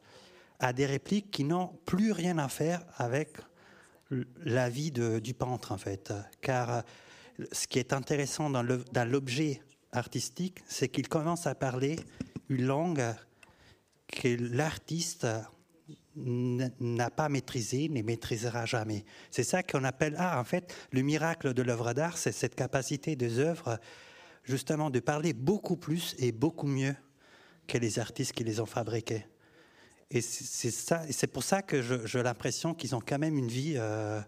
a 0.60 0.72
des 0.72 0.86
répliques 0.86 1.30
qui 1.30 1.44
n'ont 1.44 1.72
plus 1.84 2.12
rien 2.12 2.38
à 2.38 2.48
faire 2.48 2.82
avec 2.96 3.36
la 4.44 4.70
vie 4.70 4.90
du 4.92 5.34
peintre, 5.34 5.72
en 5.72 5.78
fait. 5.78 6.12
Car 6.40 6.82
ce 7.52 7.66
qui 7.66 7.78
est 7.78 7.92
intéressant 7.92 8.50
dans 8.50 8.62
l'objet 9.04 9.60
artistique, 9.92 10.62
c'est 10.66 10.88
qu'il 10.88 11.08
commence 11.08 11.46
à 11.46 11.54
parler 11.54 11.98
une 12.48 12.66
langue 12.66 13.02
que 14.08 14.36
l'artiste 14.54 15.26
n'a 16.16 17.10
pas 17.10 17.28
maîtrisée, 17.28 17.88
ne 17.88 18.02
maîtrisera 18.02 18.66
jamais. 18.66 19.04
C'est 19.30 19.42
ça 19.42 19.62
qu'on 19.62 19.84
appelle, 19.84 20.14
ah, 20.18 20.38
en 20.38 20.44
fait, 20.44 20.72
le 20.92 21.02
miracle 21.02 21.54
de 21.54 21.62
l'œuvre 21.62 21.92
d'art, 21.92 22.18
c'est 22.18 22.32
cette 22.32 22.54
capacité 22.54 23.16
des 23.16 23.38
œuvres 23.40 23.78
justement 24.44 24.90
de 24.90 25.00
parler 25.00 25.32
beaucoup 25.32 25.76
plus 25.76 26.14
et 26.18 26.32
beaucoup 26.32 26.66
mieux 26.66 26.94
que 27.66 27.78
les 27.78 27.98
artistes 27.98 28.32
qui 28.32 28.44
les 28.44 28.60
ont 28.60 28.66
fabriqués. 28.66 29.26
Et 30.10 30.20
c'est 30.20 30.70
ça, 30.70 31.02
c'est 31.10 31.26
pour 31.26 31.42
ça 31.42 31.62
que 31.62 31.82
j'ai 32.06 32.22
l'impression 32.22 32.74
qu'ils 32.74 32.94
ont 32.94 33.00
quand 33.00 33.18
même 33.18 33.38
une 33.38 33.48
vie 33.48 33.74
euh, 33.76 34.20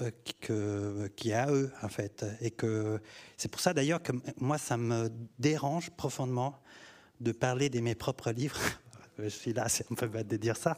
euh, 0.00 1.08
qui 1.16 1.30
est 1.30 1.34
à 1.34 1.50
eux 1.50 1.70
en 1.82 1.88
fait, 1.88 2.24
et 2.40 2.50
que 2.50 3.00
c'est 3.36 3.50
pour 3.50 3.60
ça 3.60 3.74
d'ailleurs 3.74 4.02
que 4.02 4.12
moi 4.38 4.58
ça 4.58 4.76
me 4.76 5.10
dérange 5.38 5.90
profondément 5.90 6.60
de 7.20 7.32
parler 7.32 7.68
de 7.68 7.80
mes 7.80 7.94
propres 7.94 8.30
livres. 8.30 8.58
Je 9.18 9.28
suis 9.28 9.54
là, 9.54 9.68
c'est 9.68 9.90
un 9.90 9.94
peu 9.94 10.06
bête 10.08 10.28
de 10.28 10.36
dire 10.36 10.56
ça, 10.56 10.76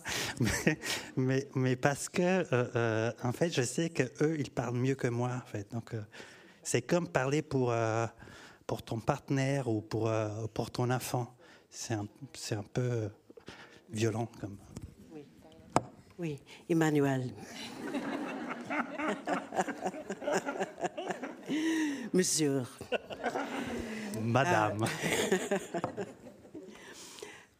mais, 1.16 1.48
mais, 1.54 1.74
parce 1.76 2.08
que 2.08 2.46
euh, 2.52 3.12
en 3.24 3.32
fait, 3.32 3.50
je 3.50 3.62
sais 3.62 3.90
que 3.90 4.04
eux, 4.20 4.38
ils 4.38 4.50
parlent 4.50 4.76
mieux 4.76 4.94
que 4.94 5.08
moi 5.08 5.32
en 5.32 5.46
fait. 5.46 5.70
Donc 5.72 5.92
c'est 6.62 6.82
comme 6.82 7.08
parler 7.08 7.42
pour 7.42 7.72
pour 8.68 8.82
ton 8.82 9.00
partenaire 9.00 9.66
ou 9.66 9.80
pour, 9.80 10.08
euh, 10.08 10.46
pour 10.52 10.70
ton 10.70 10.90
enfant. 10.90 11.34
C'est 11.70 11.94
un, 11.94 12.06
c'est 12.34 12.54
un 12.54 12.62
peu 12.62 13.08
violent 13.90 14.28
comme. 14.40 14.58
Oui, 15.10 15.24
oui. 16.18 16.38
Emmanuel. 16.68 17.32
Monsieur. 22.12 22.64
Madame. 24.20 24.82
Uh, 24.82 24.86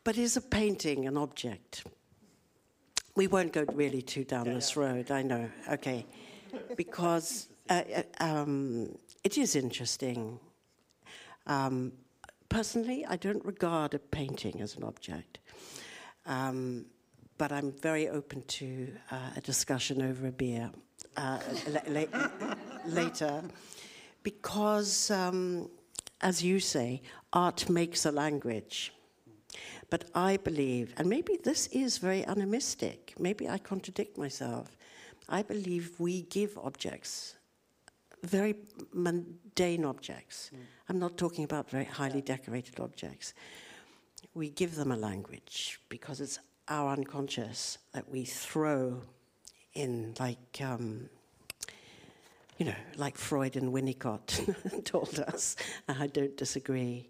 but 0.04 0.18
is 0.18 0.36
a 0.36 0.42
painting 0.42 1.06
an 1.06 1.16
object? 1.16 1.84
We 3.16 3.28
won't 3.28 3.54
go 3.54 3.64
really 3.74 4.02
too 4.02 4.24
down 4.24 4.44
yeah, 4.44 4.54
this 4.54 4.76
yeah. 4.76 4.82
road, 4.82 5.10
I 5.10 5.22
know. 5.22 5.48
Okay. 5.72 6.04
Because 6.76 7.48
uh, 7.70 7.82
uh 7.96 8.02
um, 8.20 8.90
it 9.24 9.38
is 9.38 9.56
interesting 9.56 10.38
Um, 11.48 11.92
personally, 12.48 13.04
I 13.06 13.16
don't 13.16 13.44
regard 13.44 13.94
a 13.94 13.98
painting 13.98 14.60
as 14.60 14.76
an 14.76 14.84
object, 14.84 15.38
um, 16.26 16.84
but 17.38 17.50
I'm 17.52 17.72
very 17.72 18.08
open 18.08 18.42
to 18.42 18.88
uh, 19.10 19.30
a 19.36 19.40
discussion 19.40 20.02
over 20.02 20.28
a 20.28 20.32
beer 20.32 20.70
uh, 21.16 21.38
la- 21.68 21.80
la- 21.88 22.54
later 22.86 23.42
because 24.22 25.10
um, 25.10 25.70
as 26.20 26.42
you 26.42 26.60
say, 26.60 27.02
art 27.32 27.68
makes 27.68 28.04
a 28.04 28.12
language. 28.12 28.92
But 29.90 30.04
I 30.14 30.36
believe, 30.36 30.92
and 30.98 31.08
maybe 31.08 31.38
this 31.42 31.66
is 31.68 31.98
very 31.98 32.24
animistic, 32.26 33.14
maybe 33.18 33.48
I 33.48 33.58
contradict 33.58 34.18
myself. 34.18 34.76
I 35.28 35.42
believe 35.42 35.98
we 35.98 36.22
give 36.22 36.58
objects, 36.58 37.36
very 38.22 38.56
mundane 38.92 39.84
objects. 39.84 40.50
Mm. 40.54 40.58
I'm 40.88 40.98
not 40.98 41.16
talking 41.16 41.44
about 41.44 41.70
very 41.70 41.84
highly 41.84 42.20
decorated 42.20 42.80
objects. 42.80 43.34
We 44.34 44.50
give 44.50 44.74
them 44.74 44.92
a 44.92 44.96
language 44.96 45.80
because 45.88 46.20
it's 46.20 46.38
our 46.68 46.92
unconscious 46.92 47.78
that 47.92 48.08
we 48.10 48.24
throw 48.24 49.02
in, 49.74 50.14
like, 50.18 50.60
um, 50.62 51.08
you 52.58 52.66
know, 52.66 52.74
like 52.96 53.16
Freud 53.16 53.56
and 53.56 53.72
Winnicott 53.72 54.84
told 54.84 55.18
us. 55.20 55.56
I 55.88 56.06
don't 56.08 56.36
disagree. 56.36 57.08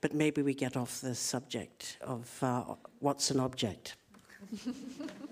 But 0.00 0.14
maybe 0.14 0.42
we 0.42 0.54
get 0.54 0.76
off 0.76 1.00
the 1.00 1.14
subject 1.14 1.96
of 2.02 2.30
uh, 2.42 2.74
what's 3.00 3.30
an 3.30 3.40
object. 3.40 3.96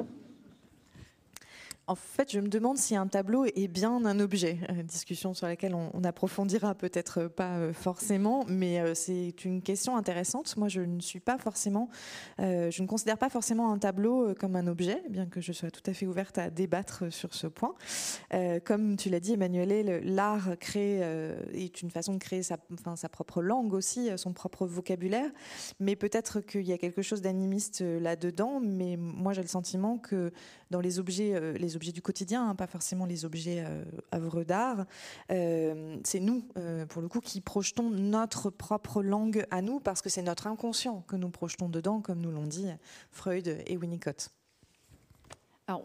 En 1.91 1.97
fait, 1.97 2.30
je 2.30 2.38
me 2.38 2.47
demande 2.47 2.78
si 2.78 2.95
un 2.95 3.09
tableau 3.09 3.47
est 3.47 3.66
bien 3.66 4.05
un 4.07 4.20
objet. 4.20 4.59
Euh, 4.70 4.84
discussion 4.84 5.34
sur 5.34 5.49
laquelle 5.49 5.74
on, 5.74 6.05
approfondira 6.05 6.76
peut-être 6.76 7.26
pas 7.26 7.57
euh, 7.57 7.72
forcément, 7.72 8.45
mais 8.47 8.78
euh, 8.78 8.95
c'est 8.95 9.45
une 9.45 9.61
question 9.61 9.97
intéressante. 9.97 10.57
Moi, 10.57 10.68
je 10.68 10.82
ne 10.82 11.01
suis 11.01 11.18
pas 11.18 11.36
forcément, 11.36 11.88
je 12.38 12.80
ne 12.80 12.86
considère 12.86 13.18
pas 13.18 13.28
forcément 13.28 13.72
un 13.72 13.78
tableau 13.78 14.34
comme 14.36 14.55
un 14.55 14.68
objet, 14.68 15.03
bien 15.11 15.26
que 15.26 15.41
je 15.41 15.51
sois 15.51 15.72
tout 15.72 15.82
à 15.84 15.93
fait 15.93 16.07
ouverte 16.07 16.38
à 16.38 16.49
débattre 16.49 17.12
sur 17.12 17.34
ce 17.34 17.49
point. 17.49 17.74
comme 18.64 18.97
tu 18.97 19.11
l'as 19.11 19.18
dit, 19.18 19.32
Emmanuel, 19.32 20.01
l'art 20.05 20.51
crée 20.61 21.01
est 21.53 21.82
une 21.82 21.91
façon 21.91 22.14
de 22.14 22.18
créer 22.18 22.43
sa 22.43 22.59
propre 23.11 23.43
langue 23.43 23.72
aussi, 23.72 24.11
son 24.16 24.32
propre 24.32 24.66
vocabulaire. 24.66 25.30
Mais 25.80 25.97
peut-être 25.97 26.41
qu'il 26.41 26.66
y 26.68 26.72
a 26.72 26.78
quelque 26.78 27.03
chose 27.03 27.20
d'animiste 27.20 27.80
là-dedans. 27.80 28.61
Mais 28.61 28.97
moi, 28.97 29.32
j'ai 29.32 29.43
le 29.43 29.49
sentiment 29.49 29.99
que 29.99 30.32
dans 30.70 30.80
les 30.80 30.99
objets, 30.99 31.59
les 31.59 31.76
objets 31.76 31.80
objets 31.81 31.93
du 31.93 32.03
quotidien, 32.03 32.47
hein, 32.47 32.55
pas 32.55 32.66
forcément 32.66 33.07
les 33.07 33.24
objets 33.24 33.64
euh, 33.66 33.83
œuvres 34.14 34.45
d'art. 34.45 34.85
Euh, 35.33 35.97
c'est 36.05 36.20
nous, 36.20 36.47
euh, 36.59 36.85
pour 36.85 37.01
le 37.01 37.09
coup, 37.09 37.20
qui 37.20 37.41
projetons 37.41 37.89
notre 37.89 38.51
propre 38.51 39.03
langue 39.03 39.47
à 39.51 39.62
nous, 39.62 39.81
parce 39.81 40.03
que 40.03 40.11
c'est 40.11 40.20
notre 40.20 40.47
inconscient 40.47 41.01
que 41.09 41.16
nous 41.16 41.31
projetons 41.31 41.70
dedans, 41.70 42.03
comme 42.03 42.20
nous 42.20 42.31
l'ont 42.31 42.47
dit 42.47 42.66
Freud 43.11 43.62
et 43.66 43.76
Winnicott 43.78 44.31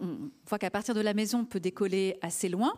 on 0.01 0.31
voit 0.47 0.57
qu'à 0.57 0.71
partir 0.71 0.95
de 0.95 1.01
la 1.01 1.13
maison, 1.13 1.41
on 1.41 1.45
peut 1.45 1.59
décoller 1.59 2.17
assez 2.23 2.49
loin, 2.49 2.73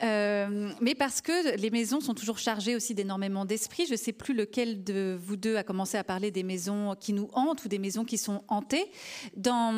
mais 0.00 0.94
parce 0.96 1.20
que 1.20 1.54
les 1.58 1.68
maisons 1.68 2.00
sont 2.00 2.14
toujours 2.14 2.38
chargées 2.38 2.74
aussi 2.74 2.94
d'énormément 2.94 3.44
d'esprit. 3.44 3.84
Je 3.84 3.92
ne 3.92 3.98
sais 3.98 4.14
plus 4.14 4.32
lequel 4.32 4.82
de 4.82 5.18
vous 5.20 5.36
deux 5.36 5.56
a 5.56 5.62
commencé 5.62 5.98
à 5.98 6.04
parler 6.04 6.30
des 6.30 6.44
maisons 6.44 6.94
qui 6.98 7.12
nous 7.12 7.28
hantent 7.34 7.66
ou 7.66 7.68
des 7.68 7.78
maisons 7.78 8.06
qui 8.06 8.16
sont 8.16 8.42
hantées. 8.48 8.90
Dans, 9.36 9.74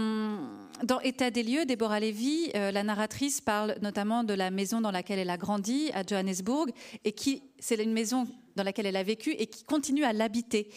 dans 0.85 1.01
État 1.01 1.31
des 1.31 1.43
lieux, 1.43 1.65
Déborah 1.65 2.01
Lévy, 2.01 2.51
euh, 2.55 2.71
la 2.71 2.83
narratrice, 2.83 3.41
parle 3.41 3.77
notamment 3.83 4.25
de 4.25 4.35
la 4.35 4.51
maison 4.51 4.81
dans 4.81 4.91
laquelle 4.91 5.19
elle 5.19 5.31
a 5.31 5.37
grandi 5.37 5.91
à 5.95 6.03
Johannesburg 6.03 6.69
et 7.05 7.13
qui, 7.13 7.43
c'est 7.59 7.83
une 7.83 7.93
maison 7.93 8.27
dans 8.57 8.65
laquelle 8.65 8.87
elle 8.87 8.97
a 8.97 9.03
vécu 9.03 9.31
et 9.31 9.47
qui 9.47 9.65
continue 9.65 10.05
à 10.05 10.13
l'habiter. 10.13 10.69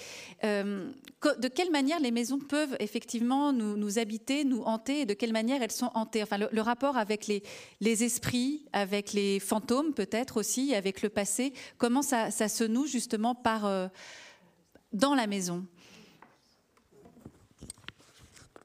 Euh, 0.43 0.91
de 1.39 1.47
quelle 1.47 1.71
manière 1.71 1.99
les 1.99 2.11
maisons 2.11 2.39
peuvent 2.39 2.75
effectivement 2.79 3.51
nous, 3.51 3.99
habiter, 3.99 4.43
nous 4.43 4.61
hanter, 4.61 5.01
et 5.01 5.05
de 5.05 5.13
quelle 5.13 5.33
manière 5.33 5.61
elles 5.61 5.71
sont 5.71 5.91
hantées? 5.95 6.23
Enfin, 6.23 6.37
le, 6.37 6.61
rapport 6.61 6.97
avec 6.97 7.27
les, 7.27 7.43
les, 7.79 8.03
esprits, 8.03 8.65
avec 8.71 9.13
les 9.13 9.39
fantômes 9.39 9.93
peut-être 9.93 10.37
aussi, 10.37 10.73
avec 10.75 11.01
le 11.01 11.09
passé, 11.09 11.53
comment 11.77 12.01
ça, 12.01 12.31
ça 12.31 12.47
se 12.47 12.63
noue 12.63 12.85
justement 12.85 13.35
par, 13.35 13.65
euh, 13.65 13.87
dans 14.93 15.15
la 15.15 15.27
maison? 15.27 15.65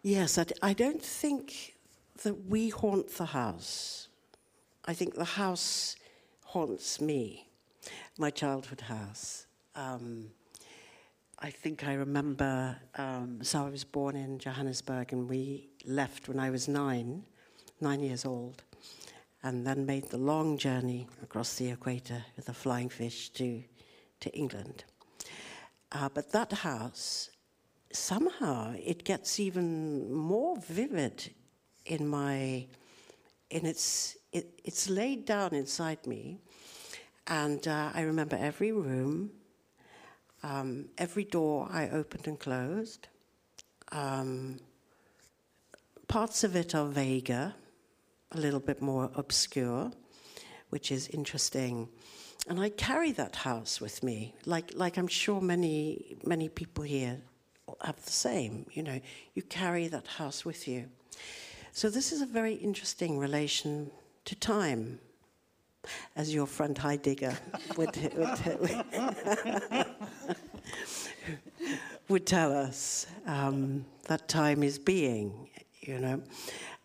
Yes, 0.07 0.39
I 0.63 0.73
don't 0.73 1.03
think 1.03 1.75
that 2.23 2.47
we 2.47 2.69
haunt 2.69 3.09
the 3.17 3.25
house. 3.25 4.07
I 4.85 4.95
think 4.95 5.17
the 5.17 5.25
house 5.25 5.97
haunts 6.45 7.01
me. 7.01 7.49
my 8.17 8.31
childhood 8.31 8.83
house. 8.83 9.47
Um, 9.75 10.31
I 11.41 11.51
think 11.51 11.83
I 11.89 11.95
remember, 11.95 12.77
um, 12.95 13.41
so 13.43 13.67
I 13.67 13.69
was 13.69 13.83
born 13.83 14.15
in 14.15 14.39
Johannesburg 14.39 15.13
and 15.13 15.29
we 15.29 15.71
left 15.85 16.29
when 16.29 16.39
I 16.39 16.51
was 16.51 16.69
nine, 16.69 17.25
nine 17.81 18.01
years 18.01 18.25
old, 18.25 18.63
and 19.43 19.67
then 19.67 19.87
made 19.87 20.09
the 20.11 20.19
long 20.19 20.57
journey 20.57 21.09
across 21.21 21.57
the 21.57 21.69
equator 21.71 22.25
with 22.37 22.49
a 22.49 22.55
flying 22.55 22.91
fish 22.91 23.31
to, 23.31 23.61
to 24.21 24.31
England. 24.31 24.85
Uh, 25.91 26.09
but 26.15 26.31
that 26.31 26.53
house, 26.53 27.31
somehow, 27.93 28.75
it 28.85 29.05
gets 29.05 29.41
even 29.41 30.13
more 30.13 30.57
vivid 30.59 31.31
in 31.85 32.07
my, 32.07 32.67
in 33.51 33.67
its, 33.67 34.17
it, 34.33 34.61
it's 34.65 34.89
laid 34.91 35.25
down 35.25 35.55
inside 35.55 36.07
me 36.07 36.41
and 37.27 37.67
uh, 37.67 37.91
I 37.93 38.03
remember 38.03 38.37
every 38.37 38.73
room, 38.73 39.31
um, 40.43 40.87
every 40.97 41.25
door 41.25 41.69
I 41.71 41.89
opened 41.89 42.29
and 42.29 42.39
closed. 42.39 43.09
Um, 43.91 44.61
parts 46.07 46.45
of 46.45 46.55
it 46.55 46.75
are 46.75 46.87
vaguer, 46.87 47.55
a 48.33 48.39
little 48.39 48.61
bit 48.61 48.81
more 48.81 49.11
obscure, 49.17 49.91
which 50.71 50.93
is 50.93 51.09
interesting. 51.09 51.89
And 52.49 52.61
I 52.61 52.69
carry 52.69 53.11
that 53.13 53.35
house 53.35 53.81
with 53.81 54.05
me, 54.05 54.35
like, 54.45 54.73
like 54.75 54.97
I'm 54.97 55.09
sure 55.09 55.41
many, 55.41 56.17
many 56.25 56.49
people 56.49 56.85
here 56.85 57.23
have 57.83 58.03
the 58.05 58.13
same. 58.13 58.67
You 58.73 58.83
know, 58.83 59.01
you 59.35 59.43
carry 59.43 59.89
that 59.89 60.07
house 60.07 60.45
with 60.45 60.67
you. 60.69 60.87
So 61.73 61.91
this 61.91 62.13
is 62.13 62.23
a 62.23 62.27
very 62.27 62.55
interesting 62.55 63.19
relation 63.19 63.91
to 64.25 64.35
time 64.35 64.99
as 66.17 66.35
your 66.35 66.47
friend 66.47 66.77
Heidegger 66.77 67.37
would, 67.77 67.97
would, 68.17 68.85
would, 72.09 72.27
tell 72.27 72.53
us. 72.53 73.07
Um, 73.27 73.85
that 74.05 74.29
time 74.29 74.63
is 74.63 74.79
being, 74.79 75.51
you 75.81 75.99
know, 75.99 76.23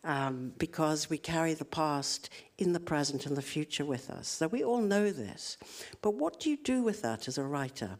um, 0.03 0.53
because 0.57 1.09
we 1.09 1.17
carry 1.17 1.53
the 1.53 1.65
past 1.65 2.29
in 2.57 2.73
the 2.73 2.79
present 2.79 3.25
and 3.25 3.37
the 3.37 3.41
future 3.41 3.85
with 3.85 4.09
us. 4.09 4.27
So 4.27 4.47
we 4.47 4.63
all 4.63 4.81
know 4.81 5.11
this. 5.11 5.57
But 6.01 6.15
what 6.15 6.39
do 6.39 6.49
you 6.49 6.57
do 6.57 6.83
with 6.83 7.01
that 7.01 7.27
as 7.27 7.37
a 7.37 7.43
writer? 7.43 7.91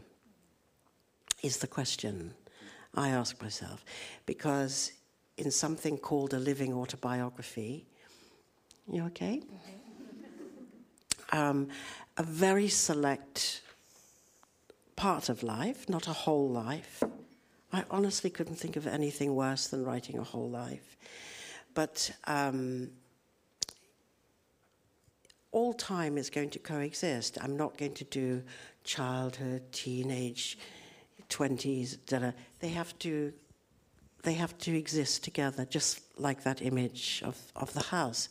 Is 1.41 1.57
the 1.57 1.67
question 1.67 2.33
I 2.95 3.09
ask 3.09 3.41
myself. 3.41 3.83
Because 4.25 4.91
in 5.37 5.51
something 5.51 5.97
called 5.97 6.33
a 6.33 6.39
living 6.39 6.73
autobiography, 6.73 7.85
you 8.91 9.03
okay? 9.05 9.41
Um, 11.31 11.69
a 12.17 12.23
very 12.23 12.67
select 12.67 13.61
part 14.95 15.29
of 15.29 15.43
life, 15.43 15.87
not 15.87 16.07
a 16.07 16.13
whole 16.13 16.49
life. 16.49 17.01
I 17.73 17.85
honestly 17.89 18.29
couldn't 18.29 18.55
think 18.55 18.75
of 18.75 18.85
anything 18.85 19.33
worse 19.33 19.67
than 19.67 19.85
writing 19.85 20.17
a 20.17 20.23
whole 20.23 20.49
life. 20.49 20.97
But 21.73 22.11
um, 22.25 22.89
all 25.51 25.73
time 25.73 26.17
is 26.17 26.29
going 26.29 26.49
to 26.51 26.59
coexist. 26.59 27.37
I'm 27.41 27.55
not 27.55 27.77
going 27.77 27.93
to 27.95 28.03
do 28.03 28.43
childhood, 28.83 29.71
teenage, 29.71 30.57
20s, 31.31 32.33
They 32.59 32.69
have 32.69 32.97
to 32.99 33.33
they 34.23 34.33
have 34.33 34.57
to 34.59 34.77
exist 34.77 35.23
together, 35.23 35.65
just 35.65 36.01
like 36.17 36.43
that 36.43 36.61
image 36.61 37.23
of, 37.25 37.37
of 37.55 37.73
the 37.73 37.81
house. 37.81 38.29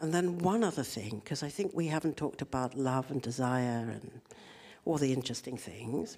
And 0.00 0.12
then 0.12 0.38
one 0.38 0.64
other 0.64 0.82
thing, 0.82 1.20
because 1.22 1.42
I 1.42 1.48
think 1.48 1.72
we 1.74 1.86
haven't 1.86 2.16
talked 2.16 2.42
about 2.42 2.74
love 2.74 3.10
and 3.10 3.20
desire 3.20 3.90
and 3.90 4.20
all 4.84 4.98
the 4.98 5.12
interesting 5.12 5.56
things. 5.56 6.16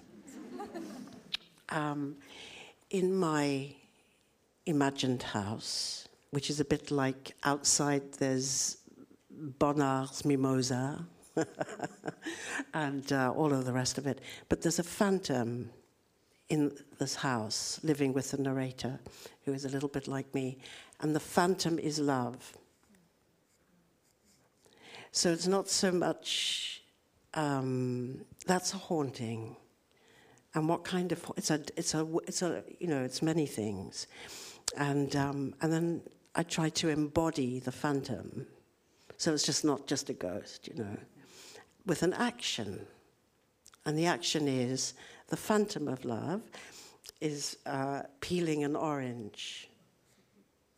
um, 1.69 2.15
in 2.89 3.13
my 3.13 3.75
imagined 4.65 5.21
house, 5.21 6.07
which 6.31 6.49
is 6.49 6.59
a 6.59 6.65
bit 6.65 6.89
like 6.89 7.35
outside 7.43 8.13
there's 8.13 8.77
Bonnard's 9.59 10.23
Mimosa 10.25 11.05
and 12.73 13.11
uh, 13.11 13.31
all 13.35 13.53
of 13.53 13.65
the 13.65 13.73
rest 13.73 13.97
of 13.97 14.07
it, 14.07 14.19
but 14.49 14.61
there's 14.61 14.79
a 14.79 14.83
phantom 14.83 15.69
in 16.49 16.71
this 16.99 17.15
house 17.15 17.79
living 17.83 18.13
with 18.13 18.31
the 18.31 18.37
narrator 18.37 18.99
who 19.43 19.53
is 19.53 19.65
a 19.65 19.69
little 19.69 19.89
bit 19.89 20.07
like 20.07 20.33
me, 20.33 20.57
and 20.99 21.15
the 21.15 21.19
phantom 21.19 21.79
is 21.79 21.99
love. 21.99 22.57
So 25.11 25.31
it's 25.31 25.47
not 25.47 25.69
so 25.69 25.91
much 25.91 26.83
um, 27.33 28.21
that's 28.45 28.73
a 28.73 28.77
haunting, 28.77 29.55
and 30.53 30.69
what 30.69 30.83
kind 30.83 31.11
of 31.11 31.31
it's 31.37 31.51
a 31.51 31.61
it's 31.75 31.93
a 31.93 32.07
it's 32.27 32.41
a 32.41 32.63
you 32.79 32.87
know 32.87 33.03
it's 33.03 33.21
many 33.21 33.45
things, 33.45 34.07
and 34.77 35.15
um, 35.15 35.53
and 35.61 35.71
then 35.71 36.01
I 36.35 36.43
try 36.43 36.69
to 36.69 36.89
embody 36.89 37.59
the 37.59 37.71
phantom, 37.71 38.45
so 39.17 39.33
it's 39.33 39.43
just 39.43 39.63
not 39.63 39.87
just 39.87 40.09
a 40.09 40.13
ghost, 40.13 40.67
you 40.67 40.75
know, 40.75 40.97
with 41.85 42.03
an 42.03 42.13
action, 42.13 42.85
And 43.85 43.97
the 43.97 44.07
action 44.07 44.47
is 44.47 44.95
the 45.27 45.37
phantom 45.37 45.87
of 45.87 46.05
love 46.05 46.41
is 47.21 47.57
uh, 47.65 48.03
peeling 48.21 48.63
an 48.63 48.75
orange 48.75 49.69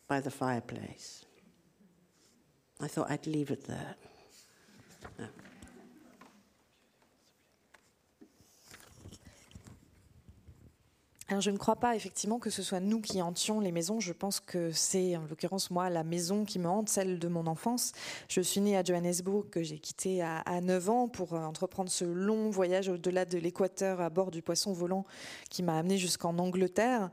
by 0.07 0.19
the 0.19 0.31
fireplace. 0.31 1.25
I 2.79 2.87
thought 2.87 3.09
I'd 3.09 3.27
leave 3.27 3.51
it 3.51 3.65
there. 3.65 3.95
No. 5.19 5.27
Alors 11.29 11.41
je 11.41 11.51
ne 11.51 11.57
crois 11.57 11.75
pas 11.75 11.93
effectivement 11.93 12.39
que 12.39 12.49
ce 12.49 12.63
soit 12.63 12.79
nous 12.79 13.01
qui 13.01 13.21
hantions 13.21 13.59
les 13.59 13.73
maisons. 13.73 13.99
Je 13.99 14.13
pense 14.13 14.39
que 14.39 14.71
c'est 14.71 15.17
en 15.17 15.25
l'occurrence 15.29 15.71
moi 15.71 15.89
la 15.89 16.05
maison 16.05 16.45
qui 16.45 16.57
me 16.57 16.69
hante, 16.69 16.87
celle 16.87 17.19
de 17.19 17.27
mon 17.27 17.47
enfance. 17.47 17.91
Je 18.29 18.39
suis 18.39 18.61
née 18.61 18.77
à 18.77 18.83
Johannesburg 18.83 19.49
que 19.49 19.61
j'ai 19.61 19.77
quitté 19.77 20.21
à, 20.21 20.61
9 20.61 20.89
ans 20.89 21.07
pour 21.09 21.33
euh, 21.33 21.39
entreprendre 21.39 21.89
ce 21.89 22.05
long 22.05 22.49
voyage 22.49 22.87
au-delà 22.87 23.25
de 23.25 23.37
l'équateur 23.37 23.99
à 23.99 24.09
bord 24.09 24.31
du 24.31 24.41
poisson 24.41 24.71
volant 24.71 25.05
qui 25.49 25.63
m'a 25.63 25.77
amené 25.77 25.97
jusqu'en 25.97 26.37
Angleterre. 26.37 27.09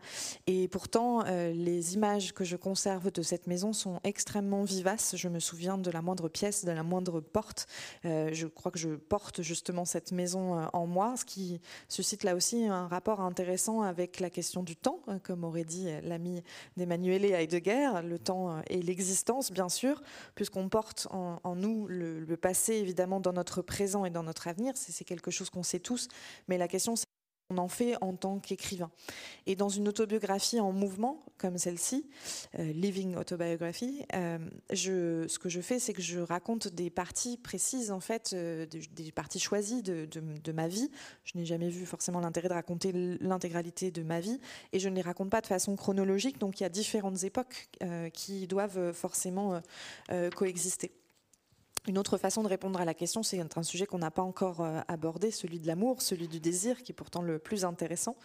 Et 0.46 0.68
pourtant 0.68 1.24
euh, 1.26 1.52
les 1.52 1.94
images 1.94 2.32
que 2.34 2.44
je 2.44 2.54
conserve 2.54 3.10
de 3.10 3.22
cette 3.22 3.48
maison 3.48 3.72
sont 3.72 3.98
extrêmement 4.04 4.62
vivaces. 4.62 5.16
Je 5.16 5.28
me 5.28 5.40
souviens 5.40 5.76
de 5.76 5.90
la 5.90 6.02
moindre 6.02 6.28
pièce, 6.28 6.64
de 6.64 6.70
la 6.70 6.84
moindre 6.84 7.18
porte. 7.18 7.66
Euh, 8.04 8.30
je 8.32 8.46
crois 8.46 8.70
que 8.70 8.78
je 8.78 8.90
porte 8.90 9.42
justement 9.42 9.84
cette 9.84 10.12
maison 10.12 10.68
en 10.72 10.86
moi, 10.86 11.16
ce 11.16 11.24
qui 11.24 11.60
suscite 11.88 12.22
là 12.22 12.36
aussi 12.36 12.66
un 12.66 12.86
rapport 12.86 13.20
intéressant 13.20 13.82
avec 13.82 14.03
la 14.20 14.30
question 14.30 14.62
du 14.62 14.76
temps, 14.76 15.00
hein, 15.06 15.18
comme 15.18 15.44
aurait 15.44 15.64
dit 15.64 15.88
l'ami 16.02 16.42
d'Emmanuel 16.76 17.24
Heidegger, 17.24 17.90
le 18.04 18.18
temps 18.18 18.60
et 18.68 18.82
l'existence, 18.82 19.52
bien 19.52 19.68
sûr, 19.68 20.02
puisqu'on 20.34 20.68
porte 20.68 21.06
en, 21.10 21.56
nous 21.56 21.86
le, 21.88 22.20
le, 22.20 22.36
passé, 22.36 22.74
évidemment, 22.74 23.20
dans 23.20 23.32
notre 23.32 23.62
présent 23.62 24.04
et 24.04 24.10
dans 24.10 24.22
notre 24.22 24.48
avenir. 24.48 24.72
C'est 24.76 25.04
quelque 25.04 25.30
chose 25.30 25.50
qu'on 25.50 25.62
sait 25.62 25.80
tous, 25.80 26.08
mais 26.48 26.58
la 26.58 26.68
question, 26.68 26.96
c'est 26.96 27.03
on 27.50 27.58
en 27.58 27.68
fait 27.68 27.96
en 28.00 28.14
tant 28.14 28.38
qu'écrivain. 28.38 28.90
Et 29.46 29.56
dans 29.56 29.68
une 29.68 29.88
autobiographie 29.88 30.60
en 30.60 30.72
mouvement, 30.72 31.24
comme 31.36 31.58
celle-ci, 31.58 32.08
euh, 32.58 32.72
Living 32.72 33.16
Autobiography, 33.16 34.04
euh, 34.14 34.38
ce 34.72 35.38
que 35.38 35.48
je 35.48 35.60
fais, 35.60 35.78
c'est 35.78 35.92
que 35.92 36.02
je 36.02 36.20
raconte 36.20 36.68
des 36.68 36.90
parties 36.90 37.36
précises, 37.36 37.90
en 37.90 38.00
fait, 38.00 38.30
euh, 38.32 38.66
des, 38.66 39.12
parties 39.12 39.40
choisies 39.40 39.82
de, 39.82 40.06
de, 40.06 40.52
ma 40.52 40.68
vie. 40.68 40.90
Je 41.24 41.36
n'ai 41.36 41.44
jamais 41.44 41.68
vu 41.68 41.86
forcément 41.86 42.20
l'intérêt 42.20 42.48
de 42.48 42.54
raconter 42.54 42.92
l'intégralité 43.20 43.90
de 43.90 44.02
ma 44.02 44.20
vie, 44.20 44.40
et 44.72 44.78
je 44.78 44.88
ne 44.88 44.94
les 44.94 45.02
raconte 45.02 45.30
pas 45.30 45.40
de 45.40 45.46
façon 45.46 45.76
chronologique, 45.76 46.38
donc 46.38 46.60
il 46.60 46.62
y 46.62 46.66
a 46.66 46.70
différentes 46.70 47.24
époques 47.24 47.68
qui 48.12 48.46
doivent 48.46 48.92
forcément 48.92 49.60
coexister. 50.34 50.92
Une 51.86 51.98
autre 51.98 52.16
façon 52.16 52.42
de 52.42 52.48
répondre 52.48 52.80
à 52.80 52.86
la 52.86 52.94
question, 52.94 53.22
c'est 53.22 53.38
un 53.58 53.62
sujet 53.62 53.84
qu'on 53.84 53.98
n'a 53.98 54.10
pas 54.10 54.22
encore 54.22 54.62
euh, 54.62 54.80
abordé, 54.88 55.30
celui 55.30 55.58
de 55.58 55.66
l'amour, 55.66 56.00
celui 56.00 56.28
du 56.28 56.40
désir, 56.40 56.82
qui 56.82 56.92
est 56.92 56.94
pourtant 56.94 57.20
le 57.20 57.38
plus 57.38 57.66
intéressant. 57.66 58.16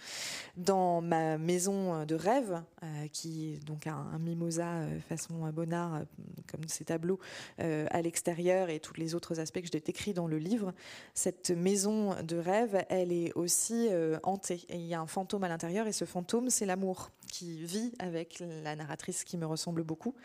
Dans 0.55 1.01
ma 1.01 1.37
maison 1.37 1.93
euh, 1.93 2.05
de 2.05 2.15
rêve, 2.15 2.63
euh, 2.83 3.07
qui 3.11 3.49
est 3.49 3.65
donc 3.65 3.85
un, 3.85 4.17
mimosa 4.17 4.85
façon 5.09 5.49
Bonnard, 5.51 6.03
comme 6.49 6.61
ces 6.67 6.85
tableaux 6.85 7.19
à 7.57 8.01
l'extérieur 8.01 8.69
et 8.69 8.79
tous 8.79 8.93
les 8.95 9.15
autres 9.15 9.39
aspects 9.39 9.61
que 9.61 9.67
je 9.67 9.71
décris 9.71 10.13
dans 10.13 10.27
le 10.27 10.37
livre, 10.37 10.73
cette 11.13 11.51
maison 11.51 12.15
de 12.23 12.37
rêve, 12.37 12.85
elle 12.89 13.11
est 13.11 13.33
aussi 13.33 13.89
hantée. 14.23 14.65
Et 14.69 14.75
il 14.75 14.85
y 14.85 14.93
a 14.93 14.99
un 14.99 15.07
fantôme 15.07 15.43
à 15.43 15.49
l'intérieur, 15.49 15.87
et 15.87 15.93
ce 15.93 16.05
fantôme, 16.05 16.49
c'est 16.49 16.65
l'amour 16.65 17.11
qui 17.27 17.63
vit 17.63 17.93
avec 17.99 18.43
la 18.63 18.75
narratrice 18.75 19.23
qui 19.23 19.37
me 19.37 19.45
ressemble 19.45 19.83
beaucoup. 19.83 20.15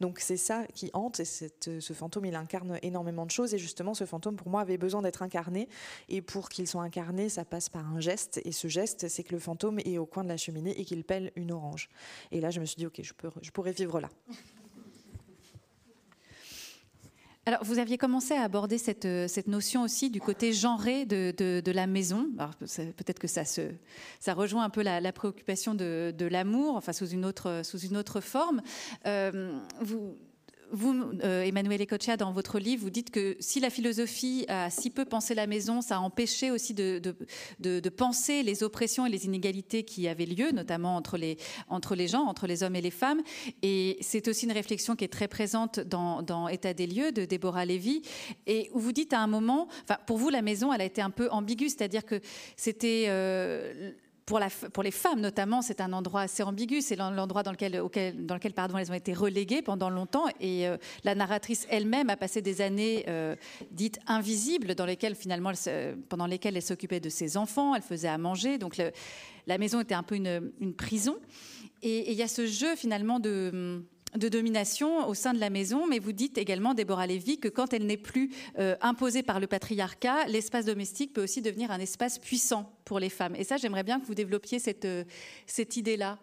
Donc 0.00 0.20
c'est 0.20 0.36
ça 0.36 0.64
qui 0.74 0.90
hante, 0.92 1.20
et 1.20 1.24
ce 1.24 1.92
fantôme, 1.92 2.26
il 2.26 2.34
incarne 2.34 2.78
énormément 2.82 3.26
de 3.26 3.30
choses. 3.30 3.54
Et 3.54 3.58
justement, 3.58 3.94
ce 3.94 4.04
fantôme, 4.04 4.36
pour 4.36 4.48
moi, 4.48 4.60
avait 4.60 4.78
besoin 4.78 5.02
d'être 5.02 5.22
incarné. 5.22 5.68
Et 6.08 6.22
pour 6.22 6.48
qu'il 6.48 6.66
soit 6.66 6.82
incarné, 6.82 7.28
ça 7.28 7.44
passe 7.44 7.68
par 7.68 7.86
un 7.86 8.00
geste. 8.00 8.40
Et 8.44 8.52
ce 8.52 8.68
geste, 8.68 9.08
c'est 9.08 9.22
que 9.22 9.32
le 9.32 9.38
fantôme 9.38 9.78
est 9.80 9.98
au 9.98 10.06
coin 10.06 10.24
de 10.24 10.28
la 10.28 10.36
cheminée 10.36 10.78
et 10.78 10.84
qu'il 10.84 11.04
pèle 11.04 11.32
une 11.36 11.52
orange. 11.52 11.88
Et 12.30 12.40
là, 12.40 12.50
je 12.50 12.60
me 12.60 12.64
suis 12.64 12.76
dit, 12.76 12.86
OK, 12.86 13.00
je, 13.02 13.12
peux, 13.12 13.30
je 13.42 13.50
pourrais 13.50 13.72
vivre 13.72 14.00
là. 14.00 14.08
Alors, 17.46 17.64
vous 17.64 17.78
aviez 17.78 17.96
commencé 17.96 18.34
à 18.34 18.42
aborder 18.42 18.76
cette, 18.76 19.08
cette 19.28 19.48
notion 19.48 19.82
aussi 19.82 20.10
du 20.10 20.20
côté 20.20 20.52
genré 20.52 21.06
de, 21.06 21.32
de, 21.36 21.72
la 21.72 21.86
maison. 21.86 22.28
Peut-être 22.36 23.18
que 23.18 23.26
ça, 23.26 23.44
se, 23.44 23.72
ça 24.20 24.34
rejoint 24.34 24.62
un 24.62 24.70
peu 24.70 24.82
la, 24.82 25.12
préoccupation 25.12 25.74
de, 25.74 26.14
de 26.16 26.26
l'amour, 26.26 26.76
enfin 26.76 26.92
sous 26.92 27.08
une 27.08 27.24
autre, 27.24 27.62
sous 27.64 27.78
une 27.78 27.96
autre 27.96 28.20
forme. 28.20 28.62
Euh, 29.06 29.58
vous, 29.80 30.16
vous, 30.72 30.94
euh, 31.24 31.42
Emmanuel 31.42 31.82
Ecocha, 31.82 32.16
dans 32.16 32.32
votre 32.32 32.58
livre, 32.58 32.82
vous 32.82 32.90
dites 32.90 33.10
que 33.10 33.36
si 33.40 33.60
la 33.60 33.70
philosophie 33.70 34.44
a 34.48 34.70
si 34.70 34.90
peu 34.90 35.04
pensé 35.04 35.34
la 35.34 35.46
maison, 35.46 35.80
ça 35.80 35.96
a 35.96 36.00
empêché 36.00 36.50
aussi 36.50 36.74
de, 36.74 37.00
penser 37.96 38.42
les 38.42 38.62
oppressions 38.62 39.06
et 39.06 39.10
les 39.10 39.26
inégalités 39.26 39.82
qui 39.82 40.08
avaient 40.08 40.26
lieu, 40.26 40.52
notamment 40.52 40.96
entre 40.96 41.16
les, 41.16 41.36
gens, 42.08 42.22
entre 42.22 42.46
les 42.46 42.62
hommes 42.62 42.76
et 42.76 42.80
les 42.80 42.90
femmes. 42.90 43.20
Et 43.62 43.98
c'est 44.00 44.28
aussi 44.28 44.46
une 44.46 44.52
réflexion 44.52 44.96
qui 44.96 45.04
est 45.04 45.08
très 45.08 45.28
présente 45.28 45.80
dans, 45.80 46.48
État 46.48 46.74
des 46.74 46.86
lieux 46.86 47.12
de 47.12 47.24
Déborah 47.24 47.64
Lévy, 47.64 48.02
et 48.46 48.70
où 48.72 48.78
vous 48.78 48.92
dites 48.92 49.12
à 49.12 49.20
un 49.20 49.26
moment, 49.26 49.68
pour 50.06 50.18
vous, 50.18 50.30
la 50.30 50.42
maison, 50.42 50.72
elle 50.72 50.80
a 50.80 50.84
été 50.84 51.02
un 51.02 51.10
peu 51.10 51.28
ambiguë, 51.30 51.68
c'est-à-dire 51.68 52.04
que 52.04 52.20
c'était... 52.56 53.06
Euh, 53.08 53.92
pour, 54.72 54.82
les 54.82 54.90
femmes 54.90 55.20
notamment, 55.20 55.60
c'est 55.60 55.80
un 55.80 55.92
endroit 55.92 56.22
assez 56.22 56.42
ambigu. 56.42 56.80
C'est 56.80 56.96
l'endroit 56.96 57.42
dans 57.42 57.50
lequel, 57.50 57.72
dans 57.72 58.34
lequel 58.34 58.52
pardon, 58.52 58.78
elles 58.78 58.90
ont 58.90 58.94
été 58.94 59.12
reléguées 59.12 59.60
pendant 59.62 59.90
longtemps. 59.90 60.26
Et 60.40 60.68
euh, 60.68 60.76
la 61.04 61.14
narratrice 61.16 61.66
elle-même 61.68 62.10
a 62.10 62.16
passé 62.16 62.40
des 62.40 62.60
années 62.60 63.04
euh, 63.08 63.34
dites 63.72 63.98
invisibles, 64.06 64.74
dans 64.74 64.86
lesquelles 64.86 65.16
finalement, 65.16 65.52
pendant 66.08 66.26
lesquelles 66.26 66.56
elle 66.56 66.62
s'occupait 66.62 67.00
de 67.00 67.08
ses 67.08 67.36
enfants, 67.36 67.74
elle 67.74 67.82
faisait 67.82 68.08
à 68.08 68.18
manger. 68.18 68.58
Donc 68.58 68.80
la 69.46 69.58
maison 69.58 69.80
était 69.80 69.94
un 69.94 70.04
peu 70.04 70.14
une, 70.14 70.52
prison. 70.76 71.16
Et 71.82 72.12
il 72.12 72.16
y 72.16 72.22
a 72.22 72.28
ce 72.28 72.46
jeu 72.46 72.76
finalement 72.76 73.18
de 73.18 73.82
de 74.16 74.28
domination 74.28 75.06
au 75.06 75.14
sein 75.14 75.32
de 75.32 75.38
la 75.38 75.50
maison, 75.50 75.86
mais 75.86 75.98
vous 75.98 76.12
dites 76.12 76.38
également, 76.38 76.74
Déborah 76.74 77.06
Lévy, 77.06 77.38
que 77.38 77.48
quand 77.48 77.72
elle 77.72 77.86
n'est 77.86 77.96
plus 77.96 78.30
euh, 78.58 78.76
imposée 78.80 79.22
par 79.22 79.40
le 79.40 79.46
patriarcat, 79.46 80.26
l'espace 80.26 80.64
domestique 80.64 81.12
peut 81.12 81.22
aussi 81.22 81.42
devenir 81.42 81.70
un 81.70 81.78
espace 81.78 82.18
puissant 82.18 82.72
pour 82.84 82.98
les 82.98 83.10
femmes. 83.10 83.36
Et 83.36 83.44
ça, 83.44 83.56
j'aimerais 83.56 83.84
bien 83.84 84.00
que 84.00 84.06
vous 84.06 84.14
développiez 84.14 84.58
cette, 84.58 84.84
euh, 84.84 85.04
cette 85.46 85.76
idée-là. 85.76 86.18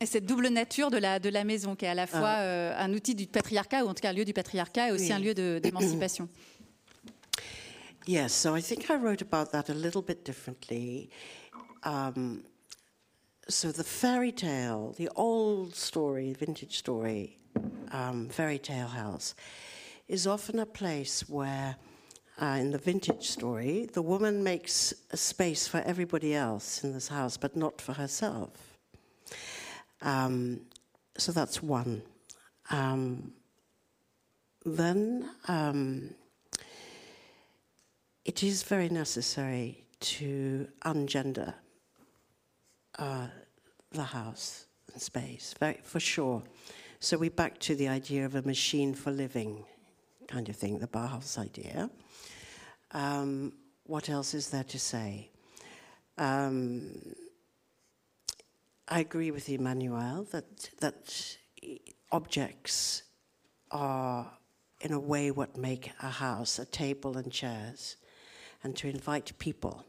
Et 0.00 0.06
cette 0.06 0.26
double 0.26 0.48
nature 0.48 0.90
de 0.90 0.96
la, 0.96 1.18
de 1.18 1.28
la 1.28 1.44
maison, 1.44 1.76
qui 1.76 1.84
est 1.84 1.88
à 1.88 1.94
la 1.94 2.06
fois 2.06 2.20
ah. 2.28 2.42
euh, 2.42 2.74
un 2.76 2.92
outil 2.92 3.14
du 3.14 3.26
patriarcat, 3.26 3.84
ou 3.84 3.88
en 3.88 3.94
tout 3.94 4.00
cas 4.00 4.10
un 4.10 4.14
lieu 4.14 4.24
du 4.24 4.32
patriarcat, 4.32 4.88
et 4.88 4.92
aussi 4.92 5.12
un 5.12 5.18
lieu 5.18 5.34
d'émancipation. 5.34 6.28
Yes, 8.08 8.32
so 8.32 8.56
I 8.56 8.62
think 8.62 8.90
I 8.90 8.94
wrote 8.94 9.22
about 9.22 9.52
that 9.52 9.70
a 9.70 9.74
little 9.74 10.02
bit 10.02 10.24
differently. 10.24 11.08
Um, 11.84 12.42
so 13.48 13.72
the 13.72 13.84
fairy 13.84 14.32
tale, 14.32 14.94
the 14.96 15.08
old 15.16 15.74
story, 15.74 16.32
vintage 16.32 16.78
story, 16.78 17.38
um, 17.90 18.28
fairy 18.28 18.58
tale 18.58 18.86
house, 18.86 19.34
is 20.08 20.26
often 20.26 20.58
a 20.58 20.66
place 20.66 21.28
where, 21.28 21.76
uh, 22.40 22.56
in 22.60 22.70
the 22.70 22.78
vintage 22.78 23.28
story, 23.28 23.88
the 23.92 24.02
woman 24.02 24.42
makes 24.42 24.94
a 25.10 25.16
space 25.16 25.66
for 25.66 25.78
everybody 25.80 26.34
else 26.34 26.84
in 26.84 26.92
this 26.92 27.08
house, 27.08 27.36
but 27.36 27.56
not 27.56 27.80
for 27.80 27.94
herself. 27.94 28.76
Um, 30.02 30.60
so 31.18 31.32
that's 31.32 31.62
one. 31.62 32.02
Um, 32.70 33.32
then 34.64 35.30
um, 35.48 36.14
it 38.24 38.42
is 38.42 38.62
very 38.62 38.88
necessary 38.88 39.84
to 40.00 40.68
ungender 40.84 41.54
uh, 42.98 43.26
the 43.90 44.02
house 44.02 44.66
and 44.92 45.00
space, 45.00 45.54
for 45.82 46.00
sure. 46.00 46.42
So 47.00 47.18
we're 47.18 47.30
back 47.30 47.58
to 47.60 47.74
the 47.74 47.88
idea 47.88 48.24
of 48.24 48.34
a 48.34 48.42
machine 48.42 48.94
for 48.94 49.10
living 49.10 49.64
kind 50.28 50.48
of 50.48 50.56
thing, 50.56 50.78
the 50.78 50.86
Bauhaus 50.86 51.38
idea. 51.38 51.90
Um, 52.92 53.52
what 53.84 54.08
else 54.08 54.34
is 54.34 54.50
there 54.50 54.64
to 54.64 54.78
say? 54.78 55.30
Um, 56.18 57.14
I 58.88 59.00
agree 59.00 59.30
with 59.30 59.48
Emmanuel 59.48 60.26
that, 60.32 60.70
that 60.80 61.36
objects 62.10 63.02
are, 63.70 64.30
in 64.80 64.92
a 64.92 65.00
way, 65.00 65.30
what 65.30 65.56
make 65.56 65.90
a 66.02 66.10
house 66.10 66.58
a 66.58 66.64
table 66.64 67.16
and 67.16 67.32
chairs, 67.32 67.96
and 68.62 68.76
to 68.76 68.88
invite 68.88 69.36
people 69.38 69.84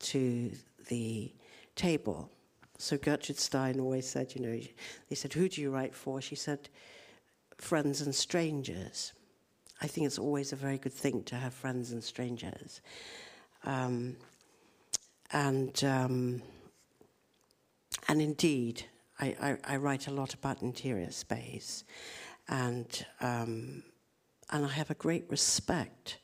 to 0.00 0.52
the 0.88 1.32
table 1.76 2.30
so 2.78 2.96
Gertrude 2.96 3.38
Stein 3.38 3.80
always 3.80 4.08
said, 4.08 4.34
you 4.34 4.40
know, 4.40 4.60
they 5.08 5.14
said, 5.14 5.32
who 5.32 5.48
do 5.48 5.60
you 5.60 5.70
write 5.70 5.94
for? 5.94 6.20
She 6.20 6.34
said, 6.34 6.68
friends 7.58 8.00
and 8.00 8.14
strangers. 8.14 9.12
I 9.82 9.86
think 9.86 10.06
it's 10.06 10.18
always 10.18 10.52
a 10.52 10.56
very 10.56 10.78
good 10.78 10.92
thing 10.92 11.22
to 11.24 11.36
have 11.36 11.52
friends 11.52 11.92
and 11.92 12.02
strangers. 12.02 12.80
Um, 13.64 14.16
and, 15.32 15.84
um, 15.84 16.42
and 18.08 18.22
indeed, 18.22 18.84
I, 19.20 19.36
I, 19.40 19.74
I, 19.74 19.76
write 19.76 20.06
a 20.06 20.12
lot 20.12 20.32
about 20.32 20.62
interior 20.62 21.10
space. 21.10 21.84
And, 22.48 23.04
um, 23.20 23.82
and 24.50 24.64
I 24.64 24.68
have 24.68 24.90
a 24.90 24.94
great 24.94 25.26
respect 25.28 26.18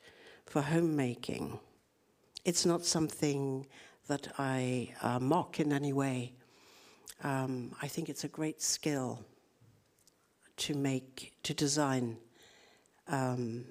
for 0.46 0.62
homemaking 0.62 1.58
it's 2.44 2.66
not 2.66 2.84
something 2.84 3.66
that 4.06 4.28
I 4.38 4.90
uh, 5.02 5.18
mock 5.18 5.60
in 5.60 5.72
any 5.72 5.92
way. 5.92 6.34
Um, 7.22 7.70
I 7.80 7.88
think 7.88 8.08
it's 8.08 8.24
a 8.24 8.28
great 8.28 8.60
skill 8.60 9.20
to 10.56 10.74
make, 10.74 11.32
to 11.42 11.54
design 11.54 12.16
um, 13.08 13.64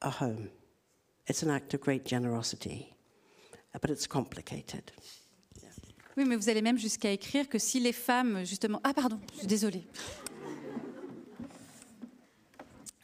a 0.00 0.10
home. 0.10 0.50
It's 1.26 1.42
an 1.42 1.50
act 1.50 1.74
of 1.74 1.80
great 1.80 2.04
generosity, 2.04 2.94
but 3.80 3.90
it's 3.90 4.06
complicated. 4.06 4.92
Oui, 6.16 6.24
mais 6.26 6.36
vous 6.36 6.50
allez 6.50 6.60
même 6.60 6.78
jusqu'à 6.78 7.10
écrire 7.10 7.48
que 7.48 7.58
si 7.58 7.80
les 7.80 7.92
femmes, 7.92 8.44
justement... 8.44 8.80
Ah 8.84 8.92
pardon, 8.92 9.18
je 9.32 9.38
suis 9.38 9.46
désolée. 9.46 9.86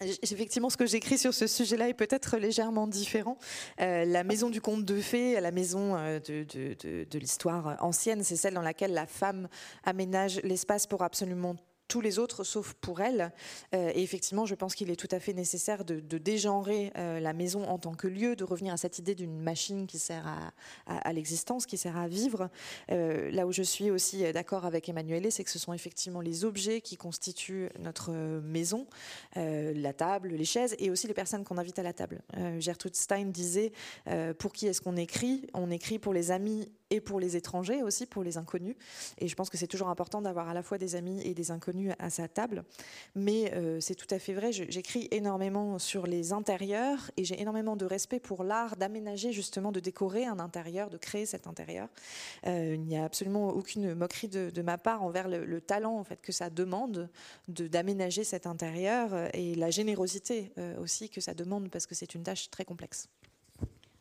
Effectivement, 0.01 0.71
ce 0.71 0.77
que 0.77 0.87
j'écris 0.87 1.19
sur 1.19 1.35
ce 1.35 1.47
sujet-là 1.47 1.89
est 1.89 1.95
peut-être 1.95 2.37
légèrement 2.37 2.87
différent. 2.87 3.37
Euh, 3.81 4.05
la 4.05 4.23
maison 4.23 4.49
du 4.49 4.61
conte 4.61 4.85
de 4.85 5.01
fées, 5.01 5.41
la 5.41 5.51
maison 5.51 5.97
euh, 5.97 6.21
de, 6.21 6.45
de, 6.45 7.19
l'histoire 7.19 7.77
ancienne, 7.81 8.23
c'est 8.23 8.37
celle 8.37 8.55
dans 8.55 8.63
laquelle 8.63 8.93
la 8.93 9.07
femme 9.07 9.49
aménage 9.85 10.41
l'espace 10.45 10.87
pour 10.87 11.03
absolument 11.03 11.57
tous 11.89 12.01
les 12.01 12.19
autres 12.19 12.45
sauf 12.45 12.75
pour 12.75 13.01
elle. 13.01 13.33
Euh, 13.75 13.91
et 13.95 14.03
effectivement, 14.03 14.47
je 14.47 14.55
pense 14.55 14.75
qu'il 14.75 14.91
est 14.91 14.97
tout 14.97 15.09
à 15.11 15.19
fait 15.19 15.33
nécessaire 15.33 15.85
de, 15.85 16.01
dégenrer 16.19 16.93
euh, 16.97 17.21
la 17.21 17.33
maison 17.33 17.65
en 17.65 17.79
tant 17.79 17.95
que 17.95 18.07
lieu, 18.07 18.37
de 18.37 18.45
revenir 18.45 18.75
à 18.75 18.77
cette 18.77 18.99
idée 18.99 19.15
d'une 19.15 19.41
machine 19.41 19.87
qui 19.87 19.99
sert 19.99 20.27
à, 20.87 21.13
l'existence, 21.13 21.65
qui 21.65 21.77
sert 21.77 21.97
à 21.97 22.09
vivre. 22.09 22.51
Euh, 22.91 23.31
là 23.31 23.47
où 23.47 23.53
je 23.53 23.63
suis 23.63 23.91
aussi 23.91 24.31
d'accord 24.33 24.67
avec 24.67 24.89
Emmanuelle, 24.89 25.31
c'est 25.33 25.45
que 25.45 25.51
ce 25.51 25.59
sont 25.59 25.73
effectivement 25.73 26.21
les 26.21 26.45
objets 26.45 26.81
qui 26.81 26.97
constituent 26.97 27.71
notre 27.79 28.13
maison, 28.41 28.87
la 29.35 29.93
table, 29.93 30.29
les 30.31 30.45
chaises 30.45 30.77
et 30.79 30.91
aussi 30.91 31.07
les 31.07 31.15
personnes 31.15 31.45
qu'on 31.45 31.59
invite 31.59 31.79
à 31.79 31.83
la 31.83 31.93
table. 31.93 32.21
Gertrude 32.59 32.95
Stein 32.95 33.27
disait 33.27 33.73
pour 34.39 34.53
qui 34.53 34.67
est-ce 34.67 34.81
qu'on 34.81 34.97
écrit? 34.97 35.47
On 35.55 35.71
écrit 35.71 35.99
pour 35.99 36.13
les 36.13 36.31
amis 36.31 36.69
et 36.91 37.01
pour 37.01 37.21
les 37.21 37.37
étrangers 37.37 37.83
aussi, 37.83 38.07
pour 38.07 38.23
les 38.23 38.39
inconnus. 38.39 38.77
Et 39.19 39.29
je 39.29 39.35
pense 39.35 39.51
que 39.51 39.57
c'est 39.57 39.67
toujours 39.67 39.89
important 39.89 40.23
d'avoir 40.23 40.49
à 40.49 40.55
la 40.55 40.63
fois 40.63 40.79
des 40.79 40.95
amis 40.97 41.21
et 41.23 41.35
des 41.35 41.51
inconnus 41.51 41.93
à 41.99 42.11
sa 42.11 42.29
table. 42.29 42.65
Mais 43.15 43.53
euh, 43.55 43.81
c'est 43.81 43.95
tout 43.95 44.07
à 44.11 44.19
fait 44.19 44.35
vrai, 44.35 44.53
j'écris 44.53 45.09
énormément 45.11 45.79
sur 45.79 46.07
les 46.07 46.33
intérieurs 46.33 47.11
et 47.17 47.25
j'ai 47.25 47.41
énormément 47.41 47.77
de 47.77 47.85
respect 47.85 48.21
pour 48.21 48.45
l'art 48.45 48.77
d'aménager 48.77 49.33
justement, 49.33 49.73
de 49.73 49.81
décorer 49.81 50.25
un 50.25 50.39
intérieur, 50.39 50.91
de 50.91 50.97
créer 50.97 51.27
cet 51.27 51.47
intérieur. 51.47 51.89
Euh, 52.47 52.75
il 52.75 52.83
n'y 52.83 52.97
a 52.97 53.05
absolument 53.05 53.49
aucune 53.49 53.95
moquerie 53.95 54.29
de, 54.29 54.63
ma 54.63 54.77
part 54.77 55.03
envers 55.03 55.29
le, 55.29 55.45
le, 55.45 55.61
talent 55.61 55.99
en 55.99 56.05
fait, 56.05 56.21
que 56.21 56.33
ça 56.33 56.51
demande 56.51 57.09
d'aménager 57.49 58.25
cet 58.25 58.47
intérieur 58.47 59.35
et 59.35 59.55
la 59.55 59.71
générosité 59.71 60.53
euh, 60.59 60.79
aussi 60.81 61.09
que 61.09 61.21
ça 61.21 61.35
demande 61.35 61.69
parce 61.71 61.87
que 61.87 61.95
c'est 61.95 62.15
une 62.15 62.23
tâche 62.23 62.51
très 62.51 62.65
complexe. 62.65 63.09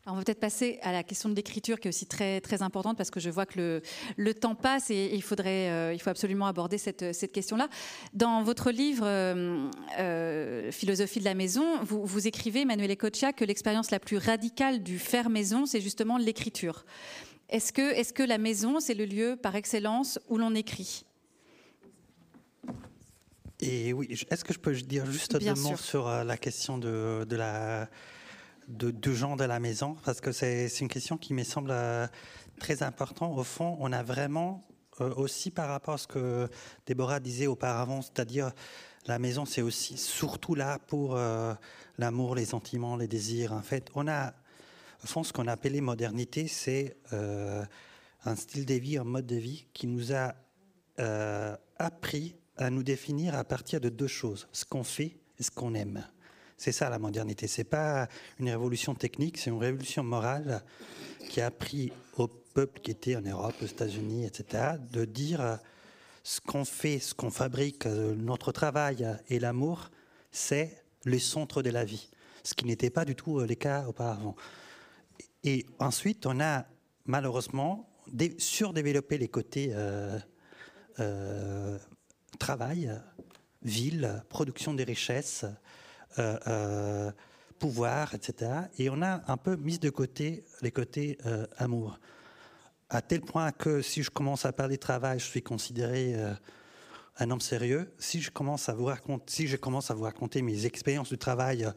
Alors 0.08 0.16
on 0.16 0.20
va 0.20 0.24
peut-être 0.24 0.40
passer 0.40 0.78
à 0.80 0.90
la 0.90 1.02
question 1.02 1.28
de 1.28 1.34
l'écriture 1.34 1.78
qui 1.78 1.86
est 1.86 1.90
aussi 1.90 2.06
très, 2.06 2.40
très 2.40 2.62
importante 2.62 2.96
parce 2.96 3.10
que 3.10 3.20
je 3.20 3.28
vois 3.28 3.44
que 3.44 3.58
le, 3.58 3.82
le 4.16 4.32
temps 4.32 4.54
passe 4.54 4.88
et 4.88 5.10
il, 5.12 5.20
faudrait, 5.20 5.68
euh, 5.68 5.92
il 5.92 6.00
faut 6.00 6.08
absolument 6.08 6.46
aborder 6.46 6.78
cette, 6.78 7.14
cette 7.14 7.30
question-là. 7.30 7.68
Dans 8.14 8.42
votre 8.42 8.70
livre 8.70 9.04
euh, 9.04 9.68
euh, 9.98 10.72
Philosophie 10.72 11.18
de 11.18 11.26
la 11.26 11.34
maison, 11.34 11.84
vous, 11.84 12.06
vous 12.06 12.26
écrivez, 12.26 12.62
Emmanuel 12.62 12.90
Ecocha, 12.92 13.34
que 13.34 13.44
l'expérience 13.44 13.90
la 13.90 14.00
plus 14.00 14.16
radicale 14.16 14.82
du 14.82 14.98
faire 14.98 15.28
maison, 15.28 15.66
c'est 15.66 15.82
justement 15.82 16.16
l'écriture. 16.16 16.86
Est-ce 17.50 17.74
que, 17.74 17.92
est 17.92 18.10
que 18.10 18.22
la 18.22 18.38
maison, 18.38 18.80
c'est 18.80 18.94
le 18.94 19.04
lieu 19.04 19.36
par 19.36 19.56
excellence 19.56 20.18
où 20.30 20.38
l'on 20.38 20.54
écrit? 20.54 21.04
Et 23.60 23.92
oui, 23.92 24.08
est-ce 24.30 24.42
que 24.42 24.54
je 24.54 24.58
peux 24.58 24.74
dire 24.74 25.04
juste 25.04 25.36
Bien 25.36 25.52
deux 25.52 25.60
mots 25.60 25.76
sur 25.76 26.08
la 26.08 26.36
question 26.38 26.78
de, 26.78 27.26
de 27.28 27.36
la 27.36 27.90
de, 28.68 29.12
gens 29.12 29.36
de 29.36 29.44
la 29.44 29.60
maison 29.60 29.96
parce 30.04 30.20
que 30.20 30.32
c'est 30.32 30.68
une 30.80 30.88
question 30.88 31.16
qui 31.16 31.34
me 31.34 31.42
semble 31.42 31.70
euh, 31.72 32.06
très 32.60 32.82
importante. 32.82 33.36
Au 33.36 33.44
fond, 33.44 33.76
on 33.80 33.92
a 33.92 34.02
vraiment 34.02 34.62
euh, 35.00 35.12
aussi 35.14 35.50
par 35.50 35.68
rapport 35.68 35.94
à 35.94 35.98
ce 35.98 36.06
que 36.06 36.48
Déborah 36.86 37.20
disait 37.20 37.46
auparavant, 37.46 38.02
c'est-à-dire 38.02 38.52
la 39.06 39.18
maison, 39.18 39.46
c'est 39.46 39.62
aussi 39.62 39.96
surtout 39.96 40.54
là 40.54 40.78
pour 40.78 41.16
euh, 41.16 41.54
l'amour, 41.96 42.34
les 42.34 42.44
sentiments, 42.44 42.96
les 42.96 43.08
désirs. 43.08 43.52
En 43.52 43.62
fait, 43.62 43.90
on 43.94 44.06
a 44.06 44.34
au 45.02 45.06
fond 45.06 45.24
ce 45.24 45.32
qu'on 45.32 45.46
a 45.46 45.52
appelé 45.52 45.80
modernité, 45.80 46.48
c'est 46.48 46.96
un 47.12 48.34
style 48.34 48.66
de 48.66 48.74
vie, 48.74 48.98
un 48.98 49.04
mode 49.04 49.26
de 49.26 49.36
vie 49.36 49.68
qui 49.72 49.86
nous 49.86 50.12
a 50.12 50.34
appris 51.78 52.34
à 52.56 52.68
nous 52.68 52.82
définir 52.82 53.36
à 53.36 53.44
partir 53.44 53.80
de 53.80 53.90
deux 53.90 54.08
choses 54.08 54.48
ce 54.50 54.64
qu'on 54.64 54.82
fait 54.82 55.16
et 55.38 55.44
ce 55.44 55.52
qu'on 55.52 55.74
aime. 55.74 56.04
C'est 56.58 56.72
ça 56.72 56.90
la 56.90 56.98
modernité. 56.98 57.46
C'est 57.46 57.64
pas 57.64 58.08
une 58.38 58.50
révolution 58.50 58.94
technique, 58.94 59.38
c'est 59.38 59.48
une 59.48 59.58
révolution 59.58 60.02
morale 60.02 60.62
qui 61.30 61.40
a 61.40 61.46
appris 61.46 61.92
au 62.18 62.28
peuple 62.28 62.80
qui 62.80 62.90
était 62.90 63.16
en 63.16 63.22
Europe, 63.22 63.54
aux 63.62 63.66
États-Unis, 63.66 64.26
etc., 64.26 64.74
de 64.92 65.06
dire 65.06 65.58
ce 66.22 66.40
qu'on 66.40 66.66
fait, 66.66 66.98
ce 66.98 67.14
qu'on 67.14 67.30
fabrique, 67.30 67.86
euh, 67.86 68.14
notre 68.14 68.52
travail 68.52 69.08
et 69.28 69.38
l'amour, 69.38 69.90
c'est 70.30 70.82
le 71.04 71.18
centre 71.18 71.62
de 71.62 71.70
la 71.70 71.84
vie. 71.84 72.10
Ce 72.42 72.54
qui 72.54 72.66
n'était 72.66 72.90
pas 72.90 73.04
du 73.04 73.14
tout 73.14 73.38
euh, 73.38 73.46
le 73.46 73.54
cas 73.54 73.86
auparavant. 73.86 74.36
Et 75.44 75.66
ensuite, 75.78 76.26
on 76.26 76.40
a 76.40 76.66
malheureusement 77.06 77.88
surdéveloppé 78.38 79.18
les 79.18 79.28
côtés 79.28 79.70
euh, 79.72 80.18
euh, 81.00 81.78
travail, 82.38 82.90
ville, 83.62 84.22
production 84.28 84.74
des 84.74 84.84
richesses, 84.84 85.44
euh, 86.18 86.38
euh, 86.46 87.12
pouvoir, 87.58 88.14
etc. 88.14 88.50
Et 88.78 88.88
on 88.88 89.02
a 89.02 89.20
un 89.30 89.36
peu 89.36 89.56
mis 89.56 89.78
de 89.78 89.90
côté 89.90 90.44
les 90.62 90.70
côtés 90.70 91.18
euh, 91.26 91.46
amour. 91.56 91.98
À 92.88 93.02
tel 93.02 93.20
point 93.20 93.52
que 93.52 93.82
si 93.82 94.02
je 94.02 94.10
commence 94.10 94.46
à 94.46 94.52
parler 94.52 94.78
travail, 94.78 95.18
je 95.18 95.26
suis 95.26 95.42
considéré 95.42 96.14
un 97.18 97.30
homme 97.30 97.40
sérieux. 97.40 97.92
Si 97.98 98.22
je 98.22 98.30
commence 98.30 98.68
à 98.68 98.74
vous 98.74 98.86
raconter, 98.86 99.24
si 99.26 99.46
je 99.46 99.56
commence 99.56 99.90
à 99.90 99.94
vous 99.94 100.04
raconter 100.04 100.40
mes 100.40 100.64
expériences 100.64 101.10
du 101.10 101.18
travail, 101.18 101.70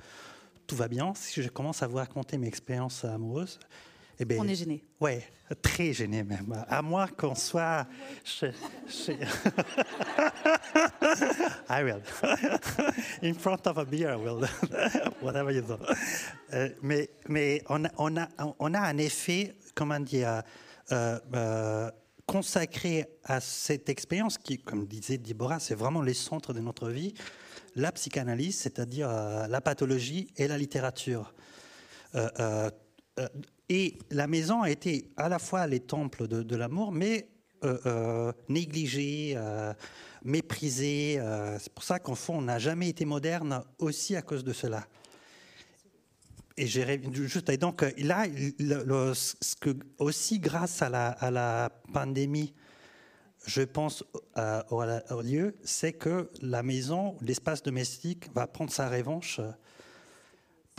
tout 0.67 0.75
va 0.77 0.87
bien. 0.87 1.13
Si 1.15 1.41
je 1.41 1.49
commence 1.49 1.83
à 1.83 1.87
vous 1.87 1.97
raconter 1.97 2.37
mes 2.37 2.47
expériences 2.47 3.03
amoureuses, 3.03 3.59
eh 4.29 4.39
on 4.39 4.47
est 4.47 4.55
gêné. 4.55 4.83
Ouais, 4.99 5.23
très 5.61 5.93
gêné 5.93 6.23
même. 6.23 6.63
À 6.67 6.81
moins 6.81 7.07
qu'on 7.07 7.35
soit. 7.35 7.87
Chez, 8.23 8.51
chez... 8.87 9.17
I 11.69 11.83
will. 11.83 12.01
In 13.23 13.33
front 13.33 13.65
of 13.65 13.77
a 13.77 13.85
beer, 13.85 14.11
I 14.11 14.15
will. 14.15 14.47
Whatever 15.21 15.51
you 15.51 15.61
do. 15.61 15.77
Euh, 16.53 16.69
mais 16.81 17.09
mais 17.27 17.63
on, 17.69 17.85
a, 17.85 17.89
on, 17.97 18.17
a, 18.17 18.27
on 18.59 18.73
a 18.73 18.79
un 18.79 18.97
effet, 18.97 19.55
comment 19.73 19.99
dire, 19.99 20.43
euh, 20.91 21.19
euh, 21.33 21.89
consacré 22.27 23.07
à 23.23 23.39
cette 23.39 23.89
expérience 23.89 24.37
qui, 24.37 24.57
comme 24.57 24.85
disait 24.85 25.17
Deborah, 25.17 25.59
c'est 25.59 25.75
vraiment 25.75 26.01
les 26.01 26.13
centres 26.13 26.53
de 26.53 26.59
notre 26.59 26.89
vie. 26.89 27.13
La 27.75 27.91
psychanalyse, 27.91 28.59
c'est-à-dire 28.59 29.09
euh, 29.09 29.47
la 29.47 29.61
pathologie 29.61 30.27
et 30.37 30.47
la 30.47 30.57
littérature. 30.57 31.33
Euh, 32.15 32.29
euh, 32.39 32.69
et 33.69 33.97
la 34.09 34.27
maison 34.27 34.61
a 34.61 34.69
été 34.69 35.11
à 35.15 35.29
la 35.29 35.39
fois 35.39 35.65
les 35.67 35.79
temples 35.79 36.27
de, 36.27 36.55
l'amour, 36.55 36.91
mais 36.91 37.29
euh, 37.63 37.77
euh, 37.85 38.33
euh, 38.55 39.73
méprisée. 40.23 41.19
c'est 41.59 41.73
pour 41.73 41.83
ça 41.83 41.99
qu'en 41.99 42.15
fond, 42.15 42.39
on 42.39 42.41
n'a 42.41 42.59
jamais 42.59 42.89
été 42.89 43.05
moderne 43.05 43.63
aussi 43.79 44.15
à 44.15 44.21
cause 44.21 44.43
de 44.43 44.53
cela. 44.53 44.85
Et, 46.57 46.67
juste, 46.67 47.49
et 47.49 47.57
donc 47.57 47.85
là, 47.97 48.25
ce 49.03 49.55
que, 49.55 49.75
aussi 49.97 50.39
grâce 50.39 50.81
à 50.81 50.89
la, 50.89 51.69
pandémie, 51.93 52.53
je 53.45 53.61
pense 53.61 54.03
euh, 54.37 54.61
au, 54.69 54.83
au, 54.83 55.21
lieu, 55.21 55.55
c'est 55.63 55.93
que 55.93 56.29
la 56.41 56.61
maison, 56.61 57.15
l'espace 57.21 57.63
domestique, 57.63 58.29
va 58.35 58.47
prendre 58.47 58.71
sa 58.71 58.89
revanche 58.89 59.39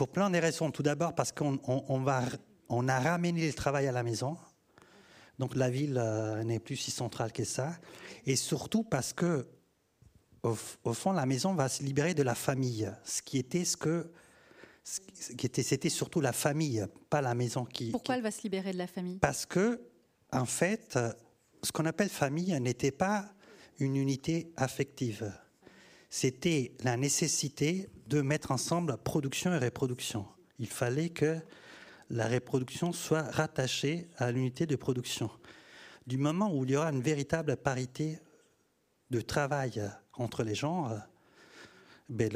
pour 0.02 0.08
plein 0.08 0.30
de 0.30 0.38
raisons. 0.38 0.72
Tout 0.72 0.82
d'abord 0.82 1.14
parce 1.14 1.30
qu'on 1.30 1.60
on, 1.68 1.84
on 1.86 2.00
va 2.00 2.24
on 2.68 2.88
a 2.88 2.98
ramené 2.98 3.46
le 3.46 3.52
travail 3.52 3.86
à 3.86 3.92
la 3.92 4.02
maison. 4.02 4.36
Donc 5.38 5.54
la 5.54 5.70
ville 5.70 5.96
euh, 5.96 6.42
n'est 6.42 6.58
plus 6.58 6.74
si 6.74 6.90
centrale 6.90 7.30
que 7.30 7.44
ça. 7.44 7.78
Et 8.26 8.34
surtout 8.34 8.82
parce 8.82 9.12
que, 9.12 9.46
au, 10.42 10.56
au, 10.82 10.92
fond, 10.92 11.12
la 11.12 11.24
maison 11.24 11.54
va 11.54 11.68
se 11.68 11.84
libérer 11.84 12.14
de 12.14 12.24
la 12.24 12.34
famille. 12.34 12.90
Ce 13.04 13.22
qui 13.22 13.38
était 13.38 13.64
ce 13.64 13.76
que. 13.76 14.10
Ce 14.82 14.98
qui 15.34 15.46
était, 15.46 15.62
c'était 15.62 15.88
surtout 15.88 16.20
la 16.20 16.32
famille, 16.32 16.84
pas 17.08 17.20
la 17.20 17.36
maison 17.36 17.64
qui. 17.64 17.92
Pourquoi 17.92 18.16
qui, 18.16 18.18
elle 18.18 18.24
va 18.24 18.32
se 18.32 18.42
libérer 18.42 18.72
de 18.72 18.78
la 18.78 18.88
famille? 18.88 19.20
Parce 19.20 19.46
que, 19.46 19.80
en 20.32 20.46
fait, 20.46 20.98
ce 21.62 21.70
qu'on 21.70 21.86
appelle 21.86 22.08
famille 22.08 22.58
n'était 22.58 22.90
pas 22.90 23.32
une 23.78 23.94
unité 23.94 24.52
affective. 24.56 25.32
C'était 26.10 26.72
la 26.82 26.96
nécessité 26.96 27.88
de 28.06 28.20
mettre 28.20 28.50
ensemble 28.50 28.96
production 28.98 29.52
et 29.52 29.58
reproduction. 29.58 30.26
Il 30.58 30.68
fallait 30.68 31.10
que 31.10 31.38
la 32.10 32.28
reproduction 32.28 32.92
soit 32.92 33.22
rattachée 33.22 34.08
à 34.18 34.30
l'unité 34.30 34.66
de 34.66 34.76
production. 34.76 35.30
Du 36.06 36.18
moment 36.18 36.54
où 36.54 36.64
il 36.64 36.72
y 36.72 36.76
aura 36.76 36.90
une 36.90 37.00
véritable 37.00 37.56
parité 37.56 38.18
de 39.10 39.20
travail 39.20 39.82
entre 40.14 40.42
les 40.42 40.54
genres, 40.54 40.92
ben 42.08 42.30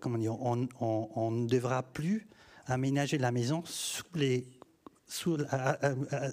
comment 0.00 0.18
dire, 0.18 0.40
on, 0.40 1.30
ne 1.30 1.46
devra 1.46 1.82
plus 1.82 2.28
aménager 2.66 3.18
la 3.18 3.32
maison 3.32 3.62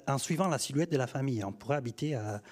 en 0.06 0.18
suivant 0.18 0.48
la 0.48 0.58
silhouette 0.58 0.92
de 0.92 0.96
la 0.96 1.06
famille. 1.06 1.44
On 1.44 1.52
pourrait 1.52 1.76
habiter 1.76 2.14
à 2.14 2.42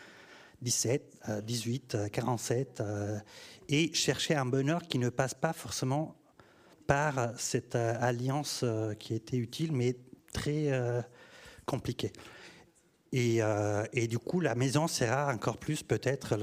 17, 0.62 1.20
18, 1.44 1.96
47 2.12 2.82
et 3.70 3.94
chercher 3.94 4.34
un 4.34 4.44
bonheur 4.44 4.82
qui 4.82 4.98
ne 4.98 5.08
passe 5.08 5.32
pas 5.32 5.52
forcément 5.52 6.16
par 6.86 7.30
cette 7.38 7.76
euh, 7.76 7.94
alliance 8.00 8.62
euh, 8.64 8.94
qui 8.94 9.14
était 9.14 9.36
utile, 9.36 9.70
mais 9.72 9.96
très 10.32 10.72
euh, 10.72 11.00
compliquée. 11.64 12.12
Et, 13.12 13.42
du 14.06 14.20
coup, 14.20 14.38
la 14.38 14.54
maison 14.54 14.86
sera 14.86 15.32
encore 15.34 15.56
plus 15.56 15.82
peut-être 15.82 16.36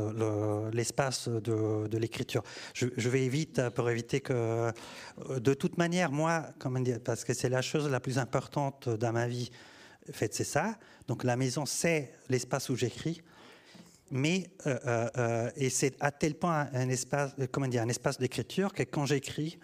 l'espace 0.73 1.29
de, 1.29 1.97
l'écriture. 1.97 2.43
Je, 2.73 3.09
vais 3.09 3.29
vite 3.29 3.61
pour 3.69 3.89
éviter 3.89 4.19
que, 4.19 4.73
de 5.29 5.53
toute 5.53 5.77
manière, 5.77 6.11
moi, 6.11 6.49
parce 7.05 7.23
que 7.23 7.33
c'est 7.33 7.47
la 7.47 7.61
chose 7.61 7.89
la 7.89 8.01
plus 8.01 8.19
importante 8.19 8.89
dans 8.89 9.13
ma 9.13 9.29
vie, 9.29 9.49
en 10.09 10.11
fait, 10.11 10.33
c'est 10.33 10.43
ça. 10.43 10.77
Donc 11.07 11.23
la 11.23 11.37
maison, 11.37 11.65
c'est 11.65 12.11
l'espace 12.27 12.67
où 12.67 12.75
j'écris. 12.75 13.21
Mais 14.11 14.49
et 15.55 15.69
c'est 15.69 15.95
à 15.99 16.11
tel 16.11 16.35
point 16.35 16.69
un 16.73 16.89
espace, 16.89 17.35
comment 17.51 17.67
dire, 17.67 17.81
un 17.81 17.89
espace 17.89 18.17
d'écriture 18.17 18.73
que 18.73 18.83
quand 18.83 19.05
j'écris, 19.05 19.59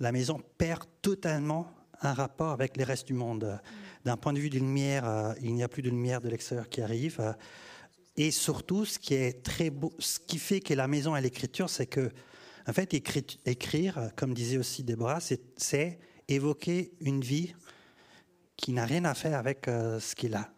la 0.00 0.12
maison 0.12 0.40
perd 0.58 0.84
totalement 1.02 1.72
un 2.02 2.14
rapport 2.14 2.50
avec 2.50 2.76
les 2.76 2.84
restes 2.84 3.06
du 3.06 3.12
monde. 3.12 3.60
D'un 4.04 4.16
point 4.16 4.32
de 4.32 4.38
vue 4.38 4.50
de 4.50 4.58
lumière, 4.58 5.06
euh, 5.06 5.34
il 5.42 5.54
n'y 5.54 5.62
a 5.62 5.68
plus 5.68 5.82
de 5.82 5.90
lumière 5.90 6.20
de 6.20 6.28
l'extérieur 6.28 6.68
qui 6.68 6.80
arrive. 6.80 7.20
et 8.16 8.30
surtout, 8.30 8.84
ce 8.84 8.98
qui 8.98 10.38
fait 10.38 10.60
que 10.60 10.74
la 10.74 10.88
maison 10.88 11.14
et 11.16 11.20
l'écriture, 11.20 11.70
c'est 11.70 11.86
que, 11.86 12.10
en 12.66 12.72
fait, 12.72 12.92
écrire, 12.94 14.10
comme 14.16 14.34
disait 14.34 14.58
aussi 14.58 14.82
Déborah, 14.82 15.20
c'est 15.20 15.98
évoquer 16.28 16.92
une 17.00 17.20
vie 17.20 17.54
qui 18.56 18.72
n'a 18.72 18.84
rien 18.84 19.04
à 19.04 19.14
faire 19.14 19.38
avec 19.38 19.68
euh, 19.68 20.00
ce 20.00 20.14
qu'il 20.14 20.34
a. 20.34 20.52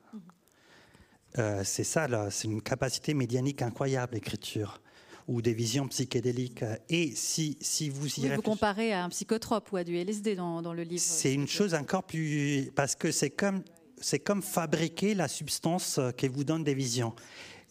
Euh, 1.39 1.62
c'est 1.64 1.85
ça, 1.85 2.07
c'est 2.30 2.49
une 2.49 2.62
capacité 2.62 3.14
médianique 3.14 3.62
incroyable, 3.62 4.14
l'écriture 4.14 4.80
ou 5.28 5.41
des 5.41 5.55
visions 5.55 5.87
psychédéliques. 5.89 6.64
Et 6.89 7.12
si, 7.14 7.57
si 7.61 7.89
vous 7.89 8.09
y 8.18 8.22
oui, 8.22 8.35
Vous 8.35 8.43
comparez 8.43 8.93
à 8.93 9.05
un 9.05 9.09
psychotrope 9.09 9.70
ou 9.72 9.76
à 9.76 9.85
du 9.85 9.97
LSD 9.97 10.35
dans, 10.35 10.62
dans 10.62 10.74
le 10.74 10.83
livre. 10.83 11.03
C'est 11.03 11.33
une 11.33 11.47
chose 11.47 11.74
encore 11.74 12.03
plus... 12.03 12.70
Parce 12.74 12.97
que 12.97 13.12
c'est 13.12 13.30
comme, 13.30 13.62
c'est 14.01 14.18
comme 14.18 14.43
fabriquer 14.43 15.14
la 15.14 15.28
substance 15.28 16.01
qui 16.16 16.28
vous 16.28 16.45
donne 16.45 16.64
des 16.64 16.74
visions. 16.74 17.14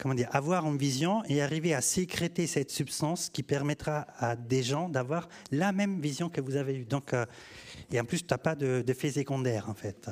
Comment 0.02 0.16
dire, 0.16 0.30
avoir 0.32 0.66
une 0.66 0.80
vision 0.80 1.24
et 1.26 1.44
arriver 1.44 1.76
à 1.76 1.82
sécréter 1.82 2.48
cette 2.48 2.72
substance 2.72 3.30
qui 3.30 3.44
permettra 3.44 4.08
à 4.18 4.36
des 4.36 4.64
gens 4.64 4.90
d'avoir 4.90 5.30
la 5.52 5.72
même 5.72 6.02
vision 6.02 6.28
que 6.28 6.42
vous 6.42 6.56
avez 6.56 6.76
eue. 6.76 6.86
Donc, 6.86 7.14
euh, 7.14 7.26
et 7.92 8.00
en 8.00 8.06
plus, 8.06 8.22
tu 8.22 8.28
n'as 8.32 8.40
pas 8.40 8.56
d'effet 8.56 9.12
secondaire, 9.12 9.70
en 9.70 9.76
fait. 9.76 10.10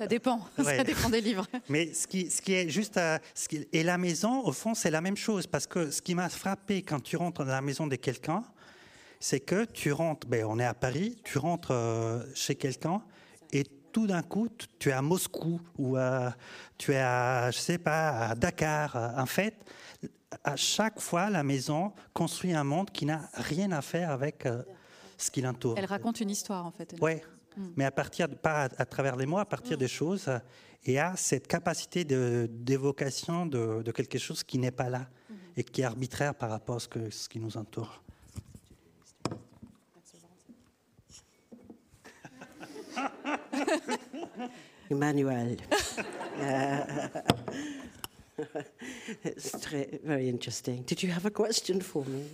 Ça 0.00 0.06
dépend, 0.06 0.40
ça 0.56 0.82
dépend 0.82 1.10
des 1.10 1.20
livres. 1.20 1.46
Mais 1.68 1.92
ce 1.92 2.06
qui, 2.06 2.30
ce 2.30 2.40
qui 2.40 2.54
est 2.54 2.70
juste. 2.70 2.98
ce 3.34 3.48
qui, 3.48 3.68
et 3.70 3.82
la 3.82 3.98
maison, 3.98 4.42
au 4.46 4.52
fond, 4.52 4.72
c'est 4.74 4.90
la 4.90 5.02
même 5.02 5.18
chose. 5.18 5.46
Parce 5.46 5.66
que 5.66 5.90
ce 5.90 6.00
qui 6.00 6.14
m'a 6.14 6.30
frappé 6.30 6.80
quand 6.80 7.00
tu 7.02 7.18
rentres 7.18 7.44
dans 7.44 7.52
la 7.52 7.60
maison 7.60 7.86
de 7.86 7.96
quelqu'un, 7.96 8.42
c'est 9.18 9.40
que 9.40 9.66
tu 9.66 9.92
rentres, 9.92 10.26
ben, 10.26 10.46
on 10.46 10.58
est 10.58 10.64
à 10.64 10.72
Paris, 10.72 11.18
tu 11.22 11.36
rentres 11.36 11.72
euh, 11.72 12.22
chez 12.34 12.54
quelqu'un 12.54 13.02
et 13.52 13.64
tout 13.92 14.06
d'un 14.06 14.22
coup, 14.22 14.48
tu 14.78 14.88
es 14.88 14.92
à 14.92 15.02
Moscou 15.02 15.60
ou 15.76 15.98
tu 16.78 16.92
es 16.92 16.98
à, 16.98 17.50
je 17.50 17.58
sais 17.58 17.76
pas, 17.76 18.30
à 18.30 18.34
Dakar. 18.34 18.96
En 19.18 19.26
fait, 19.26 19.54
à 20.44 20.56
chaque 20.56 20.98
fois, 20.98 21.28
la 21.28 21.42
maison 21.42 21.92
construit 22.14 22.54
un 22.54 22.64
monde 22.64 22.90
qui 22.90 23.04
n'a 23.04 23.28
rien 23.34 23.70
à 23.72 23.82
faire 23.82 24.12
avec 24.12 24.46
euh, 24.46 24.62
ce 25.18 25.30
qui 25.30 25.42
l'entoure. 25.42 25.74
Elle 25.76 25.84
raconte 25.84 26.20
une 26.20 26.30
histoire, 26.30 26.64
en 26.64 26.70
fait. 26.70 26.94
Oui. 27.02 27.20
Mm. 27.60 27.72
mais 27.76 27.84
à 27.84 27.90
partir, 27.90 28.28
pas 28.28 28.68
à, 28.76 28.86
travers 28.86 29.16
les 29.16 29.26
mots, 29.26 29.38
à 29.38 29.44
partir 29.44 29.76
mm. 29.76 29.80
des 29.80 29.88
choses, 29.88 30.30
et 30.86 30.98
à 30.98 31.14
cette 31.16 31.46
capacité 31.46 32.04
d'évocation 32.04 33.44
de, 33.44 33.82
de, 33.82 33.92
quelque 33.92 34.18
chose 34.18 34.42
qui 34.42 34.56
n'est 34.58 34.70
pas 34.70 34.88
là 34.88 35.00
mm-hmm. 35.00 35.58
et 35.58 35.64
qui 35.64 35.82
est 35.82 35.84
arbitraire 35.84 36.34
par 36.34 36.48
rapport 36.48 36.76
à 36.76 36.80
ce, 36.80 36.88
que, 36.88 37.10
ce 37.10 37.28
qui 37.28 37.38
nous 37.38 37.58
entoure. 37.58 38.02
Emmanuel. 44.90 45.58
it's 49.24 49.52
très, 49.60 50.00
very 50.02 50.30
interesting. 50.30 50.82
Did 50.84 51.02
you 51.02 51.12
have 51.12 51.26
a 51.26 51.30
question 51.30 51.80
for 51.80 52.06
me? 52.06 52.24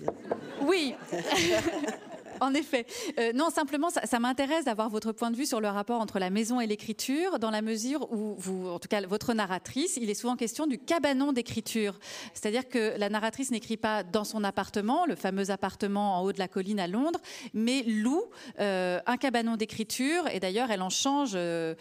Oui. 0.62 0.94
en 2.40 2.54
effet. 2.54 2.86
Euh, 3.18 3.32
non, 3.32 3.50
simplement, 3.50 3.90
ça, 3.90 4.18
m'intéresse 4.18 4.64
d'avoir 4.64 4.88
votre 4.88 5.12
point 5.12 5.30
de 5.30 5.36
vue 5.36 5.46
sur 5.46 5.60
le 5.60 5.68
rapport 5.68 6.00
entre 6.00 6.18
la 6.18 6.30
maison 6.30 6.60
et 6.60 6.66
l'écriture, 6.66 7.38
dans 7.38 7.50
la 7.50 7.62
mesure 7.62 8.10
où 8.12 8.36
en 8.68 8.78
tout 8.78 8.88
cas, 8.88 9.00
votre 9.06 9.34
narratrice, 9.34 9.96
il 10.00 10.10
est 10.10 10.14
souvent 10.14 10.36
question 10.36 10.66
du 10.66 10.78
cabanon 10.78 11.32
d'écriture. 11.32 11.98
C'est-à-dire 12.34 12.68
que 12.68 12.98
la 12.98 13.08
narratrice 13.08 13.50
n'écrit 13.50 13.76
pas 13.76 14.02
dans 14.02 14.24
son 14.24 14.44
appartement, 14.44 15.06
le 15.06 15.16
fameux 15.16 15.50
appartement 15.50 16.18
en 16.18 16.22
haut 16.22 16.32
de 16.32 16.38
la 16.38 16.48
colline 16.48 16.80
à 16.80 16.86
Londres, 16.86 17.20
mais 17.54 17.82
loue 17.82 18.24
euh, 18.60 19.00
un 19.06 19.16
cabanon 19.16 19.56
d'écriture. 19.56 20.28
Et 20.32 20.40
d'ailleurs, 20.40 20.70
elle 20.70 20.82
en 20.82 20.90
change 20.90 21.32
euh, 21.34 21.74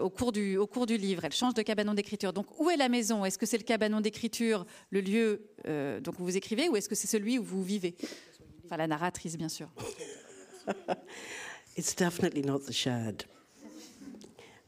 au, 0.00 0.10
cours 0.10 0.32
du, 0.32 0.58
livre. 0.96 1.24
Elle 1.24 1.32
change 1.32 1.54
de 1.54 1.62
cabanon 1.62 1.94
d'écriture. 1.94 2.32
Donc, 2.32 2.46
où 2.60 2.70
est 2.70 2.76
la 2.76 2.88
maison? 2.88 3.24
Est-ce 3.24 3.38
que 3.38 3.46
c'est 3.46 3.58
le 3.58 3.64
cabanon 3.64 4.00
d'écriture, 4.00 4.66
le 4.90 5.00
lieu 5.00 5.42
où 5.66 6.24
vous 6.24 6.36
écrivez, 6.36 6.68
ou 6.68 6.76
est-ce 6.76 6.88
que 6.88 6.94
c'est 6.94 7.08
celui 7.08 7.38
où 7.38 7.42
vous 7.42 7.62
vivez? 7.62 7.96
Enfin, 8.66 8.78
la 8.78 8.88
narratrice, 8.88 9.36
bien 9.36 9.48
sûr. 9.48 9.68
it's 11.76 11.94
definitely 11.94 12.42
not 12.42 12.66
the 12.66 12.72
shed. 12.72 13.24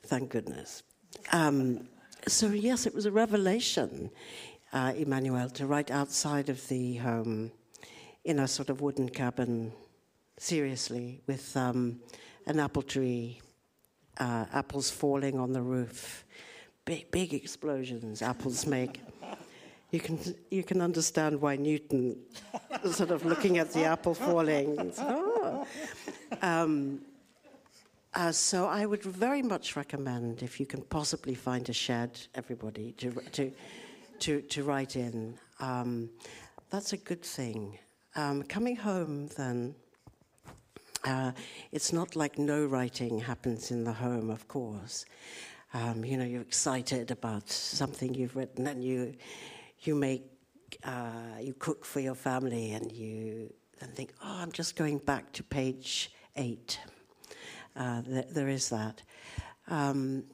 Thank 0.04 0.30
goodness. 0.30 0.84
Um, 1.32 1.88
so, 2.28 2.46
yes, 2.50 2.86
it 2.86 2.94
was 2.94 3.06
a 3.06 3.10
revelation, 3.10 4.10
uh, 4.72 4.92
Emmanuel, 4.96 5.50
to 5.50 5.66
write 5.66 5.90
outside 5.90 6.48
of 6.48 6.68
the 6.68 6.94
home 6.98 7.50
in 8.24 8.38
a 8.38 8.46
sort 8.46 8.70
of 8.70 8.82
wooden 8.82 9.08
cabin, 9.08 9.72
seriously, 10.38 11.20
with 11.26 11.56
um, 11.56 11.98
an 12.46 12.60
apple 12.60 12.82
tree, 12.82 13.40
uh, 14.18 14.44
apples 14.52 14.92
falling 14.92 15.40
on 15.40 15.52
the 15.52 15.62
roof, 15.62 16.24
big, 16.84 17.10
big 17.10 17.34
explosions 17.34 18.22
apples 18.22 18.64
make 18.64 19.00
you 19.90 20.00
can 20.00 20.18
you 20.50 20.62
can 20.62 20.80
understand 20.82 21.40
why 21.40 21.56
Newton, 21.56 22.18
sort 22.90 23.10
of 23.10 23.24
looking 23.24 23.58
at 23.58 23.72
the 23.72 23.84
apple 23.84 24.14
falling. 24.14 24.92
Oh. 24.98 25.66
Um, 26.42 27.00
uh, 28.14 28.32
so 28.32 28.66
I 28.66 28.84
would 28.86 29.02
very 29.02 29.42
much 29.42 29.76
recommend, 29.76 30.42
if 30.42 30.58
you 30.58 30.66
can 30.66 30.82
possibly 30.82 31.34
find 31.34 31.68
a 31.68 31.72
shed, 31.72 32.18
everybody 32.34 32.92
to 32.92 33.10
to 33.32 33.52
to, 34.20 34.42
to 34.42 34.64
write 34.64 34.96
in. 34.96 35.38
Um, 35.60 36.10
that's 36.70 36.92
a 36.92 36.96
good 36.96 37.22
thing. 37.22 37.78
Um, 38.16 38.42
coming 38.42 38.76
home, 38.76 39.28
then. 39.36 39.74
Uh, 41.04 41.30
it's 41.70 41.92
not 41.92 42.16
like 42.16 42.38
no 42.38 42.66
writing 42.66 43.20
happens 43.20 43.70
in 43.70 43.84
the 43.84 43.92
home, 43.92 44.30
of 44.30 44.48
course. 44.48 45.06
Um, 45.72 46.04
you 46.04 46.16
know, 46.16 46.24
you're 46.24 46.42
excited 46.42 47.12
about 47.12 47.48
something 47.48 48.12
you've 48.14 48.34
written, 48.34 48.66
and 48.66 48.82
you 48.82 49.14
you 49.80 49.94
make, 49.94 50.24
uh, 50.84 51.38
you 51.40 51.54
cook 51.54 51.84
for 51.84 52.00
your 52.00 52.14
family 52.14 52.72
and 52.72 52.92
you 52.92 53.52
then 53.80 53.90
think, 53.90 54.12
oh, 54.22 54.38
I'm 54.40 54.52
just 54.52 54.76
going 54.76 54.98
back 54.98 55.32
to 55.32 55.42
page 55.42 56.12
eight. 56.36 56.80
Uh, 57.76 58.02
th- 58.02 58.28
there 58.30 58.48
is 58.48 58.68
that. 58.70 59.02
Um, 59.68 60.24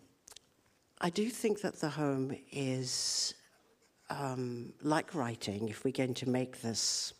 I 1.01 1.11
do 1.11 1.29
think 1.29 1.61
that 1.61 1.81
the 1.81 1.91
home 1.91 2.35
is 2.51 3.35
um, 4.11 4.73
like 4.83 5.15
writing, 5.15 5.69
if 5.69 5.85
we're 5.85 5.93
going 5.93 6.15
to 6.15 6.29
make 6.29 6.63
this 6.63 7.13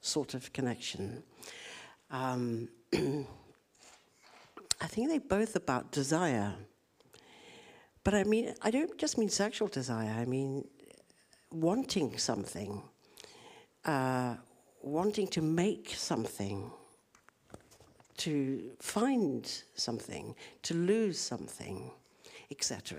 sort 0.00 0.34
of 0.34 0.52
connection. 0.52 1.22
Um, 2.10 2.68
I 2.92 4.86
think 4.86 5.08
they're 5.08 5.20
both 5.20 5.56
about 5.56 5.92
desire. 5.92 6.54
But 8.02 8.14
I 8.14 8.24
mean, 8.24 8.54
I 8.62 8.70
don't 8.70 8.96
just 8.98 9.18
mean 9.18 9.28
sexual 9.28 9.68
desire, 9.68 10.10
I 10.10 10.24
mean 10.24 10.66
wanting 11.50 12.18
something, 12.18 12.82
uh, 13.84 14.36
wanting 14.82 15.26
to 15.28 15.42
make 15.42 15.92
something, 15.96 16.70
to 18.16 18.70
find 18.80 19.62
something, 19.74 20.34
to 20.62 20.74
lose 20.74 21.18
something, 21.18 21.90
etc. 22.50 22.98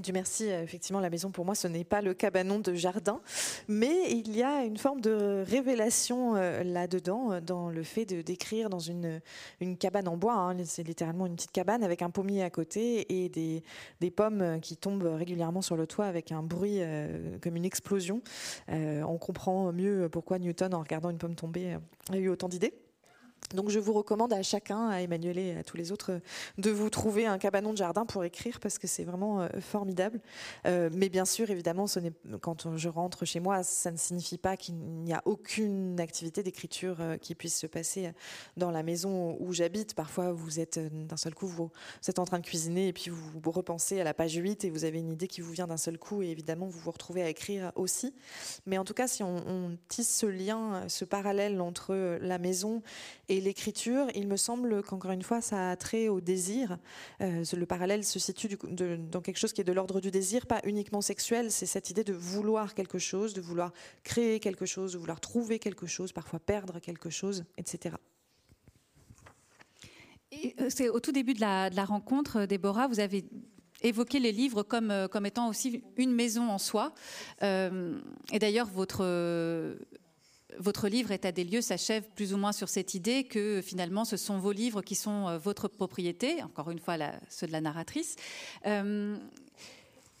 Dieu 0.00 0.12
merci, 0.12 0.50
euh, 0.50 0.62
effectivement, 0.62 1.00
la 1.00 1.10
maison 1.10 1.30
pour 1.30 1.44
moi, 1.44 1.54
ce 1.54 1.68
n'est 1.68 1.84
pas 1.84 2.02
le 2.02 2.14
cabanon 2.14 2.58
de 2.58 2.74
jardin, 2.74 3.20
mais 3.68 4.10
il 4.10 4.36
y 4.36 4.42
a 4.42 4.64
une 4.64 4.76
forme 4.76 5.00
de 5.00 5.44
révélation 5.46 6.36
euh, 6.36 6.62
là-dedans, 6.62 7.32
euh, 7.32 7.40
dans 7.40 7.70
le 7.70 7.82
fait 7.82 8.04
de 8.04 8.22
décrire 8.22 8.68
dans 8.68 8.78
une, 8.78 9.20
cabane 9.78 10.08
en 10.08 10.16
bois. 10.16 10.34
Hein. 10.34 10.56
c'est 10.64 10.82
littéralement 10.82 11.26
une 11.26 11.36
petite 11.36 11.52
cabane 11.52 11.82
avec 11.82 12.02
un 12.02 12.10
pommier 12.10 12.42
à 12.42 12.50
côté 12.50 13.24
et 13.24 13.28
des, 13.28 14.10
pommes 14.10 14.60
qui 14.60 14.76
tombent 14.76 15.02
régulièrement 15.16 15.62
sur 15.62 15.76
le 15.76 15.86
toit 15.86 16.06
avec 16.06 16.32
un 16.32 16.42
bruit 16.42 16.80
comme 17.42 17.56
une 17.56 17.64
explosion. 17.64 18.22
on 18.68 19.18
comprend 19.18 19.72
mieux 19.72 20.08
pourquoi 20.08 20.38
Newton, 20.38 20.72
en 20.74 20.80
regardant 20.80 21.10
une 21.10 21.18
pomme 21.18 21.34
tomber, 21.34 21.76
a 22.10 22.16
eu 22.16 22.28
autant 22.28 22.48
d'idées. 22.48 22.72
Donc 23.54 23.70
je 23.70 23.78
vous 23.78 23.92
recommande 23.92 24.32
à 24.32 24.42
chacun, 24.42 24.88
à 24.88 25.00
Emmanuel 25.00 25.38
et 25.38 25.56
à 25.56 25.62
tous 25.62 25.76
les 25.76 25.92
autres, 25.92 26.20
de 26.58 26.70
vous 26.70 26.90
trouver 26.90 27.26
un 27.26 27.38
cabanon 27.38 27.72
de 27.72 27.78
jardin 27.78 28.04
pour 28.04 28.24
écrire 28.24 28.58
parce 28.58 28.78
que 28.78 28.86
c'est 28.86 29.04
vraiment 29.04 29.42
euh, 29.42 29.48
formidable. 29.60 30.20
Euh, 30.66 30.90
mais 30.92 31.08
bien 31.08 31.24
sûr, 31.24 31.48
évidemment, 31.50 31.86
quand 32.40 32.76
je 32.76 32.88
rentre 32.88 33.24
chez 33.24 33.38
moi, 33.38 33.62
ça 33.62 33.92
ne 33.92 33.96
signifie 33.96 34.38
pas 34.38 34.56
qu'il 34.56 34.74
n'y 34.74 35.12
a 35.12 35.22
aucune 35.26 36.00
activité 36.00 36.42
d'écriture 36.42 36.96
euh, 37.00 37.16
qui 37.18 37.34
puisse 37.34 37.56
se 37.56 37.66
passer 37.68 38.10
dans 38.56 38.70
la 38.72 38.82
maison 38.82 39.36
où 39.38 39.52
j'habite. 39.52 39.94
Parfois, 39.94 40.32
vous 40.32 40.58
êtes 40.58 40.80
d'un 41.06 41.16
seul 41.16 41.34
coup, 41.34 41.46
vous, 41.46 41.70
êtes 42.06 42.18
en 42.18 42.24
train 42.24 42.40
de 42.40 42.46
cuisiner 42.46 42.88
et 42.88 42.92
puis 42.92 43.10
vous, 43.10 43.40
vous 43.40 43.50
repensez 43.52 44.00
à 44.00 44.04
la 44.04 44.14
page 44.14 44.34
8 44.34 44.64
et 44.64 44.70
vous 44.70 44.84
avez 44.84 44.98
une 44.98 45.12
idée 45.12 45.28
qui 45.28 45.40
vous 45.40 45.52
vient 45.52 45.68
d'un 45.68 45.76
seul 45.76 45.98
coup 45.98 46.22
et 46.22 46.30
évidemment, 46.30 46.66
vous 46.66 46.80
vous 46.80 46.90
retrouvez 46.90 47.22
à 47.22 47.28
écrire 47.28 47.70
aussi. 47.76 48.12
Mais 48.66 48.76
en 48.76 48.84
tout 48.84 48.94
cas, 48.94 49.06
si 49.06 49.22
on 49.22 49.78
tisse 49.88 50.14
ce 50.14 50.26
lien, 50.26 50.82
ce 50.88 51.04
parallèle 51.04 51.60
entre 51.60 52.18
la 52.20 52.38
maison 52.38 52.82
et 53.28 53.40
l'écriture, 53.40 54.06
il 54.14 54.28
me 54.28 54.36
semble 54.36 54.82
qu'encore 54.84 55.10
une 55.10 55.22
fois, 55.22 55.40
ça 55.40 55.70
a 55.70 55.76
trait 55.76 56.08
au 56.08 56.20
désir. 56.20 56.78
Euh, 57.20 57.44
le 57.56 57.66
parallèle 57.66 58.04
se 58.04 58.20
situe 58.20 58.56
dans 58.70 59.20
quelque 59.20 59.38
chose 59.38 59.52
qui 59.52 59.60
est 59.60 59.64
de 59.64 59.72
l'ordre 59.72 60.00
du 60.00 60.12
désir, 60.12 60.46
pas 60.46 60.60
uniquement 60.64 61.00
sexuel. 61.00 61.50
C'est 61.50 61.66
cette 61.66 61.90
idée 61.90 62.04
de 62.04 62.12
vouloir 62.12 62.74
quelque 62.74 62.98
chose, 62.98 63.34
de 63.34 63.40
vouloir 63.40 63.72
créer 64.04 64.38
quelque 64.38 64.64
chose, 64.64 64.92
de 64.92 64.98
vouloir 64.98 65.20
trouver 65.20 65.58
quelque 65.58 65.86
chose, 65.86 66.12
parfois 66.12 66.38
perdre 66.38 66.78
quelque 66.78 67.10
chose, 67.10 67.44
etc. 67.58 67.96
Euh, 70.32 70.68
c'est 70.68 70.88
au 70.88 71.00
tout 71.00 71.12
début 71.12 71.34
de 71.34 71.40
la, 71.40 71.84
rencontre, 71.84 72.46
Déborah, 72.46 72.86
vous 72.86 73.00
avez 73.00 73.24
évoqué 73.82 74.20
les 74.20 74.32
livres 74.32 74.62
comme, 74.62 74.92
euh, 74.92 75.08
comme 75.08 75.26
étant 75.26 75.48
aussi 75.48 75.82
une 75.96 76.12
maison 76.12 76.48
en 76.48 76.58
soi. 76.58 76.94
et 77.42 78.38
d'ailleurs, 78.38 78.68
votre 78.68 79.04
votre 80.58 80.88
livre 80.88 81.12
à 81.26 81.32
des 81.32 81.44
lieux 81.44 81.60
s'achève 81.60 82.04
plus 82.14 82.32
ou 82.32 82.36
moins 82.36 82.52
sur 82.52 82.68
cette 82.68 82.94
idée 82.94 83.24
que 83.24 83.60
finalement 83.62 84.04
ce 84.04 84.16
sont 84.16 84.38
vos 84.38 84.52
livres 84.52 84.82
qui 84.82 84.94
sont 84.94 85.28
euh, 85.28 85.38
votre 85.38 85.68
propriété, 85.68 86.42
encore 86.42 86.70
une 86.70 86.78
fois 86.78 86.96
ceux 87.28 87.46
de 87.46 87.52
la 87.52 87.60
narratrice. 87.60 88.16
Euh, 88.66 89.16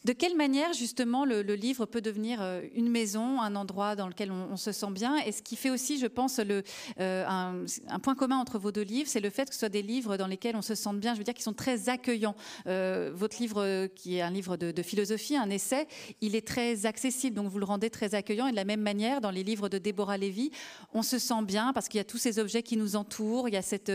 de 0.06 0.12
quelle 0.12 0.36
manière, 0.36 0.72
justement, 0.72 1.24
le, 1.24 1.42
livre 1.42 1.84
peut 1.84 2.00
devenir 2.00 2.38
euh, 2.40 2.62
une 2.76 2.88
maison, 2.88 3.40
un 3.40 3.56
endroit 3.56 3.96
dans 3.96 4.06
lequel 4.06 4.30
on, 4.30 4.56
se 4.56 4.70
sent 4.70 4.92
bien? 4.92 5.16
Et 5.26 5.32
ce 5.32 5.42
qui 5.42 5.56
fait 5.56 5.68
aussi, 5.68 5.98
je 5.98 6.06
pense, 6.06 6.38
euh, 6.38 7.24
un, 7.26 7.98
point 7.98 8.14
commun 8.14 8.36
entre 8.36 8.60
vos 8.60 8.70
deux 8.70 8.82
livres, 8.82 9.08
c'est 9.08 9.18
le 9.18 9.30
fait 9.30 9.48
que 9.48 9.54
ce 9.54 9.58
soit 9.58 9.68
des 9.68 9.82
livres 9.82 10.16
dans 10.16 10.28
lesquels 10.28 10.54
on 10.54 10.62
se 10.62 10.76
sente 10.76 11.00
bien, 11.00 11.14
je 11.14 11.18
veux 11.18 11.24
dire, 11.24 11.34
qui 11.34 11.42
sont 11.42 11.54
très 11.54 11.88
accueillants. 11.88 12.36
Euh, 12.68 13.10
votre 13.12 13.38
livre, 13.40 13.88
qui 13.96 14.18
est 14.18 14.22
un 14.22 14.30
livre 14.30 14.56
de, 14.56 14.82
philosophie, 14.82 15.36
un 15.36 15.50
essai, 15.50 15.88
il 16.20 16.36
est 16.36 16.46
très 16.46 16.86
accessible, 16.86 17.34
donc 17.34 17.48
vous 17.48 17.58
le 17.58 17.64
rendez 17.64 17.90
très 17.90 18.14
accueillant. 18.14 18.46
Et 18.46 18.52
de 18.52 18.56
la 18.56 18.64
même 18.64 18.82
manière, 18.82 19.20
dans 19.20 19.32
les 19.32 19.42
livres 19.42 19.68
de 19.68 19.78
Déborah 19.78 20.18
Lévy, 20.18 20.52
on 20.94 21.02
se 21.02 21.18
sent 21.18 21.42
bien 21.42 21.72
parce 21.72 21.88
qu'il 21.88 21.98
y 21.98 22.00
a 22.00 22.04
tous 22.04 22.18
ces 22.18 22.38
objets 22.38 22.62
qui 22.62 22.76
nous 22.76 22.94
entourent, 22.94 23.48
il 23.48 23.54
y 23.54 23.58
a 23.58 23.62
cette, 23.62 23.90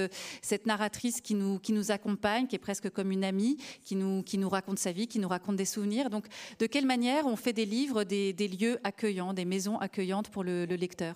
narratrice 0.66 1.22
qui 1.22 1.36
nous, 1.36 1.92
accompagne, 1.92 2.48
qui 2.48 2.58
est 2.58 2.60
presque 2.60 2.90
comme 2.90 3.12
une 3.12 3.24
amie, 3.24 3.56
qui 3.86 3.96
nous 3.96 4.50
raconte 4.50 4.78
sa 4.78 4.92
vie, 4.92 5.08
qui 5.08 5.20
nous 5.20 5.30
raconte 5.30 5.56
des 5.56 5.64
souvenirs. 5.64 6.01
Donc, 6.10 6.26
de 6.60 6.66
quelle 6.66 6.86
manière 6.86 7.26
on 7.26 7.36
fait 7.36 7.54
des 7.54 7.66
livres, 7.66 8.04
des, 8.04 8.34
lieux 8.34 8.80
accueillants, 8.84 9.34
des 9.34 9.46
maisons 9.46 9.78
accueillantes 9.78 10.30
pour 10.30 10.44
le, 10.44 10.66
lecteur? 10.66 11.16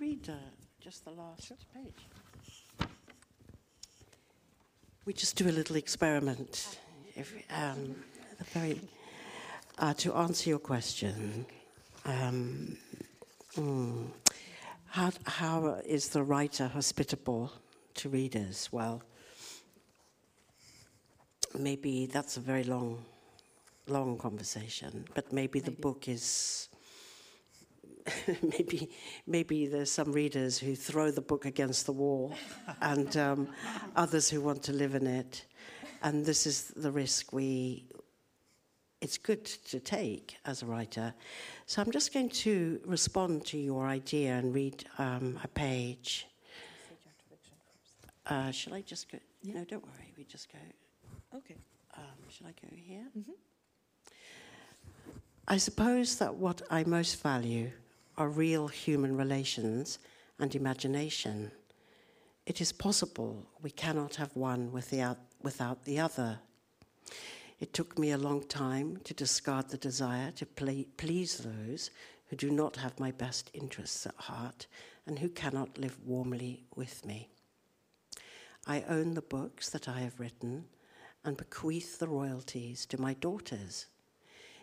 Read 0.00 0.30
uh, 0.30 0.32
just 0.82 1.04
the 1.04 1.10
last 1.10 1.52
page? 1.74 2.88
We 5.04 5.12
just 5.12 5.36
do 5.36 5.46
a 5.46 5.52
little 5.52 5.76
experiment. 5.76 6.78
If, 7.14 7.34
um, 7.50 7.96
very, 8.54 8.80
uh, 9.78 9.92
to 9.94 10.14
answer 10.14 10.48
your 10.48 10.58
question, 10.58 11.44
um, 12.06 12.78
mm, 13.56 14.06
how, 14.86 15.10
how 15.26 15.80
is 15.84 16.08
the 16.08 16.22
writer 16.22 16.68
hospitable? 16.68 17.52
To 18.00 18.08
readers? 18.08 18.70
Well, 18.72 19.02
maybe 21.58 22.06
that's 22.06 22.38
a 22.38 22.40
very 22.40 22.64
long, 22.64 23.04
long 23.88 24.16
conversation, 24.16 25.04
but 25.14 25.30
maybe, 25.32 25.60
maybe. 25.60 25.60
the 25.60 25.70
book 25.70 26.08
is. 26.08 26.68
maybe, 28.42 28.90
maybe 29.26 29.66
there's 29.66 29.90
some 29.90 30.10
readers 30.10 30.58
who 30.58 30.74
throw 30.74 31.10
the 31.10 31.20
book 31.20 31.44
against 31.44 31.84
the 31.84 31.92
wall, 31.92 32.34
and 32.80 33.14
um, 33.18 33.48
others 33.94 34.30
who 34.30 34.40
want 34.40 34.62
to 34.62 34.72
live 34.72 34.94
in 34.94 35.06
it, 35.06 35.44
and 36.02 36.24
this 36.24 36.46
is 36.46 36.72
the 36.76 36.90
risk 36.90 37.34
we. 37.34 37.84
It's 39.02 39.18
good 39.18 39.44
to 39.44 39.80
take 39.80 40.36
as 40.44 40.62
a 40.62 40.66
writer. 40.66 41.14
So 41.66 41.80
I'm 41.80 41.90
just 41.90 42.12
going 42.12 42.30
to 42.44 42.80
respond 42.84 43.46
to 43.46 43.58
your 43.58 43.86
idea 43.86 44.32
and 44.32 44.54
read 44.54 44.84
um, 44.98 45.38
a 45.42 45.48
page. 45.48 46.26
Uh, 48.26 48.50
shall 48.50 48.74
I 48.74 48.82
just 48.82 49.10
go? 49.10 49.18
Yeah. 49.42 49.54
No, 49.54 49.64
don't 49.64 49.84
worry. 49.84 50.12
We 50.16 50.24
just 50.24 50.48
go. 50.52 50.58
Okay. 51.38 51.56
Um, 51.96 52.04
shall 52.28 52.46
I 52.46 52.52
go 52.52 52.68
here? 52.74 53.06
Mm-hmm. 53.16 53.32
I 55.48 55.56
suppose 55.56 56.16
that 56.18 56.34
what 56.34 56.62
I 56.70 56.84
most 56.84 57.20
value 57.22 57.70
are 58.16 58.28
real 58.28 58.68
human 58.68 59.16
relations 59.16 59.98
and 60.38 60.54
imagination. 60.54 61.50
It 62.46 62.60
is 62.60 62.72
possible 62.72 63.46
we 63.62 63.70
cannot 63.70 64.16
have 64.16 64.34
one 64.36 64.70
without, 64.72 65.18
without 65.42 65.84
the 65.84 65.98
other. 65.98 66.38
It 67.58 67.74
took 67.74 67.98
me 67.98 68.12
a 68.12 68.18
long 68.18 68.42
time 68.44 68.98
to 69.04 69.14
discard 69.14 69.68
the 69.68 69.76
desire 69.76 70.30
to 70.32 70.46
please 70.46 71.38
those 71.38 71.90
who 72.28 72.36
do 72.36 72.50
not 72.50 72.76
have 72.76 72.98
my 73.00 73.10
best 73.10 73.50
interests 73.52 74.06
at 74.06 74.14
heart 74.16 74.66
and 75.06 75.18
who 75.18 75.28
cannot 75.28 75.76
live 75.78 75.96
warmly 76.06 76.62
with 76.76 77.04
me. 77.04 77.28
I 78.66 78.82
own 78.82 79.14
the 79.14 79.22
books 79.22 79.70
that 79.70 79.88
I 79.88 80.00
have 80.00 80.20
written 80.20 80.66
and 81.24 81.36
bequeath 81.36 81.98
the 81.98 82.08
royalties 82.08 82.86
to 82.86 83.00
my 83.00 83.14
daughters. 83.14 83.86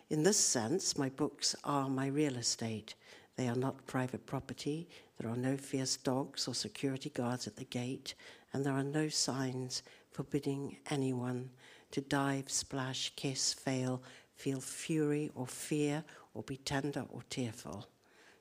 In 0.08 0.22
this 0.22 0.38
sense, 0.38 0.96
my 0.96 1.08
books 1.08 1.54
are 1.64 1.88
my 1.88 2.06
real 2.06 2.36
estate. 2.36 2.94
They 3.36 3.48
are 3.48 3.56
not 3.56 3.86
private 3.86 4.26
property. 4.26 4.88
There 5.18 5.30
are 5.30 5.36
no 5.36 5.56
fierce 5.56 5.96
dogs 5.96 6.48
or 6.48 6.54
security 6.54 7.10
guards 7.10 7.46
at 7.46 7.56
the 7.56 7.64
gate, 7.64 8.14
and 8.52 8.64
there 8.64 8.72
are 8.72 8.82
no 8.82 9.08
signs 9.08 9.82
forbidding 10.10 10.78
anyone 10.90 11.50
to 11.90 12.00
dive, 12.00 12.50
splash, 12.50 13.12
kiss, 13.16 13.52
fail, 13.52 14.02
feel 14.34 14.60
fury 14.60 15.30
or 15.34 15.46
fear, 15.46 16.04
or 16.34 16.42
be 16.42 16.56
tender 16.56 17.04
or 17.10 17.22
tearful, 17.30 17.86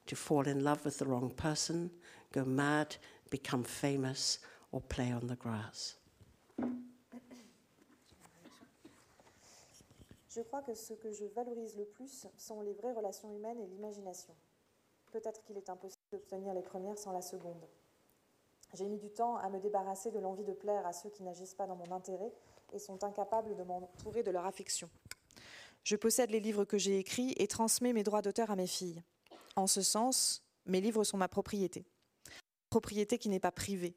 to 0.06 0.16
fall 0.16 0.48
in 0.48 0.64
love 0.64 0.86
with 0.86 0.98
the 1.00 1.06
wrong 1.06 1.30
person, 1.32 1.92
go 2.32 2.46
mad, 2.46 2.96
become 3.30 3.64
famous, 3.64 4.40
play 4.88 5.14
on 5.14 5.20
the 5.28 5.38
grass. 5.38 6.00
Je 10.30 10.42
crois 10.44 10.62
que 10.62 10.76
ce 10.76 10.94
que 10.94 11.12
je 11.12 11.26
valorise 11.26 11.76
le 11.78 11.86
plus 11.86 12.28
sont 12.38 12.62
les 12.62 12.74
vraies 12.74 12.94
relations 12.94 13.34
humaines 13.36 13.60
et 13.60 13.66
l'imagination. 13.66 14.36
Peut-être 15.12 15.44
qu'il 15.44 15.58
est 15.58 15.70
impossible 15.70 16.04
d'obtenir 16.12 16.54
les 16.54 16.62
premières 16.62 16.98
sans 16.98 17.12
la 17.12 17.22
seconde. 17.22 17.66
J'ai 18.74 18.88
mis 18.88 19.00
du 19.00 19.10
temps 19.10 19.38
à 19.38 19.50
me 19.50 19.60
débarrasser 19.60 20.12
de 20.12 20.20
l'envie 20.20 20.44
de 20.44 20.54
plaire 20.54 20.86
à 20.86 20.94
ceux 20.94 21.10
qui 21.10 21.24
n'agissent 21.24 21.56
pas 21.56 21.66
dans 21.66 21.76
mon 21.76 21.92
intérêt 21.92 22.32
et 22.74 22.80
sont 22.80 23.04
incapables 23.04 23.56
de 23.56 23.64
m'entourer 23.64 24.24
de 24.24 24.30
leur 24.30 24.46
affection. 24.46 24.90
Je 25.84 25.96
possède 25.96 26.30
les 26.30 26.42
livres 26.42 26.66
que 26.66 26.78
j'ai 26.78 27.00
écrits 27.00 27.34
et 27.38 27.48
transmets 27.48 27.94
mes 27.94 28.04
droits 28.04 28.22
d'auteur 28.22 28.52
à 28.52 28.56
mes 28.56 28.68
filles. 28.68 29.02
En 29.56 29.68
ce 29.68 29.82
sens, 29.82 30.44
mes 30.66 30.82
livres 30.82 31.06
sont 31.06 31.18
ma 31.18 31.30
propriété. 31.30 31.88
Propriété 32.70 33.18
qui 33.18 33.30
n'est 33.30 33.40
pas 33.40 33.54
privée, 33.54 33.96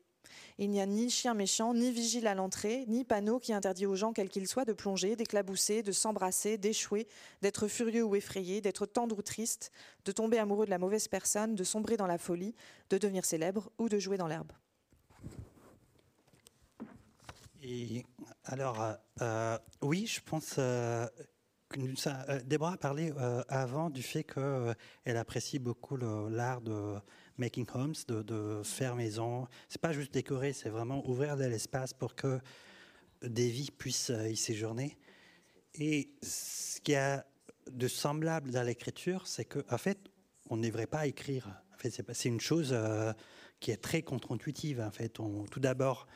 il 0.58 0.70
n'y 0.70 0.80
a 0.80 0.86
ni 0.86 1.10
chien 1.10 1.34
méchant, 1.34 1.74
ni 1.74 1.92
vigile 1.92 2.26
à 2.26 2.34
l'entrée, 2.34 2.84
ni 2.88 3.04
panneau 3.04 3.38
qui 3.38 3.52
interdit 3.52 3.86
aux 3.86 3.94
gens, 3.94 4.12
quels 4.12 4.28
qu'ils 4.28 4.48
soient, 4.48 4.64
de 4.64 4.72
plonger, 4.72 5.16
d'éclabousser, 5.16 5.82
de 5.82 5.92
s'embrasser, 5.92 6.58
d'échouer, 6.58 7.06
d'être 7.42 7.68
furieux 7.68 8.04
ou 8.04 8.16
effrayé, 8.16 8.60
d'être 8.60 8.86
tendre 8.86 9.18
ou 9.18 9.22
triste, 9.22 9.72
de 10.04 10.12
tomber 10.12 10.38
amoureux 10.38 10.64
de 10.66 10.70
la 10.70 10.78
mauvaise 10.78 11.08
personne, 11.08 11.54
de 11.54 11.64
sombrer 11.64 11.96
dans 11.96 12.06
la 12.06 12.18
folie, 12.18 12.54
de 12.90 12.98
devenir 12.98 13.24
célèbre 13.24 13.70
ou 13.78 13.88
de 13.88 13.98
jouer 13.98 14.16
dans 14.16 14.26
l'herbe. 14.26 14.52
Et 17.62 18.04
alors, 18.44 18.80
euh, 18.80 18.94
euh, 19.20 19.58
oui, 19.82 20.06
je 20.06 20.20
pense 20.20 20.56
euh, 20.58 21.06
que 21.68 21.94
ça, 21.94 22.40
Déborah 22.44 22.72
a 22.72 22.76
parlé 22.78 23.12
avant 23.48 23.90
du 23.90 24.02
fait 24.02 24.24
qu'elle 24.24 25.16
apprécie 25.16 25.58
beaucoup 25.58 25.96
l'art 25.96 26.62
de 26.62 26.96
making 27.41 27.66
homes, 27.74 27.95
de, 28.07 28.61
faire 28.62 28.95
maison. 28.95 29.49
C'est 29.68 29.80
pas 29.80 29.93
juste 29.93 30.12
décorer, 30.12 30.53
c'est 30.53 30.68
vraiment 30.68 31.07
ouvrir 31.09 31.36
de 31.36 31.45
l'espace 31.45 31.93
pour 31.93 32.14
que 32.14 32.38
des 33.22 33.49
vies 33.49 33.70
puissent 33.70 34.11
euh, 34.11 34.28
y 34.28 34.36
séjourner. 34.36 34.97
Et 35.74 36.11
ce 36.22 36.80
qui 36.80 36.95
a 36.95 37.26
de 37.70 37.88
semblable 37.88 38.51
dans 38.51 38.62
l'écriture, 38.62 39.26
c'est 39.26 39.45
qu'en 39.45 39.62
en 39.70 39.78
fait, 39.78 39.99
on 40.49 40.57
ne 40.57 40.66
devrait 40.66 40.86
pas 40.86 41.07
écrire. 41.07 41.49
En 41.74 41.78
fait, 41.78 41.91
c'est 42.12 42.28
une 42.28 42.41
chose 42.41 42.70
euh, 42.72 43.12
qui 43.61 43.70
est 43.70 43.76
très 43.76 44.03
contre-intuitive. 44.03 44.80
En 44.80 44.91
fait, 44.91 45.09
tout 45.11 45.61
d'abord, 45.61 46.07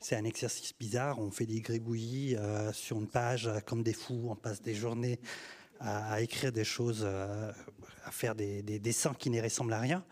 c'est 0.00 0.16
un 0.16 0.24
exercice 0.24 0.72
bizarre. 0.78 1.18
On 1.18 1.30
fait 1.30 1.46
des 1.46 1.60
gribouillis 1.60 2.36
euh, 2.36 2.72
sur 2.72 2.98
une 2.98 3.08
page 3.08 3.48
comme 3.66 3.82
des 3.82 3.92
fous. 3.92 4.26
On 4.30 4.36
passe 4.36 4.60
des 4.60 4.74
journées 4.74 5.20
à, 5.80 6.20
écrire 6.20 6.50
des 6.50 6.64
choses, 6.64 7.04
à 7.04 8.10
faire 8.10 8.34
des, 8.34 8.62
dessins 8.62 9.14
qui 9.14 9.30
ne 9.30 9.40
ressemblent 9.40 9.72
à 9.72 9.80
rien. 9.80 10.04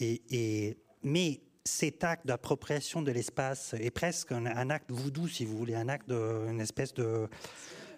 Et, 0.00 0.76
mais 1.02 1.40
cet 1.64 2.04
acte 2.04 2.26
d'appropriation 2.26 3.02
de 3.02 3.10
l'espace 3.10 3.74
est 3.74 3.90
presque 3.90 4.32
un, 4.32 4.70
acte 4.70 4.90
voodoo, 4.90 5.26
si 5.26 5.44
vous 5.44 5.56
voulez, 5.56 5.74
un 5.74 5.88
acte, 5.88 6.10
une 6.10 6.60
espèce 6.60 6.94
de 6.94 7.28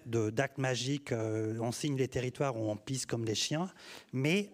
d'acte 0.06 0.56
magique. 0.56 1.12
on 1.12 1.70
signe 1.70 1.96
les 1.96 2.08
territoires 2.08 2.56
on 2.56 2.76
pisse 2.76 3.04
comme 3.04 3.26
des 3.26 3.34
chiens, 3.34 3.70
mais 4.12 4.50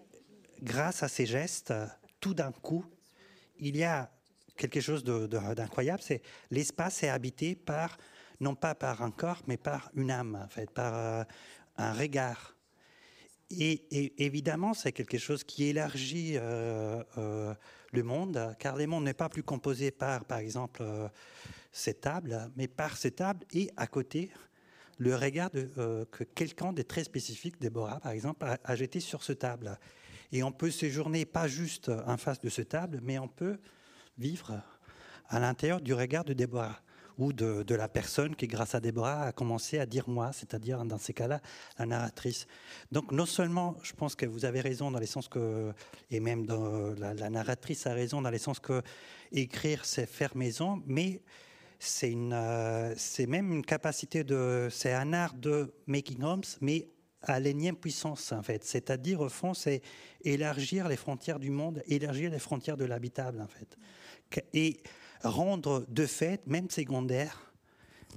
grâce 0.61 1.01
à 1.01 1.07
ces 1.07 1.25
gestes, 1.25 1.73
tout 2.19 2.33
d'un 2.33 2.51
coup, 2.51 2.85
il 3.59 3.77
y 3.77 3.83
a 3.83 4.11
quelque 4.57 4.79
chose 4.79 5.03
d'incroyable, 5.03 6.01
c'est 6.01 6.21
l'espace 6.51 7.03
est 7.03 7.09
habité 7.09 7.55
par, 7.55 7.97
non 8.39 8.55
pas 8.55 8.75
par 8.75 9.01
un 9.01 9.11
corps, 9.11 9.41
mais 9.47 9.57
par 9.57 9.91
une 9.95 10.11
âme, 10.11 10.41
en 10.43 10.47
fait, 10.47 10.69
par 10.71 10.93
euh, 10.95 11.23
un 11.77 11.93
regard. 11.93 12.54
Et, 13.51 14.23
évidemment, 14.23 14.73
c'est 14.73 14.91
quelque 14.91 15.17
chose 15.17 15.43
qui 15.43 15.65
élargit 15.65 16.33
euh, 16.35 17.03
euh, 17.17 17.53
le 17.91 18.03
monde, 18.03 18.55
car 18.59 18.75
le 18.75 18.87
monde 18.87 19.03
n'est 19.03 19.13
pas 19.13 19.29
plus 19.29 19.43
composé 19.43 19.91
par, 19.91 20.25
par 20.25 20.39
exemple, 20.39 20.83
cette 21.71 22.01
table, 22.01 22.51
mais 22.55 22.67
par 22.67 22.97
cette 22.97 23.17
table 23.17 23.45
et 23.53 23.69
à 23.77 23.87
côté, 23.87 24.31
le 24.97 25.15
regard 25.15 25.51
que 25.51 26.23
quelqu'un 26.23 26.73
de 26.73 26.81
très 26.81 27.03
spécifique, 27.03 27.59
Déborah 27.59 27.99
par 27.99 28.13
exemple, 28.13 28.45
a, 28.45 28.57
a, 28.63 28.75
jeté 28.75 28.99
sur 28.99 29.23
cette 29.23 29.39
table. 29.39 29.77
Et 30.31 30.41
on 30.41 30.51
peut 30.51 30.71
séjourner 30.71 31.25
pas 31.25 31.47
juste 31.47 31.89
en 31.89 32.17
face 32.17 32.39
de 32.39 32.49
cette 32.49 32.69
table, 32.69 32.99
mais 33.03 33.19
on 33.19 33.27
peut 33.27 33.59
vivre 34.17 34.61
à 35.27 35.39
l'intérieur 35.39 35.81
du 35.81 35.93
regard 35.93 36.23
de 36.23 36.33
Déborah 36.33 36.79
ou 37.17 37.33
de, 37.33 37.75
la 37.75 37.87
personne 37.87 38.35
qui, 38.35 38.47
grâce 38.47 38.75
à 38.75 38.79
Déborah, 38.79 39.23
a 39.23 39.31
commencé 39.31 39.79
à 39.79 39.85
dire 39.85 40.07
moi, 40.09 40.31
c'est-à-dire 40.33 40.83
dans 40.85 40.97
ces 40.97 41.13
cas-là, 41.13 41.41
la 41.79 41.85
narratrice. 41.85 42.47
Donc 42.91 43.11
non 43.11 43.25
seulement, 43.25 43.77
je 43.83 43.93
pense 43.93 44.15
que 44.15 44.25
vous 44.25 44.45
avez 44.45 44.61
raison 44.61 44.91
dans 44.91 44.99
le 44.99 45.05
sens 45.05 45.27
que, 45.27 45.73
et 46.11 46.19
même 46.19 46.45
la, 46.97 47.29
narratrice 47.29 47.87
a 47.87 47.93
raison 47.93 48.21
dans 48.21 48.31
le 48.31 48.37
sens 48.37 48.59
que 48.59 48.81
écrire, 49.31 49.85
c'est 49.85 50.05
faire 50.05 50.35
maison, 50.35 50.81
mais 50.85 51.21
c'est 51.79 52.15
euh, 52.15 52.93
c'est 52.97 53.27
même 53.27 53.51
une 53.51 53.65
capacité 53.65 54.23
de, 54.23 54.69
c'est 54.71 54.93
un 54.93 55.13
art 55.13 55.33
de 55.33 55.73
making 55.87 56.23
homes, 56.23 56.41
mais 56.61 56.89
à 57.27 57.39
l'énième 57.39 57.75
puissance, 57.75 58.31
en 58.31 58.43
fait. 58.43 58.63
C'est-à-dire, 58.63 59.21
au 59.21 59.29
fond, 59.29 59.53
c'est 59.53 59.81
élargir 60.23 60.87
les 60.87 60.95
frontières 60.95 61.39
du 61.39 61.49
monde, 61.49 61.81
élargir 61.87 62.31
les 62.31 62.39
frontières 62.39 62.77
de 62.77 62.85
l'habitable, 62.85 63.41
en 63.41 63.47
fait. 63.47 63.77
Et 64.53 64.81
rendre, 65.25 65.85
de 65.89 66.05
fait, 66.05 66.45
même 66.47 66.69
secondaire, 66.69 67.45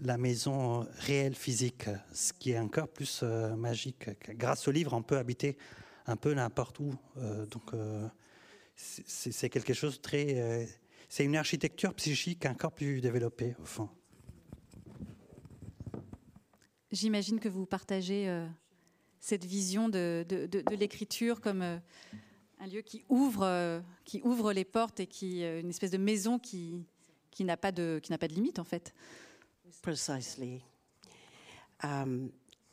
la 0.02 0.18
maison 0.18 0.86
réelle, 0.98 1.34
physique, 1.34 1.84
ce 2.12 2.32
qui 2.32 2.52
est 2.52 2.59
encore 2.59 2.88
plus 2.88 3.20
euh, 3.22 3.54
magique. 3.56 4.09
Grâce 4.30 4.68
au 4.68 4.70
livre, 4.70 4.92
on 4.92 5.02
peut 5.02 5.18
habiter 5.18 5.56
un 6.06 6.16
peu 6.16 6.32
n'importe 6.34 6.78
où. 6.80 6.94
Euh, 7.16 7.46
donc, 7.46 7.74
euh, 7.74 8.06
c'est 8.76 9.50
quelque 9.50 9.74
chose 9.74 9.96
de 9.96 10.02
très. 10.02 10.68
c'est 11.09 11.24
une 11.24 11.36
architecture 11.36 11.92
psychique 11.94 12.46
encore 12.46 12.72
plus 12.72 13.00
développée, 13.00 13.56
au 13.61 13.64
fond. 13.64 13.88
J'imagine 16.92 17.40
que 17.40 17.48
vous 17.48 17.66
partagez 17.66 18.32
cette 19.18 19.44
vision 19.44 19.88
de, 19.88 20.24
l'écriture 20.70 21.40
comme 21.40 21.62
un 21.62 22.66
lieu 22.68 22.82
qui 22.82 23.04
ouvre, 23.09 23.82
qui 24.04 24.20
ouvre 24.22 24.52
les 24.52 24.64
portes 24.64 25.00
et 25.00 25.09
qui 25.09 25.42
une 25.42 25.70
espèce 25.70 25.90
de 25.90 25.98
maison 25.98 26.38
qui, 26.38 26.86
qui 27.39 27.45
n'a 27.45 27.57
pas 27.57 27.70
de 27.70 28.01
qui 28.03 28.11
n'a 28.11 28.18
pas 28.18 28.26
de 28.26 28.34
limite 28.34 28.59
en 28.59 28.64
fait. 28.64 28.93
Precisely. 29.80 30.61
Um, 31.84 32.32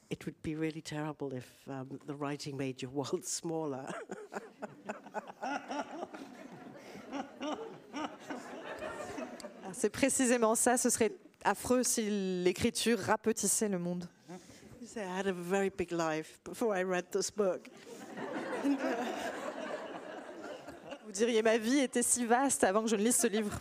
it 0.10 0.26
would 0.26 0.42
be 0.42 0.56
really 0.56 0.82
terrible 0.82 1.36
if 1.36 1.46
um, 1.68 2.00
the 2.08 2.16
writing 2.16 2.58
made 2.58 2.82
your 2.82 2.92
world 2.92 3.24
smaller. 3.28 3.86
C'est 9.72 9.92
précisément 9.92 10.56
ça. 10.56 10.78
Ce 10.78 10.90
serait 10.90 11.12
affreux 11.44 11.84
si 11.84 12.10
l'écriture 12.44 12.98
rapetissait 12.98 13.70
le 13.70 13.78
monde. 13.78 14.10
I 14.98 15.00
had 15.00 15.28
a 15.28 15.34
very 15.34 15.70
big 15.70 15.92
life 15.92 16.40
before 16.44 16.76
I 16.76 16.84
read 16.84 17.12
this 17.12 17.30
book. 17.30 17.70
Vous 21.06 21.12
diriez 21.12 21.44
ma 21.44 21.60
vie 21.60 21.82
était 21.82 22.02
si 22.02 22.26
vaste 22.26 22.64
avant 22.64 22.82
que 22.82 22.90
je 22.90 22.96
ne 22.96 23.04
lise 23.04 23.18
ce 23.18 23.28
livre. 23.28 23.60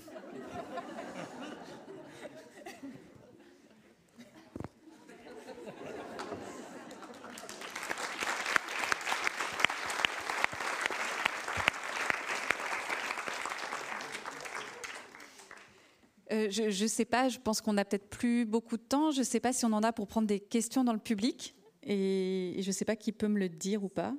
Je 16.55 16.83
ne 16.83 16.89
sais 16.89 17.05
pas, 17.05 17.29
je 17.29 17.39
pense 17.39 17.61
qu'on 17.61 17.73
n'a 17.73 17.85
peut-être 17.85 18.09
plus 18.09 18.45
beaucoup 18.45 18.77
de 18.77 18.83
temps. 18.83 19.11
Je 19.11 19.21
ne 19.21 19.25
sais 19.25 19.41
pas 19.41 19.53
si 19.53 19.65
on 19.65 19.73
en 19.73 19.83
a 19.83 19.93
pour 19.93 20.07
prendre 20.07 20.27
des 20.27 20.41
questions 20.41 20.85
dans 20.85 20.93
le 20.93 20.99
public. 20.99 21.55
Et, 21.83 22.57
je 22.61 22.67
ne 22.67 22.73
sais 22.73 22.85
pas 22.85 22.97
qui 22.97 23.13
peut 23.13 23.29
me 23.29 23.39
le 23.39 23.49
dire 23.49 23.85
ou 23.85 23.89
pas. 23.89 24.15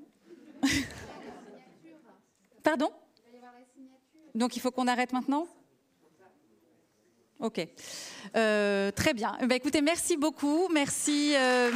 Pardon? 2.63 2.89
Donc 4.33 4.55
il 4.55 4.59
faut 4.59 4.71
qu'on 4.71 4.87
arrête 4.87 5.13
maintenant? 5.13 5.47
Ok. 7.39 7.65
Euh, 8.35 8.91
très 8.91 9.13
bien. 9.13 9.37
Bah, 9.47 9.55
écoutez, 9.55 9.81
merci 9.81 10.17
beaucoup. 10.17 10.67
Merci. 10.69 11.33
Euh, 11.35 11.71